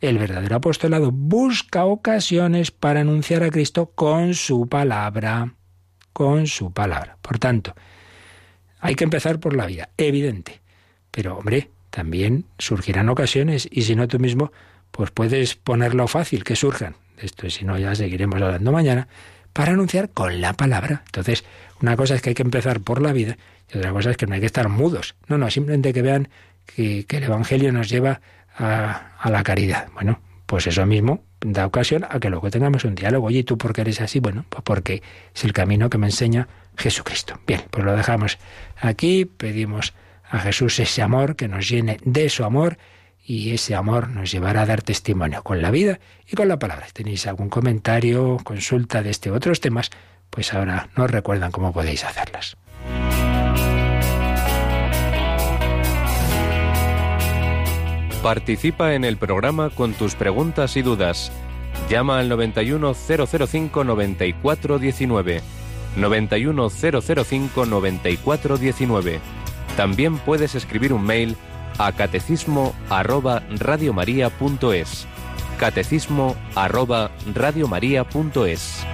El 0.00 0.18
verdadero 0.18 0.56
apostolado 0.56 1.12
busca 1.12 1.84
ocasiones 1.84 2.70
para 2.70 3.00
anunciar 3.00 3.44
a 3.44 3.50
Cristo 3.50 3.92
con 3.94 4.34
su 4.34 4.68
palabra, 4.68 5.54
con 6.12 6.48
su 6.48 6.72
palabra. 6.72 7.18
Por 7.22 7.38
tanto, 7.38 7.74
hay 8.82 8.96
que 8.96 9.04
empezar 9.04 9.38
por 9.38 9.54
la 9.56 9.64
vida, 9.64 9.88
evidente. 9.96 10.60
Pero, 11.12 11.38
hombre, 11.38 11.70
también 11.90 12.46
surgirán 12.58 13.08
ocasiones 13.08 13.68
y 13.70 13.82
si 13.82 13.94
no 13.94 14.08
tú 14.08 14.18
mismo, 14.18 14.52
pues 14.90 15.12
puedes 15.12 15.54
ponerlo 15.54 16.08
fácil, 16.08 16.42
que 16.42 16.56
surjan. 16.56 16.96
Esto, 17.16 17.48
si 17.48 17.64
no, 17.64 17.78
ya 17.78 17.94
seguiremos 17.94 18.42
hablando 18.42 18.72
mañana, 18.72 19.06
para 19.52 19.72
anunciar 19.72 20.10
con 20.10 20.40
la 20.40 20.54
palabra. 20.54 21.02
Entonces, 21.06 21.44
una 21.80 21.96
cosa 21.96 22.16
es 22.16 22.22
que 22.22 22.30
hay 22.30 22.34
que 22.34 22.42
empezar 22.42 22.80
por 22.80 23.00
la 23.00 23.12
vida 23.12 23.38
y 23.72 23.78
otra 23.78 23.92
cosa 23.92 24.10
es 24.10 24.16
que 24.16 24.26
no 24.26 24.34
hay 24.34 24.40
que 24.40 24.46
estar 24.46 24.68
mudos. 24.68 25.14
No, 25.28 25.38
no, 25.38 25.48
simplemente 25.48 25.92
que 25.92 26.02
vean 26.02 26.28
que, 26.66 27.06
el 27.08 27.22
Evangelio 27.22 27.70
nos 27.70 27.88
lleva 27.88 28.20
a, 28.58 29.12
a 29.16 29.30
la 29.30 29.44
caridad. 29.44 29.88
Bueno, 29.94 30.20
pues 30.46 30.66
eso 30.66 30.84
mismo 30.86 31.22
da 31.40 31.66
ocasión 31.66 32.04
a 32.08 32.18
que 32.18 32.30
luego 32.30 32.50
tengamos 32.50 32.84
un 32.84 32.96
diálogo. 32.96 33.28
Oye, 33.28 33.40
¿y 33.40 33.44
tú 33.44 33.56
por 33.56 33.72
qué 33.72 33.82
eres 33.82 34.00
así? 34.00 34.18
Bueno, 34.18 34.44
pues 34.48 34.64
porque 34.64 35.02
es 35.32 35.44
el 35.44 35.52
camino 35.52 35.88
que 35.88 35.98
me 35.98 36.08
enseña 36.08 36.48
Jesucristo. 36.76 37.40
Bien, 37.46 37.62
pues 37.70 37.84
lo 37.84 37.96
dejamos 37.96 38.38
aquí, 38.80 39.24
pedimos 39.24 39.94
a 40.28 40.38
Jesús 40.40 40.78
ese 40.78 41.02
amor 41.02 41.36
que 41.36 41.48
nos 41.48 41.68
llene 41.68 41.98
de 42.04 42.28
su 42.28 42.44
amor 42.44 42.78
y 43.24 43.52
ese 43.52 43.74
amor 43.74 44.08
nos 44.08 44.32
llevará 44.32 44.62
a 44.62 44.66
dar 44.66 44.82
testimonio 44.82 45.42
con 45.42 45.62
la 45.62 45.70
vida 45.70 46.00
y 46.26 46.34
con 46.34 46.48
la 46.48 46.58
palabra. 46.58 46.86
Si 46.86 46.92
tenéis 46.92 47.26
algún 47.26 47.48
comentario, 47.48 48.38
consulta 48.42 49.02
de 49.02 49.10
este 49.10 49.30
u 49.30 49.34
otros 49.34 49.60
temas, 49.60 49.90
pues 50.30 50.52
ahora 50.54 50.88
nos 50.96 51.10
recuerdan 51.10 51.52
cómo 51.52 51.72
podéis 51.72 52.04
hacerlas. 52.04 52.56
Participa 58.22 58.94
en 58.94 59.04
el 59.04 59.16
programa 59.16 59.70
con 59.70 59.94
tus 59.94 60.14
preguntas 60.14 60.76
y 60.76 60.82
dudas. 60.82 61.32
Llama 61.90 62.20
al 62.20 62.28
91005 62.28 63.84
9419. 63.84 65.61
91005 65.96 67.66
9419. 67.66 69.20
También 69.76 70.18
puedes 70.18 70.54
escribir 70.54 70.92
un 70.92 71.04
mail 71.04 71.36
a 71.78 71.92
catecismo 71.92 72.74
arroba 72.90 73.42
radiomaria.es. 73.58 75.06
Catecismo 75.58 76.36
arroba 76.54 77.10
radiomaria.es. 77.34 78.86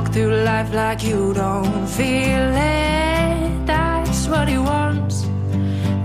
walk 0.00 0.12
through 0.12 0.34
life 0.44 0.72
like 0.72 1.02
you 1.02 1.34
don't 1.34 1.86
feel 1.86 2.46
it. 2.56 3.66
That's 3.66 4.28
what 4.28 4.48
he 4.48 4.56
wants. 4.56 5.26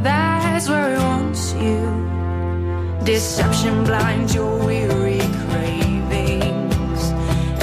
That's 0.03 0.67
where 0.67 0.89
he 0.93 0.97
wants 0.97 1.53
you. 1.53 1.81
Deception 3.05 3.83
blinds 3.85 4.35
your 4.35 4.57
weary 4.65 5.19
cravings. 5.47 7.01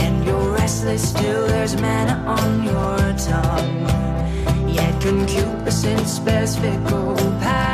And 0.05 0.25
you're 0.25 0.53
restless 0.53 1.13
till 1.13 1.47
there's 1.49 1.77
manna 1.81 2.17
on 2.27 2.65
your 2.65 2.99
tongue. 3.31 3.81
Yet 4.69 5.01
concupiscence 5.03 6.19
bears 6.21 6.57
fickle 6.57 7.17
passions 7.41 7.72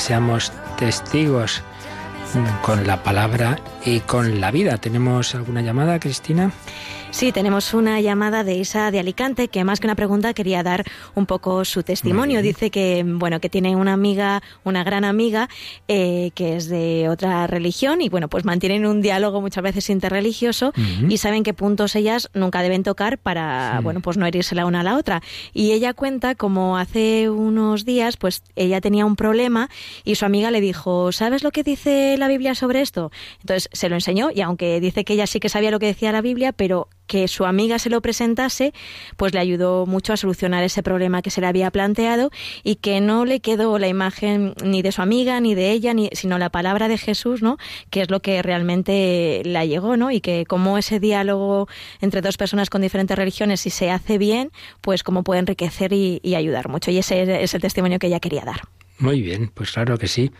seamos 0.00 0.52
testigos 0.78 1.62
con 2.62 2.86
la 2.86 3.02
palabra 3.02 3.58
y 3.84 4.00
con 4.00 4.40
la 4.40 4.50
vida. 4.50 4.78
¿Tenemos 4.78 5.34
alguna 5.34 5.62
llamada, 5.62 6.00
Cristina? 6.00 6.52
Sí, 7.12 7.32
tenemos 7.32 7.74
una 7.74 8.00
llamada 8.00 8.44
de 8.44 8.54
Isa 8.54 8.92
de 8.92 9.00
Alicante 9.00 9.48
que 9.48 9.64
más 9.64 9.80
que 9.80 9.86
una 9.88 9.96
pregunta 9.96 10.32
quería 10.32 10.62
dar 10.62 10.84
un 11.16 11.26
poco 11.26 11.64
su 11.64 11.82
testimonio. 11.82 12.40
Dice 12.40 12.70
que 12.70 13.04
bueno 13.04 13.40
que 13.40 13.50
tiene 13.50 13.74
una 13.74 13.92
amiga, 13.92 14.42
una 14.64 14.84
gran 14.84 15.04
amiga 15.04 15.48
eh, 15.88 16.30
que 16.34 16.56
es 16.56 16.68
de 16.68 17.08
otra 17.08 17.48
religión 17.48 18.00
y 18.00 18.08
bueno 18.08 18.28
pues 18.28 18.44
mantienen 18.44 18.86
un 18.86 19.02
diálogo 19.02 19.40
muchas 19.40 19.64
veces 19.64 19.90
interreligioso 19.90 20.72
y 21.08 21.18
saben 21.18 21.42
qué 21.42 21.52
puntos 21.52 21.96
ellas 21.96 22.30
nunca 22.32 22.62
deben 22.62 22.84
tocar 22.84 23.18
para 23.18 23.80
bueno 23.82 24.00
pues 24.00 24.16
no 24.16 24.24
herirse 24.24 24.54
la 24.54 24.64
una 24.64 24.80
a 24.80 24.84
la 24.84 24.96
otra. 24.96 25.20
Y 25.52 25.72
ella 25.72 25.94
cuenta 25.94 26.36
como 26.36 26.78
hace 26.78 27.28
unos 27.28 27.84
días 27.84 28.16
pues 28.16 28.44
ella 28.54 28.80
tenía 28.80 29.04
un 29.04 29.16
problema 29.16 29.68
y 30.04 30.14
su 30.14 30.24
amiga 30.24 30.52
le 30.52 30.60
dijo 30.60 31.10
¿sabes 31.10 31.42
lo 31.42 31.50
que 31.50 31.64
dice 31.64 32.16
la 32.18 32.28
Biblia 32.28 32.54
sobre 32.54 32.80
esto? 32.80 33.10
Entonces 33.40 33.68
se 33.72 33.88
lo 33.88 33.96
enseñó 33.96 34.30
y 34.32 34.42
aunque 34.42 34.80
dice 34.80 35.04
que 35.04 35.14
ella 35.14 35.26
sí 35.26 35.40
que 35.40 35.48
sabía 35.48 35.72
lo 35.72 35.80
que 35.80 35.86
decía 35.86 36.12
la 36.12 36.22
Biblia 36.22 36.52
pero 36.52 36.88
que 37.10 37.26
su 37.26 37.44
amiga 37.44 37.80
se 37.80 37.90
lo 37.90 38.00
presentase, 38.00 38.72
pues 39.16 39.34
le 39.34 39.40
ayudó 39.40 39.84
mucho 39.84 40.12
a 40.12 40.16
solucionar 40.16 40.62
ese 40.62 40.84
problema 40.84 41.22
que 41.22 41.30
se 41.30 41.40
le 41.40 41.48
había 41.48 41.72
planteado 41.72 42.30
y 42.62 42.76
que 42.76 43.00
no 43.00 43.24
le 43.24 43.40
quedó 43.40 43.80
la 43.80 43.88
imagen 43.88 44.54
ni 44.62 44.80
de 44.80 44.92
su 44.92 45.02
amiga 45.02 45.40
ni 45.40 45.56
de 45.56 45.72
ella, 45.72 45.92
ni, 45.92 46.08
sino 46.12 46.38
la 46.38 46.50
palabra 46.50 46.86
de 46.86 46.98
Jesús, 46.98 47.42
¿no? 47.42 47.58
Que 47.90 48.02
es 48.02 48.10
lo 48.10 48.20
que 48.20 48.40
realmente 48.42 49.42
la 49.44 49.64
llegó, 49.64 49.96
¿no? 49.96 50.12
Y 50.12 50.20
que 50.20 50.46
como 50.46 50.78
ese 50.78 51.00
diálogo 51.00 51.66
entre 52.00 52.20
dos 52.20 52.36
personas 52.36 52.70
con 52.70 52.80
diferentes 52.80 53.18
religiones, 53.18 53.62
si 53.62 53.70
se 53.70 53.90
hace 53.90 54.16
bien, 54.16 54.52
pues 54.80 55.02
como 55.02 55.24
puede 55.24 55.40
enriquecer 55.40 55.92
y, 55.92 56.20
y 56.22 56.36
ayudar 56.36 56.68
mucho. 56.68 56.92
Y 56.92 56.98
ese 56.98 57.42
es 57.42 57.54
el 57.54 57.60
testimonio 57.60 57.98
que 57.98 58.06
ella 58.06 58.20
quería 58.20 58.44
dar. 58.44 58.60
Muy 58.98 59.20
bien, 59.20 59.50
pues 59.52 59.72
claro 59.72 59.98
que 59.98 60.06
sí. 60.06 60.30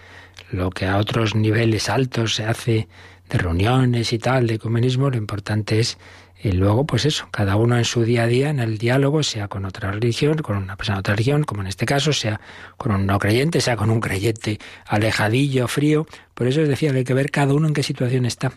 Lo 0.53 0.71
que 0.71 0.87
a 0.87 0.99
otros 0.99 1.35
niveles 1.35 1.89
altos 1.89 2.37
se 2.37 2.45
hace 2.45 2.87
de 3.29 3.39
reuniones 3.39 4.13
y 4.13 4.19
tal, 4.19 4.47
de 4.47 4.55
ecumenismo, 4.55 5.11
lo 5.11 5.17
importante 5.17 5.81
es 5.81 5.99
y 6.43 6.53
luego, 6.53 6.87
pues 6.87 7.05
eso, 7.05 7.29
cada 7.31 7.57
uno 7.57 7.77
en 7.77 7.85
su 7.85 8.03
día 8.03 8.23
a 8.23 8.27
día, 8.27 8.49
en 8.49 8.61
el 8.61 8.79
diálogo, 8.79 9.23
sea 9.23 9.49
con 9.49 9.67
otra 9.67 9.91
religión, 9.91 10.39
con 10.39 10.57
una 10.57 10.77
persona 10.77 10.97
de 10.97 11.01
otra 11.01 11.15
religión, 11.15 11.45
como 11.45 11.61
en 11.61 11.69
este 11.69 11.85
caso, 11.85 12.15
sea 12.15 12.41
con 12.79 12.93
un 12.93 13.07
no 13.07 13.19
creyente, 13.19 13.61
sea 13.61 13.77
con 13.77 13.91
un 13.91 14.01
creyente 14.01 14.59
alejadillo, 14.87 15.69
frío. 15.69 16.07
Por 16.35 16.47
eso 16.47 16.63
os 16.63 16.69
decía 16.69 16.93
que 16.93 16.99
hay 16.99 17.05
que 17.05 17.15
ver 17.15 17.31
cada 17.31 17.53
uno 17.53 17.69
en 17.69 17.75
qué 17.75 17.83
situación 17.83 18.25
está. 18.25 18.53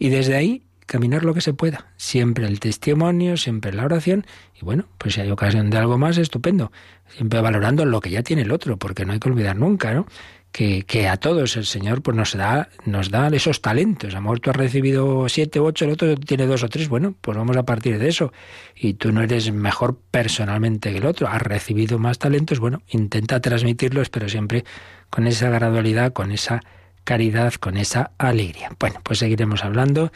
Y 0.00 0.08
desde 0.08 0.34
ahí 0.34 0.62
caminar 0.86 1.22
lo 1.22 1.34
que 1.34 1.40
se 1.40 1.52
pueda. 1.52 1.86
Siempre 1.96 2.46
el 2.46 2.58
testimonio, 2.58 3.36
siempre 3.36 3.72
la 3.72 3.84
oración. 3.84 4.26
Y 4.60 4.64
bueno, 4.64 4.86
pues 4.96 5.14
si 5.14 5.20
hay 5.20 5.30
ocasión 5.30 5.70
de 5.70 5.78
algo 5.78 5.98
más, 5.98 6.18
estupendo. 6.18 6.72
Siempre 7.14 7.40
valorando 7.40 7.84
lo 7.84 8.00
que 8.00 8.10
ya 8.10 8.22
tiene 8.22 8.42
el 8.42 8.50
otro, 8.50 8.78
porque 8.78 9.04
no 9.04 9.12
hay 9.12 9.20
que 9.20 9.28
olvidar 9.28 9.56
nunca, 9.56 9.94
¿no? 9.94 10.06
Que, 10.50 11.08
a 11.08 11.16
todos 11.18 11.56
el 11.56 11.66
Señor 11.66 12.02
pues 12.02 12.16
nos 12.16 12.36
da, 12.36 12.68
nos 12.84 13.10
da 13.10 13.28
esos 13.28 13.62
talentos. 13.62 14.12
A 14.12 14.16
lo 14.16 14.22
mejor 14.22 14.40
tú 14.40 14.50
has 14.50 14.56
recibido 14.56 15.28
siete 15.28 15.60
ocho, 15.60 15.84
el 15.84 15.92
otro 15.92 16.16
tiene 16.16 16.46
dos 16.46 16.64
o 16.64 16.68
tres. 16.68 16.88
Bueno, 16.88 17.14
pues 17.20 17.36
vamos 17.36 17.56
a 17.56 17.62
partir 17.62 17.98
de 17.98 18.08
eso. 18.08 18.32
Y 18.74 18.94
tú 18.94 19.12
no 19.12 19.22
eres 19.22 19.52
mejor 19.52 20.00
personalmente 20.10 20.90
que 20.90 20.98
el 20.98 21.06
otro. 21.06 21.28
Has 21.28 21.42
recibido 21.42 22.00
más 22.00 22.18
talentos. 22.18 22.58
Bueno, 22.58 22.82
intenta 22.88 23.40
transmitirlos, 23.40 24.10
pero 24.10 24.28
siempre 24.28 24.64
con 25.10 25.28
esa 25.28 25.48
gradualidad, 25.48 26.12
con 26.12 26.32
esa 26.32 26.60
caridad, 27.04 27.54
con 27.54 27.76
esa 27.76 28.10
alegría. 28.18 28.70
Bueno, 28.80 29.00
pues 29.04 29.20
seguiremos 29.20 29.64
hablando 29.64 30.10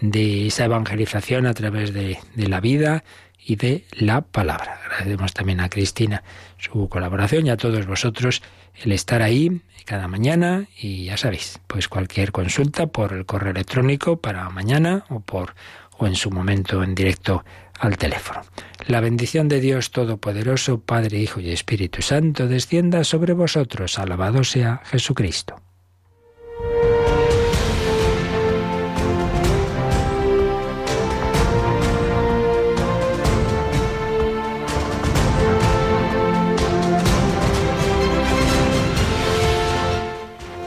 de 0.00 0.46
esa 0.46 0.66
evangelización 0.66 1.46
a 1.46 1.54
través 1.54 1.92
de, 1.92 2.18
de 2.36 2.48
la 2.48 2.60
vida 2.60 3.02
y 3.44 3.56
de 3.56 3.84
la 3.92 4.20
palabra. 4.20 4.78
Agradecemos 4.84 5.32
también 5.34 5.60
a 5.60 5.68
Cristina 5.68 6.22
su 6.58 6.88
colaboración 6.88 7.46
y 7.46 7.50
a 7.50 7.56
todos 7.56 7.86
vosotros 7.86 8.42
el 8.80 8.92
estar 8.92 9.22
ahí 9.22 9.62
cada 9.84 10.08
mañana 10.08 10.66
y 10.78 11.06
ya 11.06 11.16
sabéis, 11.16 11.60
pues 11.66 11.88
cualquier 11.88 12.32
consulta 12.32 12.86
por 12.86 13.12
el 13.12 13.26
correo 13.26 13.52
electrónico 13.52 14.20
para 14.20 14.48
mañana 14.50 15.04
o 15.08 15.20
por 15.20 15.54
o 15.98 16.06
en 16.06 16.16
su 16.16 16.30
momento 16.30 16.82
en 16.82 16.94
directo 16.94 17.44
al 17.78 17.96
teléfono. 17.96 18.40
La 18.86 19.00
bendición 19.00 19.48
de 19.48 19.60
Dios 19.60 19.90
Todopoderoso, 19.90 20.80
Padre, 20.80 21.18
Hijo 21.18 21.40
y 21.40 21.50
Espíritu 21.50 22.02
Santo, 22.02 22.48
descienda 22.48 23.04
sobre 23.04 23.32
vosotros. 23.34 23.98
Alabado 23.98 24.44
sea 24.44 24.80
Jesucristo. 24.84 25.56